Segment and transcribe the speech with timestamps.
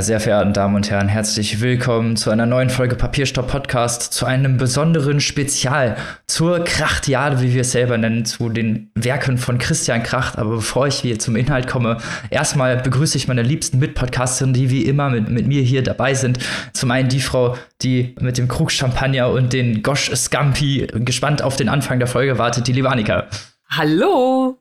[0.00, 4.24] Meine sehr verehrten Damen und Herren, herzlich willkommen zu einer neuen Folge Papierstopp Podcast, zu
[4.24, 5.94] einem besonderen Spezial
[6.26, 10.38] zur Krachtiade, wie wir es selber nennen, zu den Werken von Christian Kracht.
[10.38, 11.98] Aber bevor ich hier zum Inhalt komme,
[12.30, 16.38] erstmal begrüße ich meine liebsten Mitpodcasterinnen, die wie immer mit, mit mir hier dabei sind.
[16.72, 21.56] Zum einen die Frau, die mit dem Krug Champagner und den Gosch Scampi gespannt auf
[21.56, 23.26] den Anfang der Folge wartet, die liebe Annika.
[23.68, 24.59] Hallo!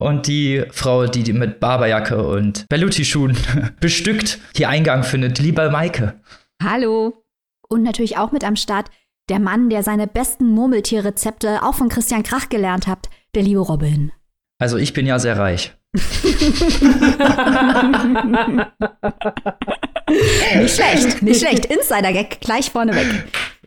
[0.00, 3.36] Und die Frau, die mit Barberjacke und Belluti-Schuhen
[3.80, 6.14] bestückt hier Eingang findet, lieber Maike.
[6.62, 7.24] Hallo.
[7.68, 8.90] Und natürlich auch mit am Start
[9.28, 14.12] der Mann, der seine besten Murmeltierrezepte auch von Christian Krach gelernt hat, der liebe Robin.
[14.60, 15.74] Also ich bin ja sehr reich.
[20.56, 21.66] nicht schlecht, nicht schlecht.
[21.66, 23.06] Insider-Gag gleich vorne weg.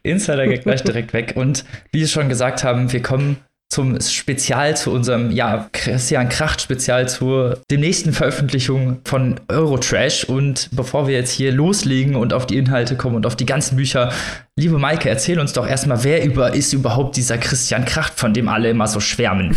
[0.04, 1.34] Insider-Gag gleich direkt weg.
[1.36, 3.38] Und wie Sie schon gesagt haben, wir kommen
[3.72, 10.26] zum Spezial zu unserem, ja, Christian Kracht Spezial zu dem nächsten Veröffentlichung von Eurotrash.
[10.26, 13.78] Und bevor wir jetzt hier loslegen und auf die Inhalte kommen und auf die ganzen
[13.78, 14.12] Bücher,
[14.60, 18.50] liebe Maike, erzähl uns doch erstmal, wer über ist überhaupt dieser Christian Kracht, von dem
[18.50, 19.56] alle immer so schwärmen?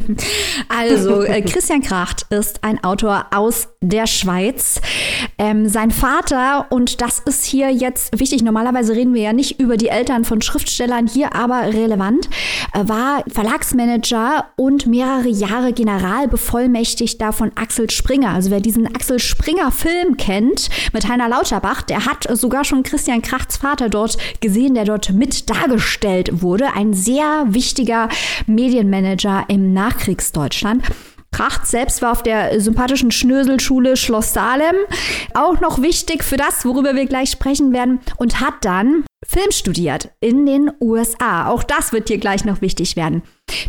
[0.68, 4.80] also, äh, Christian Kracht ist ein Autor aus der Schweiz.
[5.36, 9.76] Ähm, sein Vater, und das ist hier jetzt wichtig, normalerweise reden wir ja nicht über
[9.76, 12.30] die Eltern von Schriftstellern, hier aber relevant,
[12.72, 18.30] äh, war Verlagsmanager und mehrere Jahre Generalbevollmächtigter von Axel Springer.
[18.30, 23.20] Also wer diesen Axel Springer Film kennt mit Heiner Lauterbach, der hat sogar schon Christian
[23.20, 26.74] Krachts Vater dort gesehen, der dort mit dargestellt wurde.
[26.74, 28.08] Ein sehr wichtiger
[28.46, 30.84] Medienmanager im Nachkriegsdeutschland.
[31.32, 34.76] Kracht selbst war auf der sympathischen Schnöselschule Schloss Salem.
[35.32, 38.00] Auch noch wichtig für das, worüber wir gleich sprechen werden.
[38.18, 41.48] Und hat dann Film studiert in den USA.
[41.48, 43.22] Auch das wird hier gleich noch wichtig werden.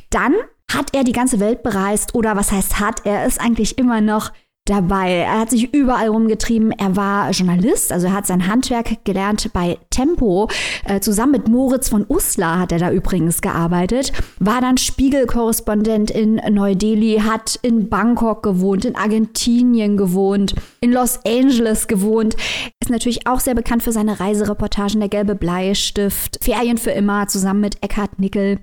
[0.09, 0.33] Dann
[0.71, 4.31] hat er die ganze Welt bereist oder was heißt hat, er ist eigentlich immer noch
[4.65, 5.11] dabei.
[5.11, 6.71] Er hat sich überall rumgetrieben.
[6.71, 10.49] Er war Journalist, also er hat sein Handwerk gelernt bei Tempo.
[10.85, 14.13] Äh, zusammen mit Moritz von Uslar hat er da übrigens gearbeitet.
[14.39, 21.87] War dann Spiegelkorrespondent in Neu-Delhi, hat in Bangkok gewohnt, in Argentinien gewohnt, in Los Angeles
[21.87, 22.35] gewohnt.
[22.81, 27.61] Ist natürlich auch sehr bekannt für seine Reisereportagen Der gelbe Bleistift, Ferien für immer zusammen
[27.61, 28.59] mit Eckhard Nickel.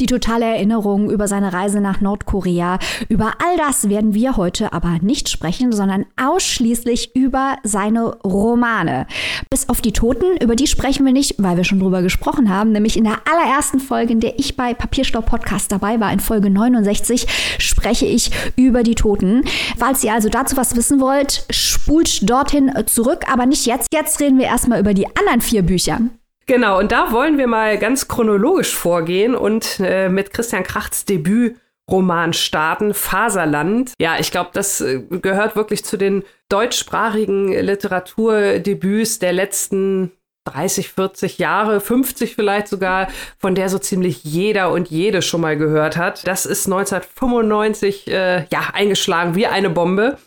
[0.00, 2.78] Die totale Erinnerung über seine Reise nach Nordkorea.
[3.08, 9.06] Über all das werden wir heute aber nicht sprechen, sondern ausschließlich über seine Romane.
[9.50, 12.72] Bis auf die Toten, über die sprechen wir nicht, weil wir schon drüber gesprochen haben,
[12.72, 16.50] nämlich in der allerersten Folge, in der ich bei Papierstau Podcast dabei war, in Folge
[16.50, 17.26] 69,
[17.58, 19.42] spreche ich über die Toten.
[19.78, 23.88] Falls ihr also dazu was wissen wollt, spult dorthin zurück, aber nicht jetzt.
[23.92, 26.00] Jetzt reden wir erstmal über die anderen vier Bücher.
[26.46, 32.34] Genau, und da wollen wir mal ganz chronologisch vorgehen und äh, mit Christian Krachts Debütroman
[32.34, 33.92] starten, Faserland.
[33.98, 40.12] Ja, ich glaube, das äh, gehört wirklich zu den deutschsprachigen Literaturdebüts der letzten
[40.44, 45.56] 30, 40 Jahre, 50 vielleicht sogar, von der so ziemlich jeder und jede schon mal
[45.56, 46.26] gehört hat.
[46.26, 50.18] Das ist 1995 äh, ja eingeschlagen wie eine Bombe.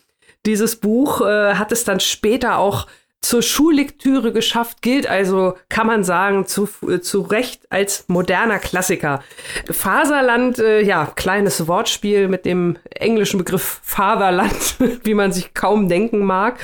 [0.47, 2.88] Dieses Buch äh, hat es dann später auch
[3.22, 9.23] zur Schullektüre geschafft, gilt also, kann man sagen, zu, äh, zu Recht als moderner Klassiker.
[9.69, 16.23] Faserland, äh, ja, kleines Wortspiel mit dem englischen Begriff Fatherland, wie man sich kaum denken
[16.23, 16.59] mag,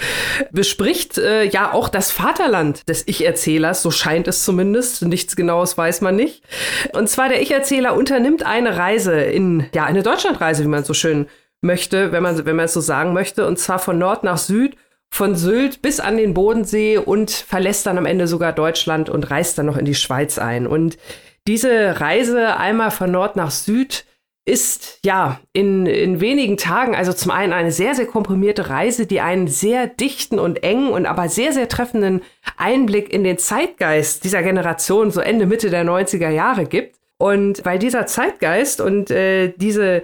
[0.51, 6.01] bespricht äh, ja auch das Vaterland des Ich-Erzählers, so scheint es zumindest, nichts Genaues weiß
[6.01, 6.43] man nicht.
[6.93, 11.27] Und zwar der Ich-Erzähler unternimmt eine Reise in, ja, eine Deutschlandreise, wie man so schön
[11.61, 14.75] möchte, wenn man, wenn man es so sagen möchte, und zwar von Nord nach Süd
[15.13, 19.59] von Sylt bis an den Bodensee und verlässt dann am Ende sogar Deutschland und reist
[19.59, 20.65] dann noch in die Schweiz ein.
[20.65, 20.97] Und
[21.47, 24.05] diese Reise einmal von Nord nach Süd
[24.45, 29.21] ist ja in, in wenigen Tagen, also zum einen eine sehr, sehr komprimierte Reise, die
[29.21, 32.23] einen sehr dichten und engen und aber sehr, sehr treffenden
[32.57, 36.97] Einblick in den Zeitgeist dieser Generation so Ende, Mitte der 90er Jahre gibt.
[37.19, 40.01] Und weil dieser Zeitgeist und äh, diese,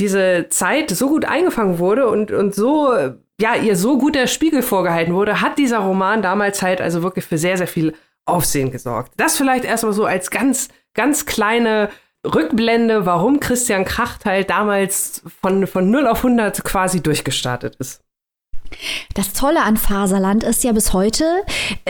[0.00, 2.92] diese Zeit so gut eingefangen wurde und, und so
[3.40, 7.24] ja, ihr so gut der Spiegel vorgehalten wurde, hat dieser Roman damals halt also wirklich
[7.24, 7.94] für sehr, sehr viel
[8.26, 9.12] Aufsehen gesorgt.
[9.16, 11.88] Das vielleicht erstmal so als ganz, ganz kleine
[12.24, 18.02] Rückblende, warum Christian Kracht halt damals von, von 0 auf 100 quasi durchgestartet ist.
[19.14, 21.24] Das Tolle an Faserland ist ja bis heute,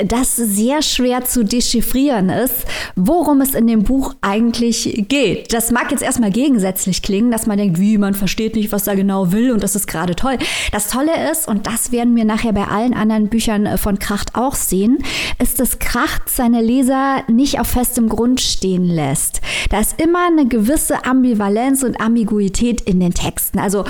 [0.06, 2.64] dass sehr schwer zu dechiffrieren ist,
[2.96, 5.52] worum es in dem Buch eigentlich geht.
[5.52, 8.96] Das mag jetzt erstmal gegensätzlich klingen, dass man denkt, wie, man versteht nicht, was er
[8.96, 10.38] genau will und das ist gerade toll.
[10.72, 14.54] Das Tolle ist, und das werden wir nachher bei allen anderen Büchern von Kracht auch
[14.54, 15.04] sehen,
[15.38, 19.42] ist, dass Kracht seine Leser nicht auf festem Grund stehen lässt.
[19.68, 23.58] Da ist immer eine gewisse Ambivalenz und Ambiguität in den Texten.
[23.58, 23.84] Also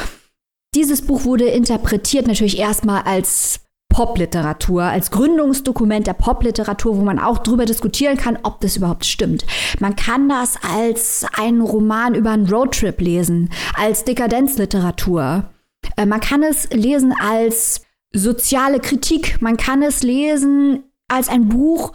[0.74, 7.38] dieses Buch wurde interpretiert natürlich erstmal als Popliteratur, als Gründungsdokument der Popliteratur, wo man auch
[7.38, 9.44] drüber diskutieren kann, ob das überhaupt stimmt.
[9.80, 15.50] Man kann das als einen Roman über einen Roadtrip lesen, als Dekadenzliteratur.
[15.96, 17.82] Äh, man kann es lesen als
[18.12, 19.42] soziale Kritik.
[19.42, 21.92] Man kann es lesen als ein Buch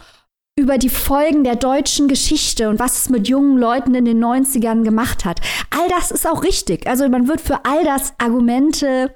[0.58, 4.84] über die Folgen der deutschen Geschichte und was es mit jungen Leuten in den 90ern
[4.84, 5.40] gemacht hat.
[5.70, 6.86] All das ist auch richtig.
[6.86, 9.14] Also man wird für all das Argumente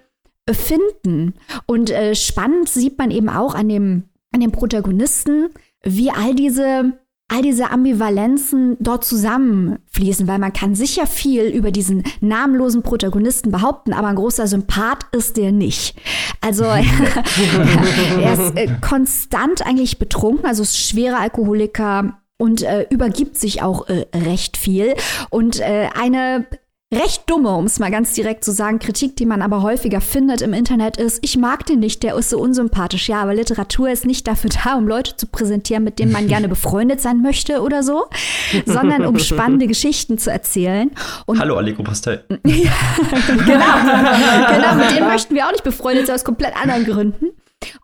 [0.50, 1.34] finden.
[1.66, 5.48] Und äh, spannend sieht man eben auch an dem, an dem Protagonisten,
[5.82, 6.98] wie all diese
[7.30, 13.92] all diese Ambivalenzen dort zusammenfließen, weil man kann sicher viel über diesen namenlosen Protagonisten behaupten,
[13.92, 15.96] aber ein großer Sympath ist der nicht.
[16.40, 16.64] Also
[18.20, 23.88] er ist äh, konstant eigentlich betrunken, also ist schwerer Alkoholiker und äh, übergibt sich auch
[23.88, 24.94] äh, recht viel.
[25.28, 26.46] Und äh, eine
[26.92, 30.42] recht dumme, um es mal ganz direkt zu sagen, Kritik, die man aber häufiger findet
[30.42, 33.08] im Internet ist, ich mag den nicht, der ist so unsympathisch.
[33.08, 36.48] Ja, aber Literatur ist nicht dafür da, um Leute zu präsentieren, mit denen man gerne
[36.50, 38.06] befreundet sein möchte oder so,
[38.66, 40.90] sondern um spannende Geschichten zu erzählen.
[41.26, 42.24] Und Hallo, Allegro Pastel.
[42.44, 42.72] ja,
[43.26, 47.26] genau, genau, mit denen möchten wir auch nicht befreundet sein, aus komplett anderen Gründen.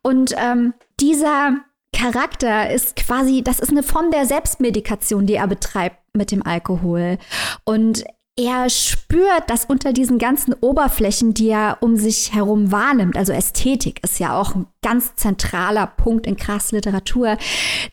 [0.03, 1.59] Und ähm, dieser
[1.97, 7.19] Charakter ist quasi, das ist eine Form der Selbstmedikation, die er betreibt mit dem Alkohol.
[7.65, 8.05] Und
[8.39, 14.05] er spürt, dass unter diesen ganzen Oberflächen, die er um sich herum wahrnimmt, also Ästhetik
[14.05, 17.39] ist ja auch ein ganz zentraler Punkt in Krass Literatur,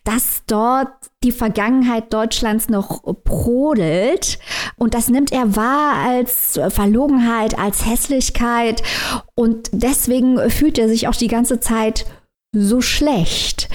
[0.04, 0.90] dass dort
[1.24, 4.38] die Vergangenheit Deutschlands noch brodelt.
[4.76, 8.84] Und das nimmt er wahr als Verlogenheit, als Hässlichkeit.
[9.36, 12.06] Und deswegen fühlt er sich auch die ganze Zeit
[12.54, 13.70] so schlecht.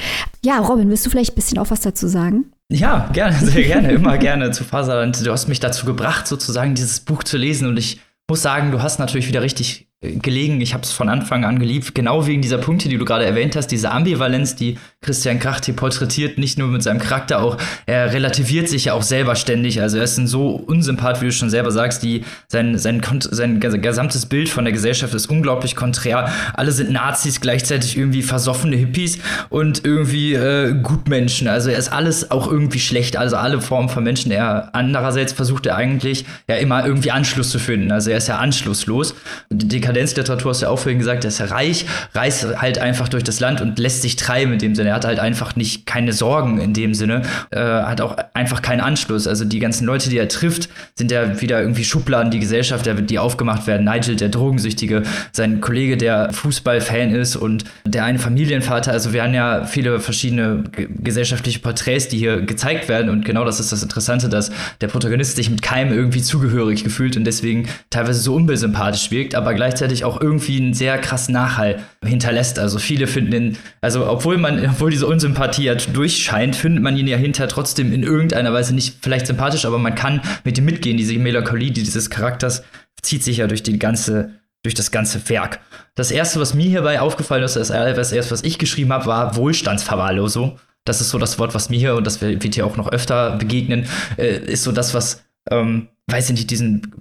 [0.44, 2.52] Ja, Robin, willst du vielleicht ein bisschen auch was dazu sagen?
[2.70, 5.24] Ja, gerne, sehr gerne, immer gerne zu Faserland.
[5.24, 8.82] Du hast mich dazu gebracht, sozusagen dieses Buch zu lesen und ich muss sagen, du
[8.82, 10.60] hast natürlich wieder richtig gelegen.
[10.60, 13.56] Ich habe es von Anfang an geliebt, genau wegen dieser Punkte, die du gerade erwähnt
[13.56, 17.56] hast, diese Ambivalenz, die Christian Kracht hier porträtiert, nicht nur mit seinem Charakter, auch
[17.86, 19.82] er relativiert sich ja auch selber ständig.
[19.82, 23.58] Also er ist ein so unsympath, wie du schon selber sagst, die sein sein sein
[23.58, 26.32] gesamtes Bild von der Gesellschaft ist unglaublich konträr.
[26.54, 29.18] Alle sind Nazis, gleichzeitig irgendwie versoffene Hippies
[29.48, 31.48] und irgendwie äh, Gutmenschen.
[31.48, 33.16] Also er ist alles auch irgendwie schlecht.
[33.16, 34.30] Also alle Formen von Menschen.
[34.30, 37.90] Er andererseits versucht er eigentlich ja immer irgendwie Anschluss zu finden.
[37.90, 39.16] Also er ist ja anschlusslos.
[39.50, 43.24] Die Dekadenzliteratur hast du ja auch vorhin gesagt, der ist reich, reist halt einfach durch
[43.24, 44.90] das Land und lässt sich treiben in dem Sinne.
[44.90, 48.80] Er hat halt einfach nicht keine Sorgen in dem Sinne, äh, hat auch einfach keinen
[48.80, 49.26] Anschluss.
[49.26, 53.18] Also die ganzen Leute, die er trifft, sind ja wieder irgendwie Schubladen, die Gesellschaft, die
[53.18, 53.84] aufgemacht werden.
[53.84, 55.02] Nigel, der Drogensüchtige,
[55.32, 58.92] sein Kollege, der Fußballfan ist und der eine Familienvater.
[58.92, 63.60] Also wir haben ja viele verschiedene gesellschaftliche Porträts, die hier gezeigt werden und genau das
[63.60, 64.50] ist das Interessante, dass
[64.80, 69.54] der Protagonist sich mit keinem irgendwie zugehörig gefühlt und deswegen teilweise so unbesympathisch wirkt, aber
[69.54, 72.58] gleichzeitig gleichzeitig auch irgendwie einen sehr krassen Nachhall hinterlässt.
[72.58, 77.06] Also viele finden ihn, also obwohl man, obwohl diese Unsympathie ja durchscheint, findet man ihn
[77.06, 80.96] ja hinterher trotzdem in irgendeiner Weise nicht vielleicht sympathisch, aber man kann mit ihm mitgehen.
[80.96, 82.64] Diese Melancholie dieses Charakters
[83.02, 84.32] zieht sich ja durch die ganze
[84.64, 85.60] durch das ganze Werk.
[85.94, 90.58] Das erste, was mir hierbei aufgefallen ist, das erste, was ich geschrieben habe, war Wohlstandsverwahrlosung.
[90.84, 93.36] Das ist so das Wort, was mir hier, und das wird hier auch noch öfter
[93.36, 96.92] begegnen, äh, ist so das, was ähm, weiß ich nicht, diesen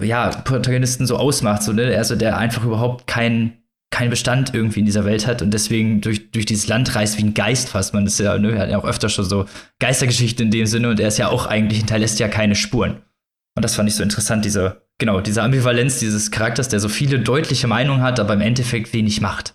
[0.00, 1.96] ja, Protagonisten so ausmacht, so, ne?
[1.96, 6.32] Also der einfach überhaupt keinen keinen Bestand irgendwie in dieser Welt hat und deswegen durch,
[6.32, 7.92] durch dieses Land reist wie ein Geist fast.
[7.92, 9.44] Man ist ja, ne, hat ja auch öfter schon so
[9.80, 13.02] Geistergeschichten in dem Sinne und er ist ja auch eigentlich, hinterlässt ja keine Spuren.
[13.54, 17.20] Und das fand ich so interessant, diese, genau, diese Ambivalenz dieses Charakters, der so viele
[17.20, 19.54] deutliche Meinungen hat, aber im Endeffekt wenig macht.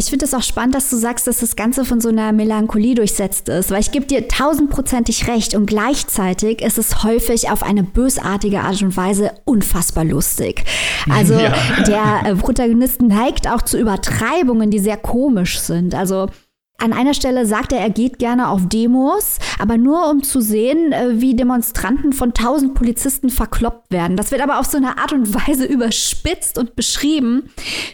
[0.00, 2.94] Ich finde es auch spannend, dass du sagst, dass das Ganze von so einer Melancholie
[2.94, 7.82] durchsetzt ist, weil ich gebe dir tausendprozentig recht und gleichzeitig ist es häufig auf eine
[7.82, 10.64] bösartige Art und Weise unfassbar lustig.
[11.10, 11.52] Also ja.
[11.86, 15.94] der äh, Protagonist neigt auch zu Übertreibungen, die sehr komisch sind.
[15.94, 16.28] Also
[16.80, 20.92] an einer Stelle sagt er, er geht gerne auf Demos, aber nur um zu sehen,
[20.92, 24.16] äh, wie Demonstranten von tausend Polizisten verkloppt werden.
[24.16, 27.50] Das wird aber auf so eine Art und Weise überspitzt und beschrieben.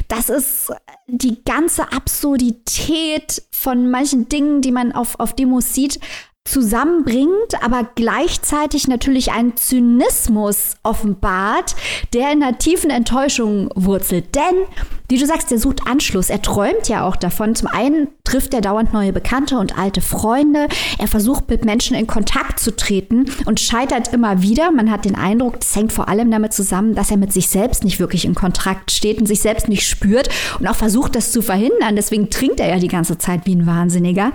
[0.09, 0.73] Das ist
[1.07, 6.01] die ganze Absurdität von manchen Dingen, die man auf, auf Demos sieht,
[6.47, 11.75] zusammenbringt, aber gleichzeitig natürlich einen Zynismus offenbart,
[12.13, 14.35] der in einer tiefen Enttäuschung wurzelt.
[14.35, 14.65] Denn,
[15.09, 16.31] wie du sagst, der sucht Anschluss.
[16.31, 17.55] Er träumt ja auch davon.
[17.55, 20.69] Zum einen trifft er dauernd neue Bekannte und alte Freunde.
[20.99, 24.71] Er versucht mit Menschen in Kontakt zu treten und scheitert immer wieder.
[24.71, 27.85] Man hat den Eindruck, das hängt vor allem damit zusammen, dass er mit sich selbst
[27.85, 31.43] nicht wirklich in Kontakt steht und sich selbst nicht spürt und auch versucht, das zu
[31.43, 31.97] verhindern.
[31.97, 34.33] Deswegen trinkt er ja die ganze Zeit wie ein Wahnsinniger.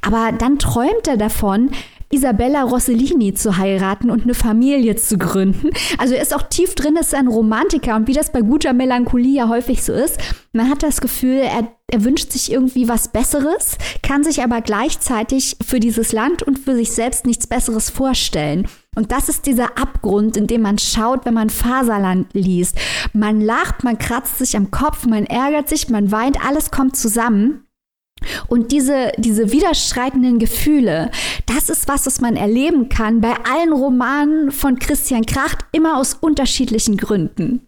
[0.00, 1.70] Aber dann träumt er davon, davon,
[2.10, 5.70] Isabella Rossellini zu heiraten und eine Familie zu gründen.
[5.98, 9.36] Also er ist auch tief drin, ist ein Romantiker und wie das bei guter Melancholie
[9.36, 10.18] ja häufig so ist,
[10.52, 15.56] man hat das Gefühl, er, er wünscht sich irgendwie was Besseres, kann sich aber gleichzeitig
[15.66, 18.68] für dieses Land und für sich selbst nichts Besseres vorstellen.
[18.94, 22.78] Und das ist dieser Abgrund, in dem man schaut, wenn man Faserland liest.
[23.12, 27.63] Man lacht, man kratzt sich am Kopf, man ärgert sich, man weint, alles kommt zusammen.
[28.48, 31.10] Und diese, diese widerstreitenden Gefühle,
[31.46, 36.14] das ist was, was man erleben kann bei allen Romanen von Christian Kracht, immer aus
[36.14, 37.66] unterschiedlichen Gründen.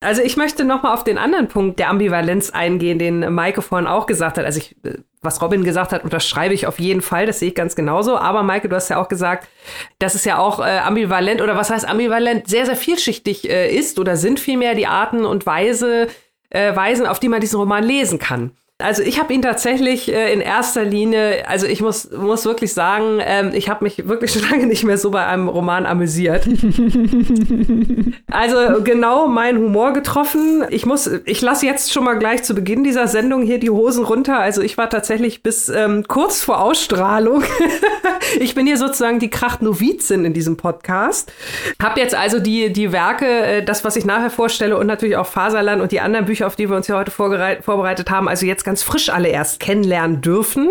[0.00, 3.86] Also ich möchte noch mal auf den anderen Punkt der Ambivalenz eingehen, den Maike vorhin
[3.86, 4.44] auch gesagt hat.
[4.44, 4.76] Also ich,
[5.22, 8.18] was Robin gesagt hat, unterschreibe ich auf jeden Fall, das sehe ich ganz genauso.
[8.18, 9.48] Aber Maike, du hast ja auch gesagt,
[9.98, 13.98] dass es ja auch äh, ambivalent oder was heißt ambivalent sehr, sehr vielschichtig äh, ist
[13.98, 16.08] oder sind vielmehr die Arten und Weise,
[16.50, 18.52] äh, Weisen, auf die man diesen Roman lesen kann.
[18.78, 23.20] Also ich habe ihn tatsächlich äh, in erster Linie, also ich muss, muss wirklich sagen,
[23.22, 26.46] ähm, ich habe mich wirklich schon lange nicht mehr so bei einem Roman amüsiert.
[28.30, 30.62] also genau mein Humor getroffen.
[30.68, 34.04] Ich muss, ich lasse jetzt schon mal gleich zu Beginn dieser Sendung hier die Hosen
[34.04, 34.40] runter.
[34.40, 37.44] Also ich war tatsächlich bis ähm, kurz vor Ausstrahlung.
[38.40, 41.32] ich bin hier sozusagen die Kracht-Novizin in diesem Podcast.
[41.82, 45.26] Hab jetzt also die, die Werke, äh, das, was ich nachher vorstelle und natürlich auch
[45.26, 48.65] Faserland und die anderen Bücher, auf die wir uns ja heute vorbereitet haben, also jetzt
[48.66, 50.70] ganz frisch alle erst kennenlernen dürfen.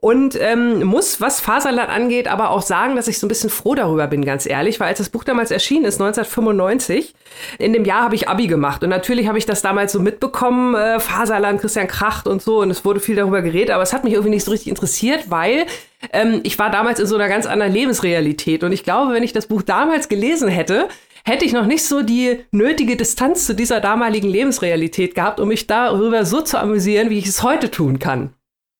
[0.00, 3.74] Und ähm, muss, was Faserland angeht, aber auch sagen, dass ich so ein bisschen froh
[3.74, 7.14] darüber bin, ganz ehrlich, weil als das Buch damals erschienen ist, 1995,
[7.58, 8.82] in dem Jahr habe ich Abi gemacht.
[8.82, 12.60] Und natürlich habe ich das damals so mitbekommen, äh, Faserland, Christian Kracht und so.
[12.60, 15.30] Und es wurde viel darüber geredet, aber es hat mich irgendwie nicht so richtig interessiert,
[15.30, 15.66] weil
[16.14, 18.64] ähm, ich war damals in so einer ganz anderen Lebensrealität.
[18.64, 20.88] Und ich glaube, wenn ich das Buch damals gelesen hätte,
[21.24, 25.66] hätte ich noch nicht so die nötige Distanz zu dieser damaligen Lebensrealität gehabt, um mich
[25.66, 28.34] darüber so zu amüsieren, wie ich es heute tun kann.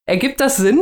[0.06, 0.80] Ergibt das Sinn?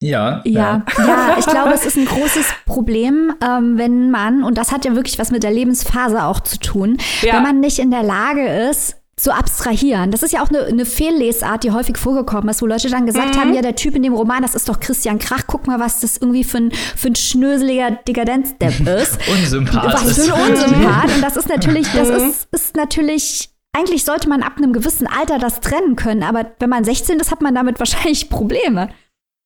[0.00, 0.84] Ja, ja.
[0.98, 4.84] Ja, ja ich glaube, es ist ein großes Problem, ähm, wenn man, und das hat
[4.84, 7.34] ja wirklich was mit der Lebensphase auch zu tun, ja.
[7.34, 10.10] wenn man nicht in der Lage ist, zu abstrahieren.
[10.10, 13.34] Das ist ja auch eine, eine Fehllesart, die häufig vorgekommen ist, wo Leute dann gesagt
[13.34, 13.40] mhm.
[13.40, 16.00] haben, ja, der Typ in dem Roman, das ist doch Christian Krach, guck mal, was
[16.00, 19.18] das irgendwie für ein, für ein schnöseliger Dekadenzdepp ist.
[19.28, 19.94] Unsympath.
[19.94, 21.14] Was für ein Unsympath.
[21.14, 22.28] Und das ist natürlich, das mhm.
[22.28, 26.70] ist, ist natürlich eigentlich sollte man ab einem gewissen Alter das trennen können, aber wenn
[26.70, 28.88] man 16 ist, hat man damit wahrscheinlich Probleme.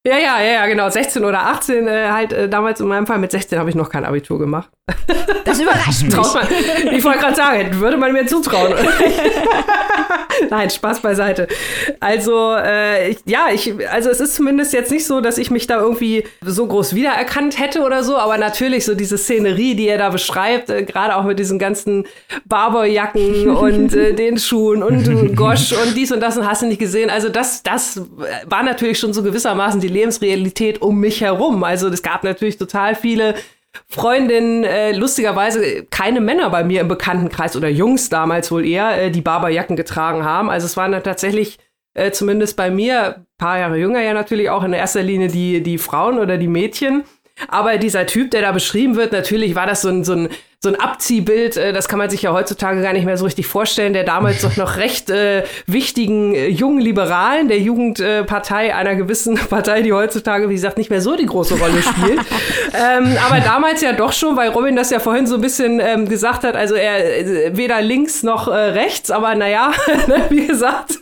[0.06, 0.88] Ja, ja, ja, genau.
[0.88, 3.18] 16 oder 18, äh, halt äh, damals in meinem Fall.
[3.18, 4.70] Mit 16 habe ich noch kein Abitur gemacht.
[5.42, 6.14] Das überrascht mich.
[6.14, 6.46] Man,
[6.92, 8.72] ich wollte gerade sagen, würde man mir zutrauen.
[10.50, 11.48] Nein, Spaß beiseite.
[11.98, 15.66] Also, äh, ich, ja, ich, also es ist zumindest jetzt nicht so, dass ich mich
[15.66, 19.98] da irgendwie so groß wiedererkannt hätte oder so, aber natürlich so diese Szenerie, die er
[19.98, 22.06] da beschreibt, äh, gerade auch mit diesen ganzen
[22.44, 26.80] Barberjacken und äh, den Schuhen und Gosch und dies und das und hast du nicht
[26.80, 27.10] gesehen.
[27.10, 28.02] Also das, das
[28.46, 31.62] war natürlich schon so gewissermaßen die Lebensrealität um mich herum.
[31.64, 33.34] Also es gab natürlich total viele
[33.86, 39.10] Freundinnen, äh, lustigerweise keine Männer bei mir im Bekanntenkreis oder Jungs damals wohl eher, äh,
[39.10, 40.50] die Barberjacken getragen haben.
[40.50, 41.58] Also es waren dann tatsächlich
[41.94, 45.78] äh, zumindest bei mir, paar Jahre jünger ja natürlich auch in erster Linie die, die
[45.78, 47.04] Frauen oder die Mädchen.
[47.48, 50.28] Aber dieser Typ, der da beschrieben wird, natürlich war das so ein, so ein
[50.62, 53.46] so ein Abziehbild, äh, das kann man sich ja heutzutage gar nicht mehr so richtig
[53.46, 58.94] vorstellen, der damals doch noch recht äh, wichtigen äh, jungen Liberalen, der Jugendpartei äh, einer
[58.94, 62.20] gewissen Partei, die heutzutage, wie gesagt, nicht mehr so die große Rolle spielt.
[62.74, 66.06] ähm, aber damals ja doch schon, weil Robin das ja vorhin so ein bisschen ähm,
[66.06, 69.72] gesagt hat, also er äh, weder links noch äh, rechts, aber naja,
[70.08, 70.98] ne, wie gesagt,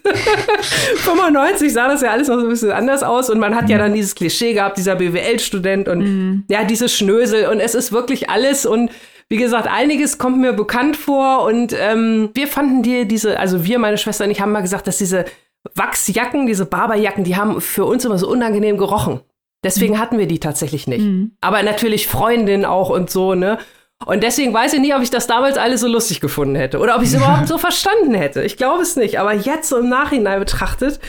[0.99, 3.79] 95 sah das ja alles noch so ein bisschen anders aus und man hat ja
[3.79, 6.45] dann dieses Klischee gehabt, dieser BWL-Student und mhm.
[6.49, 8.93] ja, dieses Schnösel und es ist wirklich alles und
[9.29, 13.79] wie gesagt, einiges kommt mir bekannt vor und ähm, wir fanden dir diese, also wir,
[13.79, 15.27] meine Schwester und ich, haben mal gesagt, dass diese
[15.75, 19.21] Wachsjacken, diese Barberjacken, die haben für uns immer so unangenehm gerochen.
[19.65, 19.99] Deswegen mhm.
[19.99, 21.05] hatten wir die tatsächlich nicht.
[21.05, 21.33] Mhm.
[21.41, 23.59] Aber natürlich Freundin auch und so, ne?
[24.07, 26.95] Und deswegen weiß ich nicht, ob ich das damals alles so lustig gefunden hätte oder
[26.95, 28.43] ob ich es überhaupt so verstanden hätte.
[28.45, 29.19] Ich glaube es nicht.
[29.19, 31.01] Aber jetzt so im Nachhinein betrachtet,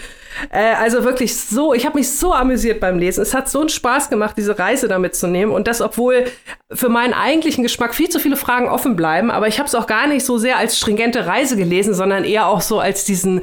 [0.52, 3.22] äh, also wirklich so, ich habe mich so amüsiert beim Lesen.
[3.22, 5.52] Es hat so einen Spaß gemacht, diese Reise damit zu nehmen.
[5.52, 6.26] Und das, obwohl
[6.72, 9.32] für meinen eigentlichen Geschmack viel zu viele Fragen offen bleiben.
[9.32, 12.48] Aber ich habe es auch gar nicht so sehr als stringente Reise gelesen, sondern eher
[12.48, 13.42] auch so als diesen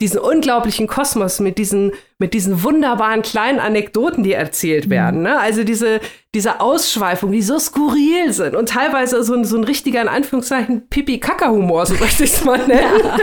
[0.00, 4.90] diesen unglaublichen Kosmos mit diesen, mit diesen wunderbaren kleinen Anekdoten, die erzählt mhm.
[4.90, 5.22] werden.
[5.22, 5.38] Ne?
[5.38, 6.00] Also diese,
[6.34, 10.88] diese Ausschweifungen, die so skurril sind und teilweise so ein, so ein richtiger, in Anführungszeichen,
[10.88, 13.18] Pipi-Kaka-Humor, so möchte ich es mal nennen, ja.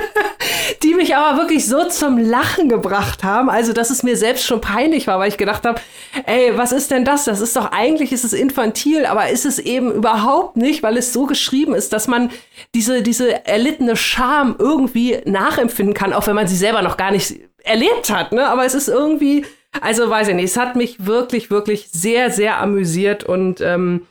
[0.84, 3.50] die mich aber wirklich so zum Lachen gebracht haben.
[3.50, 5.82] Also, dass es mir selbst schon peinlich war, weil ich gedacht habe,
[6.28, 7.26] ey, was ist denn das?
[7.26, 11.14] Das ist doch eigentlich, ist es infantil, aber ist es eben überhaupt nicht, weil es
[11.14, 12.30] so geschrieben ist, dass man
[12.76, 17.40] diese, diese erlittene Scham irgendwie nachempfinden kann, auch wenn man sie selber noch gar nicht
[17.64, 18.32] erlebt hat.
[18.32, 18.48] Ne?
[18.48, 19.46] Aber es ist irgendwie
[19.82, 24.06] Also weiß ich nicht, es hat mich wirklich, wirklich sehr, sehr amüsiert und ähm,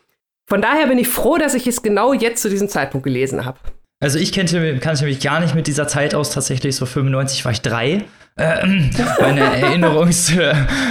[0.47, 3.59] von daher bin ich froh, dass ich es genau jetzt zu diesem Zeitpunkt gelesen habe.
[4.01, 6.31] Also ich kannte, kannte mich gar nicht mit dieser Zeit aus.
[6.31, 8.05] Tatsächlich so 95 war ich drei.
[8.37, 8.67] Äh,
[9.21, 10.33] meine, Erinnerungs,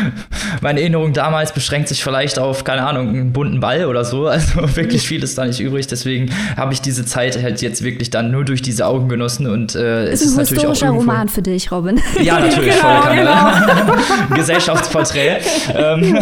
[0.62, 4.29] meine Erinnerung damals beschränkt sich vielleicht auf, keine Ahnung, einen bunten Ball oder so.
[4.41, 5.88] Also wirklich viel ist da nicht übrig.
[5.88, 9.48] Deswegen habe ich diese Zeit halt jetzt wirklich dann nur durch diese Augen genossen.
[9.48, 12.00] Und äh, es ist, ein historischer Roman für dich, Robin.
[12.21, 12.75] Ja, natürlich.
[12.75, 14.36] genau, voll genau.
[14.36, 15.39] Gesellschaftsporträt.
[15.75, 16.17] ähm,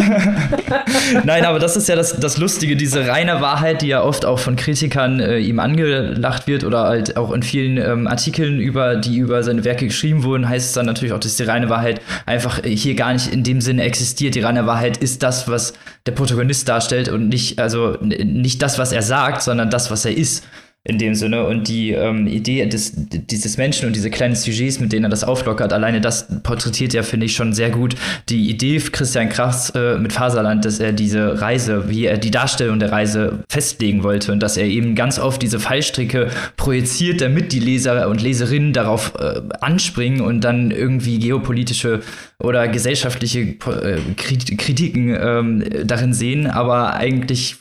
[1.24, 4.38] Nein, aber das ist ja das, das Lustige, diese reine Wahrheit, die ja oft auch
[4.38, 9.18] von Kritikern äh, ihm angelacht wird oder halt auch in vielen ähm, Artikeln, über, die
[9.18, 12.00] über seine Werke geschrieben wurden, heißt es dann natürlich, natürlich auch, dass die reine Wahrheit
[12.26, 14.34] einfach hier gar nicht in dem Sinne existiert.
[14.34, 15.72] Die reine Wahrheit ist das, was
[16.06, 20.16] der Protagonist darstellt und nicht, also nicht das, was er sagt, sondern das, was er
[20.16, 20.44] ist
[20.82, 21.46] in dem Sinne.
[21.46, 25.24] Und die ähm, Idee des, dieses Menschen und diese kleinen Sujets, mit denen er das
[25.24, 27.96] auflockert, alleine das porträtiert ja, finde ich, schon sehr gut
[28.30, 32.78] die Idee Christian Krachs äh, mit Faserland, dass er diese Reise, wie er die Darstellung
[32.78, 37.60] der Reise festlegen wollte und dass er eben ganz oft diese Fallstricke projiziert, damit die
[37.60, 42.00] Leser und Leserinnen darauf äh, anspringen und dann irgendwie geopolitische
[42.42, 47.56] oder gesellschaftliche äh, Kritiken ähm, darin sehen, aber eigentlich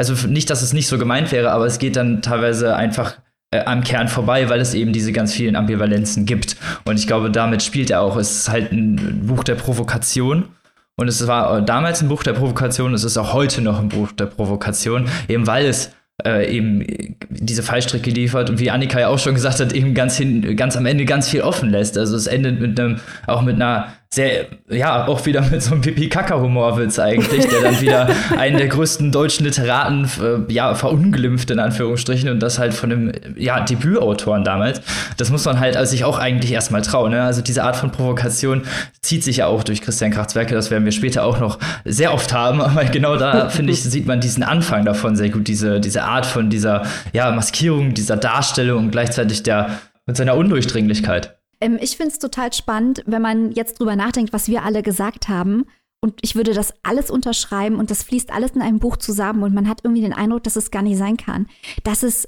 [0.00, 3.18] also nicht, dass es nicht so gemeint wäre, aber es geht dann teilweise einfach
[3.50, 6.56] äh, am Kern vorbei, weil es eben diese ganz vielen Ambivalenzen gibt.
[6.86, 8.16] Und ich glaube, damit spielt er auch.
[8.16, 10.48] Es ist halt ein Buch der Provokation.
[10.96, 14.10] Und es war damals ein Buch der Provokation, es ist auch heute noch ein Buch
[14.12, 15.90] der Provokation, eben weil es
[16.24, 20.16] äh, eben diese Fallstricke liefert und wie Annika ja auch schon gesagt hat, eben ganz
[20.16, 21.98] hin, ganz am Ende ganz viel offen lässt.
[21.98, 25.82] Also es endet mit einem, auch mit einer sehr, ja, auch wieder mit so einem
[25.82, 32.28] Pipi-Kaka-Humorwitz eigentlich, der dann wieder einen der größten deutschen Literaten, äh, ja, verunglimpft in Anführungsstrichen
[32.28, 34.80] und das halt von einem, ja, Debütautoren damals.
[35.16, 37.22] Das muss man halt also sich auch eigentlich erstmal trauen, ne?
[37.22, 38.62] Also diese Art von Provokation
[39.00, 42.12] zieht sich ja auch durch Christian Krachts Werke, das werden wir später auch noch sehr
[42.12, 45.78] oft haben, aber genau da, finde ich, sieht man diesen Anfang davon sehr gut, diese,
[45.78, 51.39] diese Art von dieser, ja, Maskierung, dieser Darstellung und gleichzeitig der, mit seiner Undurchdringlichkeit.
[51.60, 55.28] Ähm, ich finde es total spannend, wenn man jetzt drüber nachdenkt, was wir alle gesagt
[55.28, 55.66] haben.
[56.02, 59.54] Und ich würde das alles unterschreiben und das fließt alles in einem Buch zusammen und
[59.54, 61.46] man hat irgendwie den Eindruck, dass es gar nicht sein kann.
[61.84, 62.26] Dass es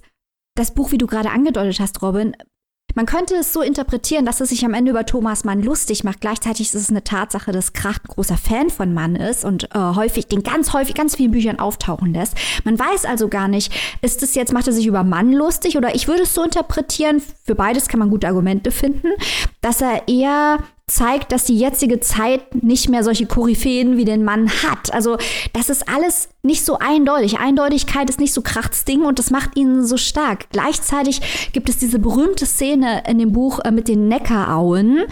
[0.55, 2.37] das Buch, wie du gerade angedeutet hast, Robin,
[2.95, 6.21] man könnte es so interpretieren, dass es sich am Ende über Thomas Mann lustig macht.
[6.21, 9.79] Gleichzeitig ist es eine Tatsache, dass Kracht ein großer Fan von Mann ist und äh,
[9.79, 12.37] häufig, den ganz häufig, ganz vielen Büchern auftauchen lässt.
[12.64, 15.95] Man weiß also gar nicht, ist es jetzt, macht er sich über Mann lustig oder
[15.95, 19.09] ich würde es so interpretieren, für beides kann man gute Argumente finden,
[19.61, 20.59] dass er eher
[20.94, 24.92] zeigt, dass die jetzige Zeit nicht mehr solche Koryphäen wie den Mann hat.
[24.92, 25.16] Also
[25.52, 27.38] das ist alles nicht so eindeutig.
[27.38, 30.50] Eindeutigkeit ist nicht so Krachtsding und das macht ihn so stark.
[30.50, 35.05] Gleichzeitig gibt es diese berühmte Szene in dem Buch äh, mit den Neckarauen,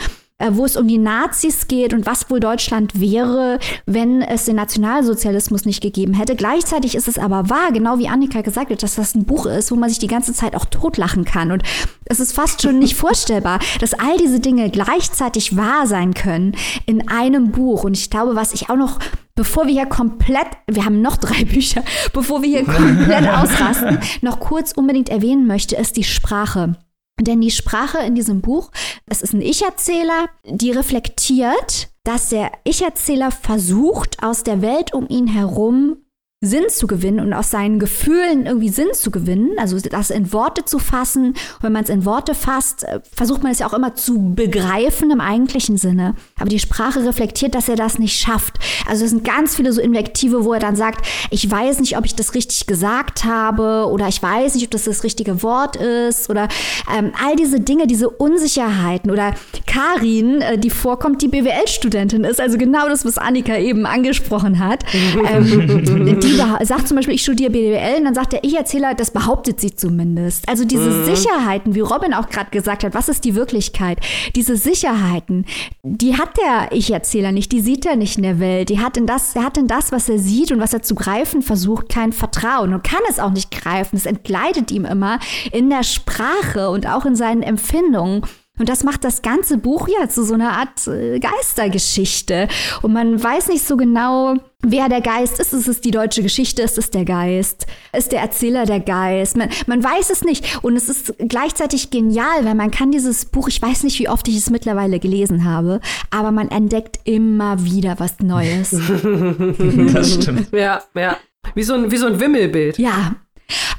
[0.50, 5.64] wo es um die Nazis geht und was wohl Deutschland wäre, wenn es den Nationalsozialismus
[5.64, 6.36] nicht gegeben hätte.
[6.36, 9.70] Gleichzeitig ist es aber wahr, genau wie Annika gesagt hat, dass das ein Buch ist,
[9.70, 11.52] wo man sich die ganze Zeit auch totlachen kann.
[11.52, 11.62] Und
[12.06, 17.08] es ist fast schon nicht vorstellbar, dass all diese Dinge gleichzeitig wahr sein können in
[17.08, 17.84] einem Buch.
[17.84, 18.98] Und ich glaube, was ich auch noch
[19.34, 24.38] bevor wir hier komplett, wir haben noch drei Bücher, bevor wir hier komplett ausrasten, noch
[24.38, 26.76] kurz unbedingt erwähnen möchte, ist die Sprache.
[27.20, 28.70] Denn die Sprache in diesem Buch,
[29.06, 35.26] es ist ein Ich-Erzähler, die reflektiert, dass der Ich-Erzähler versucht, aus der Welt um ihn
[35.26, 35.98] herum
[36.42, 40.64] Sinn zu gewinnen und aus seinen Gefühlen irgendwie Sinn zu gewinnen, also das in Worte
[40.64, 41.26] zu fassen.
[41.26, 44.32] Und wenn man es in Worte fasst, äh, versucht man es ja auch immer zu
[44.34, 46.14] begreifen im eigentlichen Sinne.
[46.38, 48.54] Aber die Sprache reflektiert, dass er das nicht schafft.
[48.88, 52.06] Also es sind ganz viele so Invektive, wo er dann sagt, ich weiß nicht, ob
[52.06, 56.30] ich das richtig gesagt habe oder ich weiß nicht, ob das das richtige Wort ist
[56.30, 56.48] oder
[56.96, 59.34] ähm, all diese Dinge, diese Unsicherheiten oder
[59.66, 64.84] Karin, äh, die vorkommt, die BWL-Studentin ist, also genau das, was Annika eben angesprochen hat.
[65.30, 66.29] ähm, die
[66.62, 70.48] sagt zum Beispiel, ich studiere BWL und dann sagt der Ich-Erzähler, das behauptet sie zumindest.
[70.48, 71.04] Also diese mhm.
[71.04, 73.98] Sicherheiten, wie Robin auch gerade gesagt hat, was ist die Wirklichkeit?
[74.34, 75.44] Diese Sicherheiten,
[75.82, 78.68] die hat der Ich-Erzähler nicht, die sieht er nicht in der Welt.
[78.68, 80.94] Die hat in das, er hat in das, was er sieht und was er zu
[80.94, 83.96] greifen versucht, kein Vertrauen und kann es auch nicht greifen.
[83.96, 85.18] Es entgleitet ihm immer
[85.52, 88.22] in der Sprache und auch in seinen Empfindungen.
[88.60, 92.46] Und das macht das ganze Buch ja zu so einer Art äh, Geistergeschichte.
[92.82, 95.54] Und man weiß nicht so genau, wer der Geist ist.
[95.54, 96.60] Ist es die deutsche Geschichte?
[96.60, 97.66] Ist es der Geist?
[97.96, 99.38] Ist der Erzähler der Geist?
[99.38, 100.62] Man, man weiß es nicht.
[100.62, 104.28] Und es ist gleichzeitig genial, weil man kann dieses Buch, ich weiß nicht, wie oft
[104.28, 108.72] ich es mittlerweile gelesen habe, aber man entdeckt immer wieder was Neues.
[109.92, 110.52] das stimmt.
[110.52, 111.16] Ja, ja.
[111.54, 112.78] Wie so ein, wie so ein Wimmelbild.
[112.78, 113.16] Ja.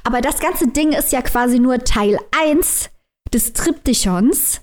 [0.04, 2.89] Aber das ganze Ding ist ja quasi nur Teil 1
[3.34, 4.62] des Triptychons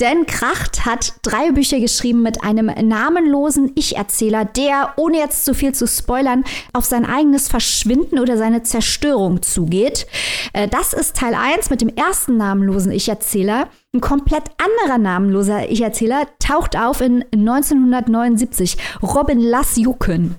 [0.00, 5.74] Denn Kracht hat drei Bücher geschrieben mit einem namenlosen Ich-Erzähler, der, ohne jetzt zu viel
[5.74, 10.06] zu spoilern, auf sein eigenes Verschwinden oder seine Zerstörung zugeht.
[10.54, 13.68] Äh, das ist Teil 1 mit dem ersten namenlosen Ich-Erzähler.
[13.94, 18.78] Ein komplett anderer namenloser Ich-Erzähler taucht auf in 1979.
[19.02, 20.36] Robin Lassjuken.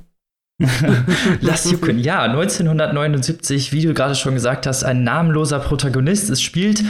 [1.41, 1.99] Lass jucken.
[1.99, 6.29] Ja, 1979, wie du gerade schon gesagt hast, ein namenloser Protagonist.
[6.29, 6.83] Es spielt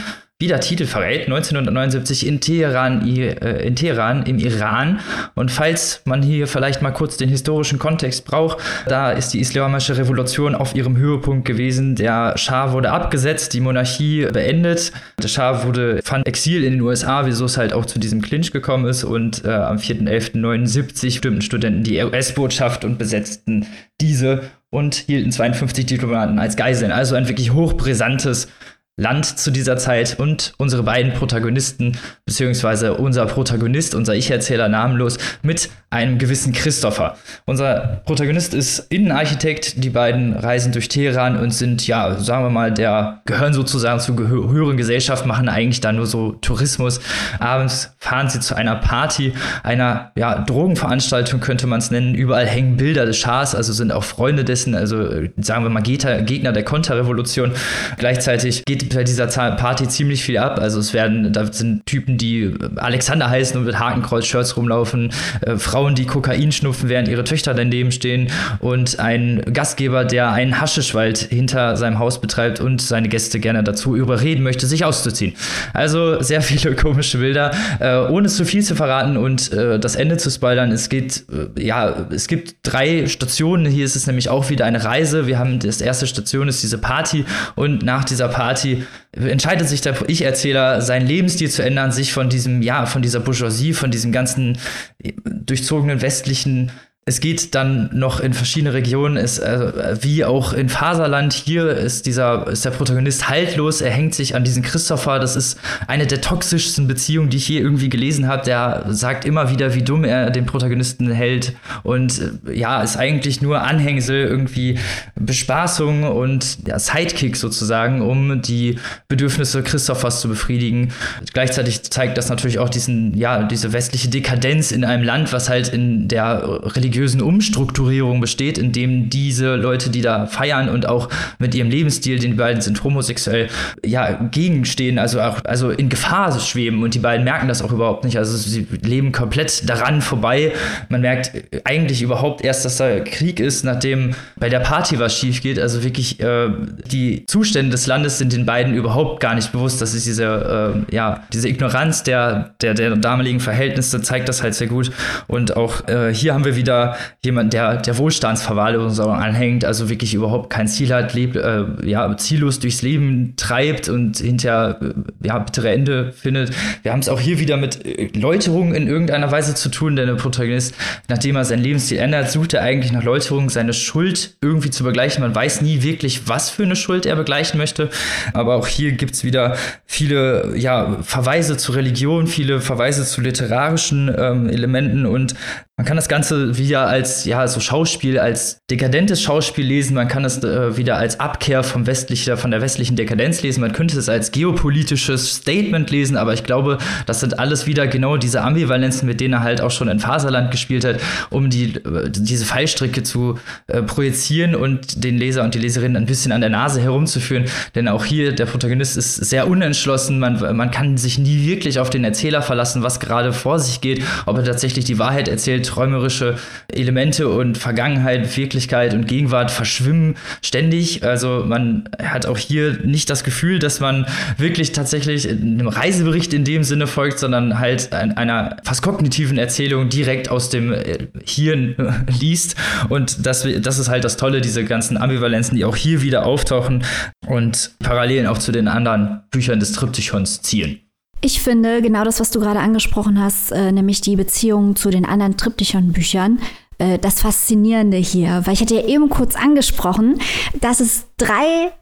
[0.44, 5.00] wie der Titel verrät, 1979 in Teheran, äh, in Teheran im Iran.
[5.34, 9.96] Und falls man hier vielleicht mal kurz den historischen Kontext braucht, da ist die islamische
[9.96, 11.94] Revolution auf ihrem Höhepunkt gewesen.
[11.96, 14.92] Der Schah wurde abgesetzt, die Monarchie beendet.
[15.22, 18.52] Der Schah wurde, fand Exil in den USA, wieso es halt auch zu diesem Clinch
[18.52, 19.02] gekommen ist.
[19.02, 23.66] Und äh, am 4.11.79 stimmten Studenten die US-Botschaft und besetzten
[23.98, 26.90] diese und hielten 52 Diplomaten als Geiseln.
[26.92, 28.48] Also ein wirklich hochbrisantes
[28.96, 35.68] Land zu dieser Zeit und unsere beiden Protagonisten, beziehungsweise unser Protagonist, unser Ich-Erzähler namenlos, mit
[35.90, 37.16] einem gewissen Christopher.
[37.44, 42.72] Unser Protagonist ist Innenarchitekt, die beiden reisen durch Teheran und sind, ja, sagen wir mal,
[42.72, 47.00] der, gehören sozusagen zur höheren Gesellschaft, machen eigentlich da nur so Tourismus.
[47.40, 49.32] Abends fahren sie zu einer Party,
[49.64, 52.14] einer, ja, Drogenveranstaltung könnte man es nennen.
[52.14, 55.04] Überall hängen Bilder des Schahs, also sind auch Freunde dessen, also
[55.36, 57.52] sagen wir mal Gegner der Konterrevolution.
[57.98, 60.58] Gleichzeitig geht bei dieser Party ziemlich viel ab.
[60.60, 65.94] Also es werden, da sind Typen, die Alexander heißen und mit Hakenkreuz-Shirts rumlaufen, äh, Frauen,
[65.94, 71.76] die Kokain schnupfen, während ihre Töchter daneben stehen und ein Gastgeber, der einen Haschischwald hinter
[71.76, 75.34] seinem Haus betreibt und seine Gäste gerne dazu überreden möchte, sich auszuziehen.
[75.72, 77.52] Also sehr viele komische Bilder.
[77.80, 81.62] Äh, ohne zu viel zu verraten und äh, das Ende zu spoilern, es geht, äh,
[81.62, 83.66] ja, es gibt drei Stationen.
[83.66, 85.26] Hier ist es nämlich auch wieder eine Reise.
[85.26, 88.73] Wir haben, das erste Station ist diese Party und nach dieser Party
[89.12, 93.72] entscheidet sich der Ich-Erzähler, seinen Lebensstil zu ändern, sich von diesem, ja, von dieser Bourgeoisie,
[93.72, 94.58] von diesem ganzen
[95.02, 96.72] äh, durchzogenen westlichen
[97.06, 101.34] es geht dann noch in verschiedene Regionen, ist, äh, wie auch in Faserland.
[101.34, 103.82] Hier ist dieser, ist der Protagonist haltlos.
[103.82, 105.18] Er hängt sich an diesen Christopher.
[105.18, 108.42] Das ist eine der toxischsten Beziehungen, die ich je irgendwie gelesen habe.
[108.46, 111.54] Der sagt immer wieder, wie dumm er den Protagonisten hält.
[111.82, 114.78] Und äh, ja, ist eigentlich nur Anhängsel, irgendwie
[115.14, 120.94] Bespaßung und ja, Sidekick sozusagen, um die Bedürfnisse Christophers zu befriedigen.
[121.34, 125.68] Gleichzeitig zeigt das natürlich auch diesen, ja, diese westliche Dekadenz in einem Land, was halt
[125.68, 131.08] in der Religion religiösen Umstrukturierung besteht, in dem diese Leute, die da feiern und auch
[131.38, 133.48] mit ihrem Lebensstil, den beiden sind homosexuell,
[133.84, 138.04] ja, gegenstehen, also auch also in Gefahr schweben und die beiden merken das auch überhaupt
[138.04, 138.16] nicht.
[138.16, 140.52] Also sie leben komplett daran vorbei.
[140.88, 141.32] Man merkt
[141.64, 145.58] eigentlich überhaupt erst, dass da Krieg ist, nachdem bei der Party was schief geht.
[145.58, 146.48] Also wirklich äh,
[146.90, 149.82] die Zustände des Landes sind den beiden überhaupt gar nicht bewusst.
[149.82, 154.54] Das ist diese, äh, ja, diese Ignoranz der, der, der damaligen Verhältnisse zeigt das halt
[154.54, 154.90] sehr gut.
[155.26, 156.83] Und auch äh, hier haben wir wieder
[157.22, 162.58] jemand, der der Wohlstandsverwahrlosung anhängt, also wirklich überhaupt kein Ziel hat, lebt, äh, ja, ziellos
[162.58, 166.50] durchs Leben treibt und hinterher äh, ja, bittere Ende findet.
[166.82, 170.06] Wir haben es auch hier wieder mit äh, Läuterung in irgendeiner Weise zu tun, denn
[170.06, 170.74] der Protagonist,
[171.08, 175.22] nachdem er sein Lebensstil ändert, sucht er eigentlich nach Läuterung, seine Schuld irgendwie zu begleichen.
[175.22, 177.90] Man weiß nie wirklich, was für eine Schuld er begleichen möchte.
[178.32, 184.14] Aber auch hier gibt es wieder viele ja, Verweise zu Religion, viele Verweise zu literarischen
[184.16, 185.34] ähm, Elementen und
[185.76, 189.94] man kann das Ganze wieder als, ja, so Schauspiel, als dekadentes Schauspiel lesen.
[189.94, 193.60] Man kann es äh, wieder als Abkehr vom westlicher, von der westlichen Dekadenz lesen.
[193.60, 198.16] Man könnte es als geopolitisches Statement lesen, aber ich glaube, das sind alles wieder genau
[198.16, 202.08] diese Ambivalenzen, mit denen er halt auch schon in Faserland gespielt hat, um die, äh,
[202.08, 206.50] diese Fallstricke zu äh, projizieren und den Leser und die Leserin ein bisschen an der
[206.50, 207.46] Nase herumzuführen.
[207.74, 210.20] Denn auch hier, der Protagonist ist sehr unentschlossen.
[210.20, 214.04] Man, man kann sich nie wirklich auf den Erzähler verlassen, was gerade vor sich geht,
[214.26, 216.36] ob er tatsächlich die Wahrheit erzählt träumerische
[216.72, 221.02] Elemente und Vergangenheit, Wirklichkeit und Gegenwart verschwimmen ständig.
[221.02, 224.06] Also man hat auch hier nicht das Gefühl, dass man
[224.38, 230.28] wirklich tatsächlich einem Reisebericht in dem Sinne folgt, sondern halt einer fast kognitiven Erzählung direkt
[230.28, 231.74] aus dem äh, Hirn
[232.20, 232.56] liest.
[232.88, 236.84] Und das, das ist halt das Tolle, diese ganzen Ambivalenzen, die auch hier wieder auftauchen
[237.26, 240.83] und Parallelen auch zu den anderen Büchern des Triptychons ziehen.
[241.20, 245.04] Ich finde genau das, was du gerade angesprochen hast, äh, nämlich die Beziehung zu den
[245.04, 246.38] anderen Triptychon-Büchern,
[246.78, 248.42] äh, das Faszinierende hier.
[248.44, 250.20] Weil ich hatte ja eben kurz angesprochen,
[250.60, 251.72] dass es drei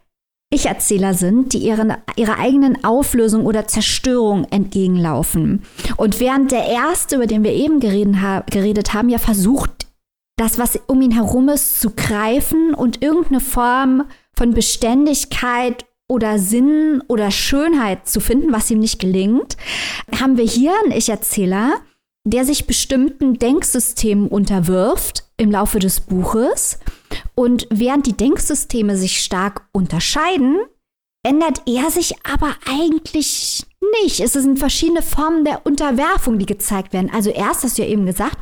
[0.53, 5.63] ich-Erzähler sind, die ihren, ihrer eigenen Auflösung oder Zerstörung entgegenlaufen.
[5.97, 9.87] Und während der erste, über den wir eben geredet, ha geredet haben, ja versucht,
[10.37, 17.03] das, was um ihn herum ist, zu greifen und irgendeine Form von Beständigkeit oder Sinn
[17.09, 19.57] oder Schönheit zu finden, was ihm nicht gelingt,
[20.21, 21.81] haben wir hier einen Ich-Erzähler,
[22.25, 26.79] der sich bestimmten Denksystemen unterwirft im Laufe des Buches.
[27.35, 30.59] Und während die Denksysteme sich stark unterscheiden,
[31.25, 33.65] ändert er sich aber eigentlich
[34.03, 34.21] nicht.
[34.21, 37.11] Es sind verschiedene Formen der Unterwerfung, die gezeigt werden.
[37.13, 38.37] Also erst, hast du ja eben gesagt,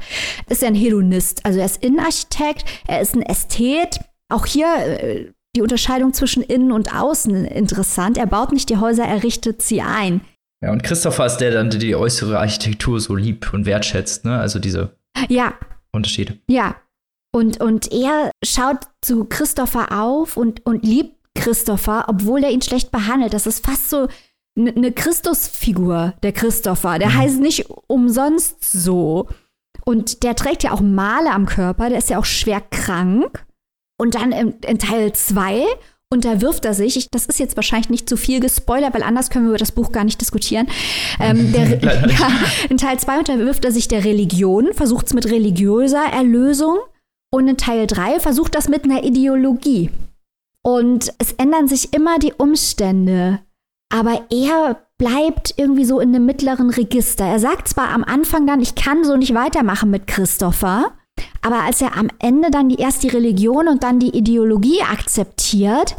[0.48, 1.46] ist er ein Hedonist.
[1.46, 4.00] Also er ist Innenarchitekt, er ist ein Ästhet.
[4.28, 8.18] Auch hier äh, die Unterscheidung zwischen innen und außen interessant.
[8.18, 10.20] Er baut nicht die Häuser, er richtet sie ein.
[10.62, 14.38] Ja, und Christopher ist der dann, der die äußere Architektur so liebt und wertschätzt, ne?
[14.38, 14.96] Also diese
[15.28, 15.54] ja.
[15.92, 16.38] Unterschiede.
[16.48, 16.76] Ja.
[17.32, 22.90] Und, und er schaut zu Christopher auf und, und liebt Christopher, obwohl er ihn schlecht
[22.90, 23.32] behandelt.
[23.32, 24.08] Das ist fast so
[24.58, 26.98] eine Christusfigur, der Christopher.
[26.98, 27.18] Der mhm.
[27.18, 29.28] heißt nicht umsonst so.
[29.84, 33.46] Und der trägt ja auch Male am Körper, der ist ja auch schwer krank.
[34.00, 35.62] Und dann in, in Teil 2
[36.12, 39.50] unterwirft er sich, das ist jetzt wahrscheinlich nicht zu viel gespoilert, weil anders können wir
[39.50, 40.68] über das Buch gar nicht diskutieren.
[41.20, 42.30] Ähm, der, ja,
[42.70, 46.78] in Teil 2 unterwirft er sich der Religion, versucht es mit religiöser Erlösung.
[47.30, 49.90] Und in Teil 3 versucht das mit einer Ideologie.
[50.64, 53.40] Und es ändern sich immer die Umstände.
[53.92, 57.26] Aber er bleibt irgendwie so in einem mittleren Register.
[57.26, 60.92] Er sagt zwar am Anfang dann, ich kann so nicht weitermachen mit Christopher,
[61.42, 65.96] aber als er am Ende dann die, erst die Religion und dann die Ideologie akzeptiert,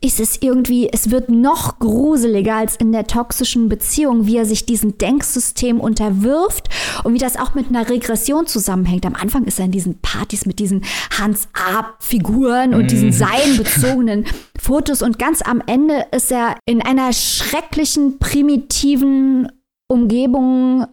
[0.00, 4.66] ist es irgendwie, es wird noch gruseliger als in der toxischen Beziehung, wie er sich
[4.66, 6.68] diesem Denksystem unterwirft
[7.04, 9.06] und wie das auch mit einer Regression zusammenhängt.
[9.06, 10.84] Am Anfang ist er in diesen Partys mit diesen
[11.16, 13.12] Hans-Ab-Figuren und diesen mhm.
[13.12, 14.26] seilenbezogenen
[14.60, 19.48] Fotos und ganz am Ende ist er in einer schrecklichen, primitiven
[19.88, 20.86] Umgebung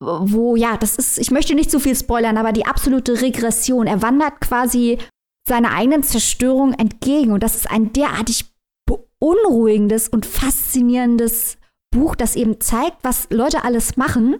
[0.00, 3.86] wo, ja, das ist, ich möchte nicht zu viel spoilern, aber die absolute Regression.
[3.86, 4.98] Er wandert quasi
[5.46, 7.32] seiner eigenen Zerstörung entgegen.
[7.32, 8.46] Und das ist ein derartig
[8.86, 11.58] beunruhigendes und faszinierendes
[11.92, 14.36] Buch, das eben zeigt, was Leute alles machen,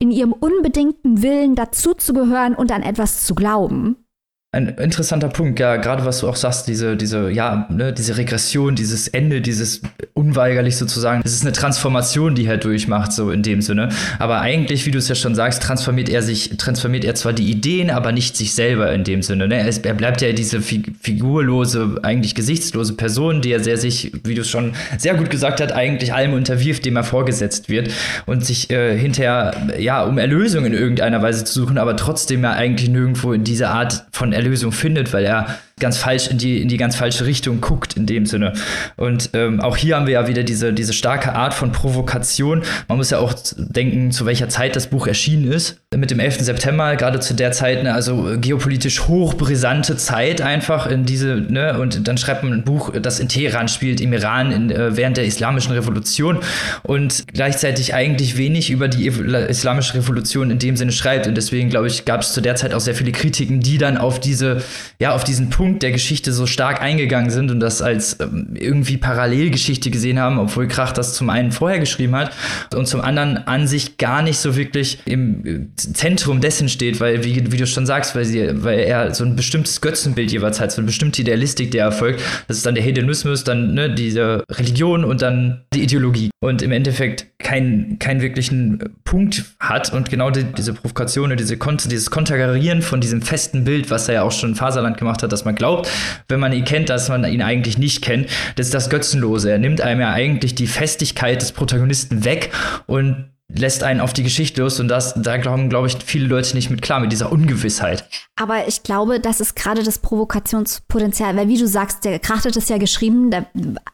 [0.00, 4.04] in ihrem unbedingten Willen dazuzugehören und an etwas zu glauben.
[4.52, 8.74] Ein interessanter Punkt, ja, gerade was du auch sagst, diese, diese, ja, ne, diese Regression,
[8.74, 9.80] dieses Ende, dieses
[10.14, 13.90] unweigerlich sozusagen, das ist eine Transformation, die er durchmacht, so in dem Sinne.
[14.18, 17.48] Aber eigentlich, wie du es ja schon sagst, transformiert er sich, transformiert er zwar die
[17.48, 19.46] Ideen, aber nicht sich selber in dem Sinne.
[19.46, 19.54] Ne?
[19.54, 24.40] Er, er bleibt ja diese figurlose, eigentlich gesichtslose Person, die er sehr sich, wie du
[24.40, 27.92] es schon sehr gut gesagt hast, eigentlich allem unterwirft, dem er vorgesetzt wird
[28.26, 32.50] und sich äh, hinterher, ja, um Erlösung in irgendeiner Weise zu suchen, aber trotzdem ja
[32.50, 36.68] eigentlich nirgendwo in diese Art von Erlösung findet, weil er ganz falsch in die, in
[36.68, 38.52] die ganz falsche Richtung guckt in dem Sinne.
[38.96, 42.62] Und ähm, auch hier haben wir ja wieder diese, diese starke Art von Provokation.
[42.88, 45.80] Man muss ja auch denken, zu welcher Zeit das Buch erschienen ist.
[45.94, 46.40] Mit dem 11.
[46.40, 52.06] September, gerade zu der Zeit, ne, also geopolitisch hochbrisante Zeit einfach in diese, ne, und
[52.06, 55.24] dann schreibt man ein Buch, das in Teheran spielt, im Iran, in, äh, während der
[55.24, 56.38] islamischen Revolution
[56.82, 61.26] und gleichzeitig eigentlich wenig über die islamische Revolution in dem Sinne schreibt.
[61.26, 63.98] Und deswegen, glaube ich, gab es zu der Zeit auch sehr viele Kritiken, die dann
[63.98, 64.62] auf diese,
[64.98, 68.48] ja, auf diesen Punkt Punkt der Geschichte so stark eingegangen sind und das als ähm,
[68.54, 72.32] irgendwie Parallelgeschichte gesehen haben, obwohl Krach das zum einen vorher geschrieben hat
[72.74, 77.24] und zum anderen an sich gar nicht so wirklich im äh, Zentrum dessen steht, weil,
[77.24, 80.72] wie, wie du schon sagst, weil, sie, weil er so ein bestimmtes Götzenbild jeweils hat,
[80.72, 82.20] so eine bestimmte Idealistik, der erfolgt.
[82.48, 86.30] Das ist dann der Hedonismus, dann ne, diese Religion und dann die Ideologie.
[86.42, 91.56] Und im Endeffekt keinen keinen wirklichen Punkt hat und genau die, diese Provokation und diese
[91.56, 95.22] Konter, dieses Konterkarieren von diesem festen Bild, was er ja auch schon in Faserland gemacht
[95.22, 95.88] hat, dass man glaubt,
[96.28, 98.28] wenn man ihn kennt, dass man ihn eigentlich nicht kennt.
[98.56, 99.50] Das ist das Götzenlose.
[99.50, 102.50] Er nimmt einem ja eigentlich die Festigkeit des Protagonisten weg
[102.86, 106.54] und lässt einen auf die Geschichte los und das, da glauben, glaube ich, viele Leute
[106.54, 108.08] nicht mit klar, mit dieser Ungewissheit.
[108.36, 112.56] Aber ich glaube, das ist gerade das Provokationspotenzial, weil wie du sagst, der Kracht hat
[112.56, 113.46] es ja geschrieben, da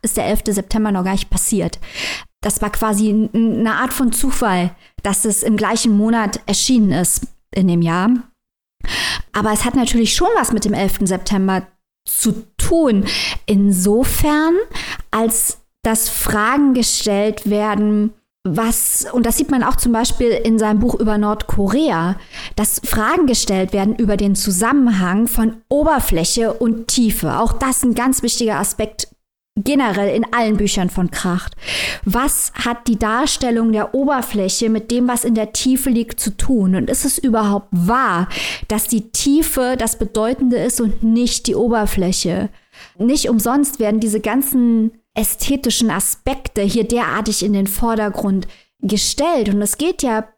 [0.03, 0.43] ist der 11.
[0.49, 1.79] September noch gar nicht passiert.
[2.43, 7.69] Das war quasi eine Art von Zufall, dass es im gleichen Monat erschienen ist in
[7.69, 8.11] dem Jahr.
[9.33, 11.01] Aber es hat natürlich schon was mit dem 11.
[11.03, 11.67] September
[12.07, 13.05] zu tun.
[13.47, 14.55] Insofern,
[15.11, 18.13] als dass Fragen gestellt werden,
[18.47, 22.17] was, und das sieht man auch zum Beispiel in seinem Buch über Nordkorea,
[22.55, 27.39] dass Fragen gestellt werden über den Zusammenhang von Oberfläche und Tiefe.
[27.39, 29.09] Auch das ist ein ganz wichtiger Aspekt
[29.57, 31.55] generell in allen Büchern von Kracht.
[32.05, 36.77] Was hat die Darstellung der Oberfläche mit dem, was in der Tiefe liegt, zu tun?
[36.77, 38.29] Und ist es überhaupt wahr,
[38.69, 42.51] dass die Tiefe das Bedeutende ist und nicht die Oberfläche?
[42.99, 48.47] Nicht umsonst werden diese ganzen ästhetischen Aspekte hier derartig in den Vordergrund
[48.81, 49.49] gestellt.
[49.49, 50.29] Und es geht ja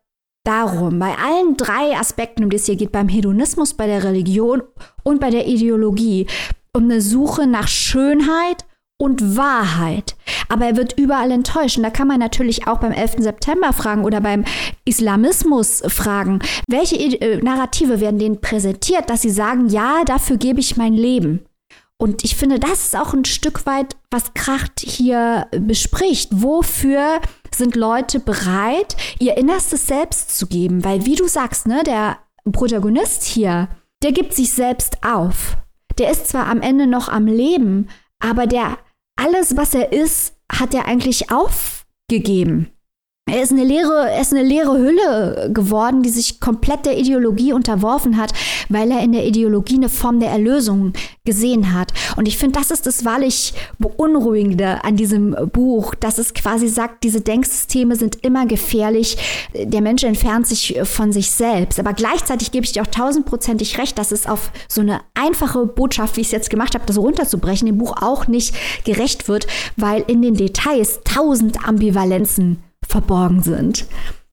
[0.44, 4.62] darum, bei allen drei Aspekten, um die es hier geht, beim Hedonismus, bei der Religion
[5.02, 6.28] und bei der Ideologie,
[6.72, 8.64] um eine Suche nach Schönheit
[8.98, 10.16] und Wahrheit.
[10.48, 11.76] Aber er wird überall enttäuscht.
[11.76, 13.16] Und da kann man natürlich auch beim 11.
[13.18, 14.44] September fragen oder beim
[14.84, 20.76] Islamismus fragen, welche äh, Narrative werden denen präsentiert, dass sie sagen, ja, dafür gebe ich
[20.76, 21.46] mein Leben.
[22.00, 26.30] Und ich finde, das ist auch ein Stück weit, was Kracht hier bespricht.
[26.32, 27.20] Wofür
[27.52, 30.84] sind Leute bereit, ihr Innerstes selbst zu geben?
[30.84, 32.18] Weil, wie du sagst, ne, der
[32.52, 33.68] Protagonist hier,
[34.02, 35.56] der gibt sich selbst auf.
[35.98, 37.88] Der ist zwar am Ende noch am Leben,
[38.20, 38.78] aber der
[39.18, 42.70] alles, was er ist, hat er eigentlich aufgegeben.
[43.30, 47.52] Er ist eine leere, er ist eine leere Hülle geworden, die sich komplett der Ideologie
[47.52, 48.32] unterworfen hat,
[48.68, 51.92] weil er in der Ideologie eine Form der Erlösung gesehen hat.
[52.16, 57.04] Und ich finde, das ist das wahrlich Beunruhigende an diesem Buch, dass es quasi sagt,
[57.04, 59.18] diese Denksysteme sind immer gefährlich.
[59.54, 61.78] Der Mensch entfernt sich von sich selbst.
[61.78, 66.16] Aber gleichzeitig gebe ich dir auch tausendprozentig recht, dass es auf so eine einfache Botschaft,
[66.16, 70.02] wie ich es jetzt gemacht habe, das runterzubrechen, dem Buch auch nicht gerecht wird, weil
[70.06, 73.86] in den Details tausend Ambivalenzen verborgen sind.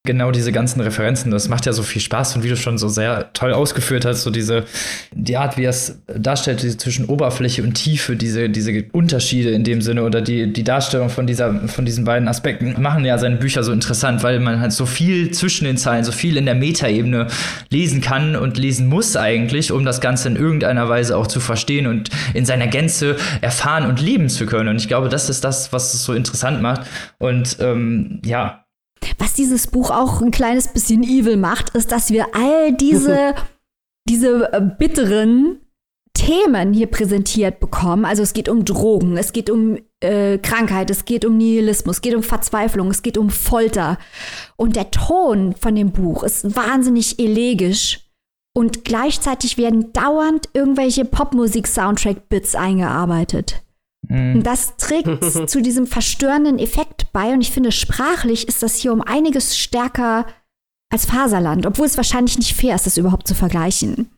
[0.05, 2.87] Genau diese ganzen Referenzen, das macht ja so viel Spaß und wie du schon so
[2.87, 4.65] sehr toll ausgeführt hast, so diese,
[5.13, 9.63] die Art, wie er es darstellt, diese zwischen Oberfläche und Tiefe, diese, diese Unterschiede in
[9.63, 13.37] dem Sinne oder die, die Darstellung von dieser, von diesen beiden Aspekten machen ja seine
[13.37, 16.55] Bücher so interessant, weil man halt so viel zwischen den Zeilen, so viel in der
[16.55, 17.27] Metaebene
[17.69, 21.87] lesen kann und lesen muss eigentlich, um das Ganze in irgendeiner Weise auch zu verstehen
[21.87, 24.69] und in seiner Gänze erfahren und leben zu können.
[24.69, 26.81] Und ich glaube, das ist das, was es so interessant macht.
[27.17, 28.64] Und ähm, ja,
[29.17, 33.35] was dieses Buch auch ein kleines bisschen evil macht, ist, dass wir all diese,
[34.09, 35.61] diese äh, bitteren
[36.13, 38.05] Themen hier präsentiert bekommen.
[38.05, 42.01] Also es geht um Drogen, es geht um äh, Krankheit, es geht um Nihilismus, es
[42.01, 43.97] geht um Verzweiflung, es geht um Folter.
[44.55, 48.01] Und der Ton von dem Buch ist wahnsinnig elegisch.
[48.57, 53.64] Und gleichzeitig werden dauernd irgendwelche Popmusik-Soundtrack-Bits eingearbeitet.
[54.09, 54.43] Mhm.
[54.43, 55.09] Das trägt
[55.49, 60.25] zu diesem verstörenden Effekt bei und ich finde, sprachlich ist das hier um einiges stärker
[60.91, 64.09] als Faserland, obwohl es wahrscheinlich nicht fair ist, das überhaupt zu vergleichen.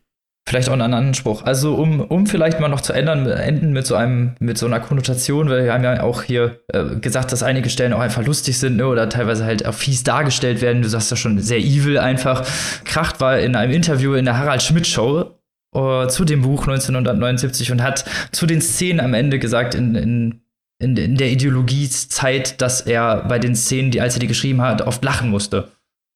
[0.47, 1.43] Vielleicht auch einen anderen Spruch.
[1.43, 4.79] Also um, um vielleicht mal noch zu ändern, enden mit so einem, mit so einer
[4.79, 8.57] Konnotation, weil wir haben ja auch hier äh, gesagt, dass einige Stellen auch einfach lustig
[8.57, 10.81] sind, ne, oder teilweise halt auch fies dargestellt werden.
[10.81, 12.47] Du sagst ja schon sehr evil einfach.
[12.85, 15.36] Kracht war in einem Interview in der Harald Schmidt Show
[15.75, 20.41] uh, zu dem Buch 1979 und hat zu den Szenen am Ende gesagt, in, in,
[20.79, 24.81] in, in der Ideologiezeit, dass er bei den Szenen, die, als er die geschrieben hat,
[24.81, 25.71] oft lachen musste.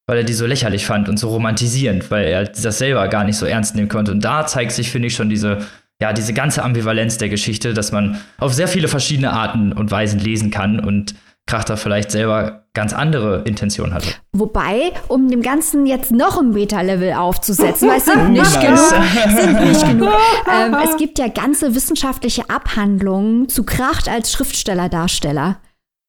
[0.07, 3.37] Weil er die so lächerlich fand und so romantisierend, weil er das selber gar nicht
[3.37, 4.11] so ernst nehmen konnte.
[4.11, 5.59] Und da zeigt sich, finde ich, schon diese,
[6.01, 10.19] ja, diese ganze Ambivalenz der Geschichte, dass man auf sehr viele verschiedene Arten und Weisen
[10.19, 11.15] lesen kann und
[11.47, 14.09] Krachter vielleicht selber ganz andere Intentionen hatte.
[14.31, 18.79] Wobei, um dem Ganzen jetzt noch ein Beta-Level aufzusetzen, weil es sind nicht genug,
[19.37, 20.13] sind nicht genug.
[20.49, 25.57] Ähm, es gibt ja ganze wissenschaftliche Abhandlungen zu Kracht als Schriftsteller-Darsteller.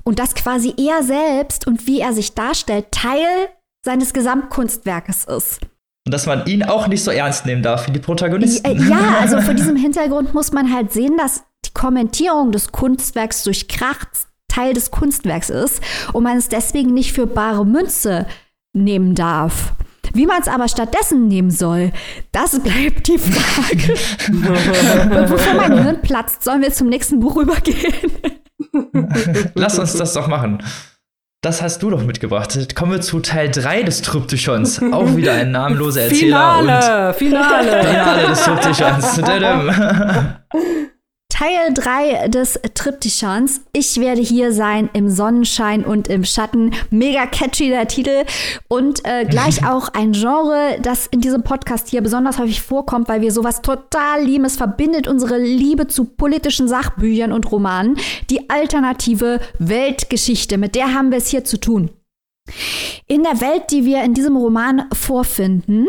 [0.05, 3.49] Und das quasi er selbst und wie er sich darstellt, Teil
[3.85, 5.61] seines Gesamtkunstwerkes ist.
[6.07, 8.89] Und dass man ihn auch nicht so ernst nehmen darf wie die Protagonisten.
[8.89, 13.69] Ja, also vor diesem Hintergrund muss man halt sehen, dass die Kommentierung des Kunstwerks durch
[13.69, 14.09] Kracht
[14.53, 15.81] Teil des Kunstwerks ist
[16.13, 18.27] und man es deswegen nicht für bare Münze
[18.75, 19.73] nehmen darf.
[20.15, 21.93] Wie man es aber stattdessen nehmen soll,
[22.33, 23.95] das bleibt die Frage.
[25.29, 28.13] Bevor mein Hirn platzt, sollen wir zum nächsten Buch übergehen.
[29.55, 30.63] Lass uns das doch machen.
[31.43, 32.77] Das hast du doch mitgebracht.
[32.77, 34.81] Kommen wir zu Teil 3 des Tryptychons.
[34.93, 36.59] Auch wieder ein namenloser Erzähler.
[36.59, 37.85] Finale, und Finale.
[37.85, 39.21] Finale des Tryptychons.
[41.43, 43.63] Teil 3 des Triptychons.
[43.73, 46.73] Ich werde hier sein im Sonnenschein und im Schatten.
[46.91, 48.23] Mega catchy der Titel.
[48.69, 53.23] Und äh, gleich auch ein Genre, das in diesem Podcast hier besonders häufig vorkommt, weil
[53.23, 54.45] wir sowas total lieben.
[54.45, 57.97] Es verbindet unsere Liebe zu politischen Sachbüchern und Romanen.
[58.31, 60.59] Die alternative Weltgeschichte.
[60.59, 61.91] Mit der haben wir es hier zu tun.
[63.09, 65.89] In der Welt, die wir in diesem Roman vorfinden,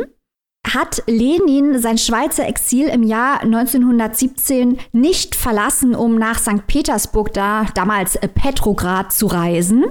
[0.67, 6.65] hat Lenin sein Schweizer Exil im Jahr 1917 nicht verlassen, um nach St.
[6.67, 9.86] Petersburg, da damals Petrograd, zu reisen.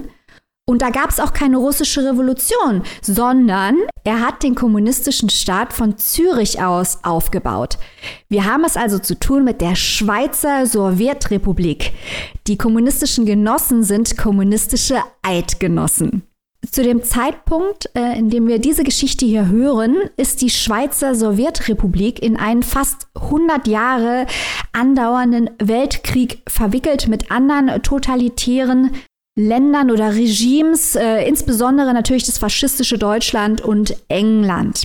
[0.65, 5.97] Und da gab es auch keine russische Revolution, sondern er hat den kommunistischen Staat von
[5.97, 7.77] Zürich aus aufgebaut.
[8.29, 11.91] Wir haben es also zu tun mit der Schweizer Sowjetrepublik.
[12.47, 16.23] Die kommunistischen Genossen sind kommunistische Eidgenossen.
[16.71, 22.23] Zu dem Zeitpunkt, äh, in dem wir diese Geschichte hier hören, ist die Schweizer Sowjetrepublik
[22.23, 24.25] in einen fast 100 Jahre
[24.71, 28.91] andauernden Weltkrieg verwickelt mit anderen totalitären
[29.35, 34.83] Ländern oder Regimes, äh, insbesondere natürlich das faschistische Deutschland und England.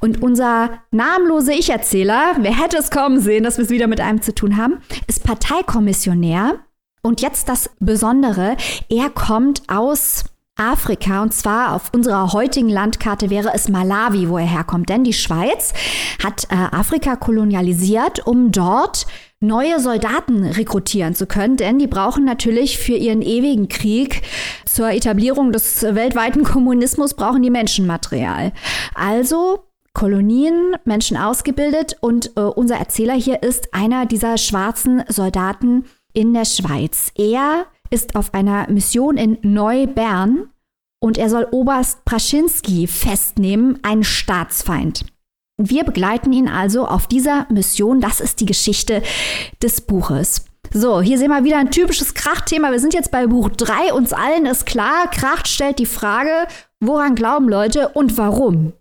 [0.00, 4.22] Und unser namenlose Ich-Erzähler, wer hätte es kommen sehen, dass wir es wieder mit einem
[4.22, 6.60] zu tun haben, ist Parteikommissionär
[7.02, 8.56] Und jetzt das Besondere,
[8.88, 10.24] er kommt aus
[10.56, 14.88] Afrika und zwar auf unserer heutigen Landkarte wäre es Malawi, wo er herkommt.
[14.88, 15.74] Denn die Schweiz
[16.22, 19.06] hat äh, Afrika kolonialisiert, um dort
[19.40, 24.22] neue Soldaten rekrutieren zu können, denn die brauchen natürlich für ihren ewigen Krieg
[24.64, 28.52] zur Etablierung des weltweiten Kommunismus brauchen die Menschenmaterial.
[28.94, 36.34] Also Kolonien, Menschen ausgebildet und äh, unser Erzähler hier ist einer dieser schwarzen Soldaten in
[36.34, 37.12] der Schweiz.
[37.14, 40.50] Er ist auf einer Mission in Neubern
[41.00, 45.04] und er soll Oberst Praschinski festnehmen, einen Staatsfeind.
[45.58, 48.00] Wir begleiten ihn also auf dieser Mission.
[48.00, 49.02] Das ist die Geschichte
[49.62, 50.44] des Buches.
[50.72, 52.70] So, hier sehen wir wieder ein typisches Krachtthema.
[52.72, 53.94] Wir sind jetzt bei Buch 3.
[53.94, 56.46] Uns allen ist klar, Kracht stellt die Frage,
[56.80, 58.72] woran glauben Leute und warum?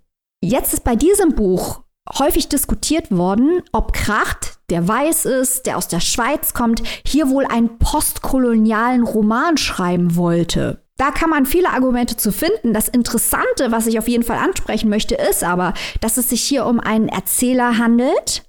[0.41, 1.81] Jetzt ist bei diesem Buch
[2.19, 7.45] häufig diskutiert worden, ob Kracht, der weiß ist, der aus der Schweiz kommt, hier wohl
[7.45, 10.81] einen postkolonialen Roman schreiben wollte.
[10.97, 12.73] Da kann man viele Argumente zu finden.
[12.73, 16.65] Das Interessante, was ich auf jeden Fall ansprechen möchte, ist aber, dass es sich hier
[16.65, 18.45] um einen Erzähler handelt,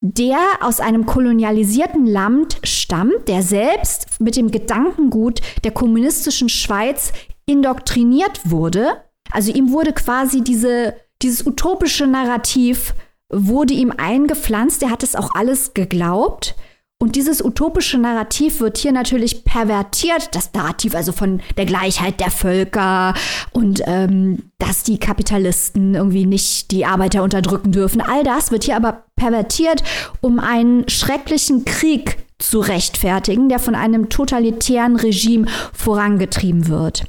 [0.00, 7.12] der aus einem kolonialisierten Land stammt, der selbst mit dem Gedankengut der kommunistischen Schweiz
[7.46, 9.02] indoktriniert wurde.
[9.32, 12.94] Also ihm wurde quasi diese, dieses utopische Narrativ
[13.30, 16.56] wurde ihm eingepflanzt, er hat es auch alles geglaubt.
[17.00, 20.34] Und dieses utopische Narrativ wird hier natürlich pervertiert.
[20.34, 23.14] Das Narrativ also von der Gleichheit der Völker
[23.52, 28.00] und ähm, dass die Kapitalisten irgendwie nicht die Arbeiter unterdrücken dürfen.
[28.00, 29.84] All das wird hier aber pervertiert,
[30.20, 37.04] um einen schrecklichen Krieg zu rechtfertigen, der von einem totalitären Regime vorangetrieben wird.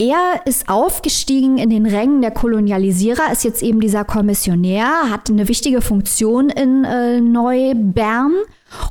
[0.00, 5.46] Er ist aufgestiegen in den Rängen der Kolonialisierer, ist jetzt eben dieser Kommissionär, hat eine
[5.46, 8.32] wichtige Funktion in äh, Neubern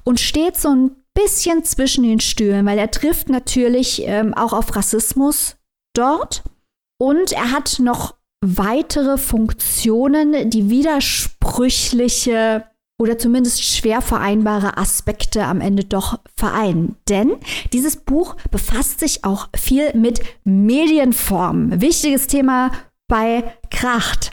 [0.04, 4.76] und steht so ein bisschen zwischen den Stühlen, weil er trifft natürlich ähm, auch auf
[4.76, 5.56] Rassismus
[5.96, 6.44] dort.
[7.00, 8.14] Und er hat noch
[8.46, 12.66] weitere Funktionen, die widersprüchliche
[13.00, 16.98] oder zumindest schwer vereinbare Aspekte am Ende doch vereinen.
[17.08, 17.38] Denn
[17.74, 21.82] dieses Buch befasst sich auch viel mit Medienformen.
[21.82, 22.72] Wichtiges Thema
[23.08, 24.32] bei Kracht.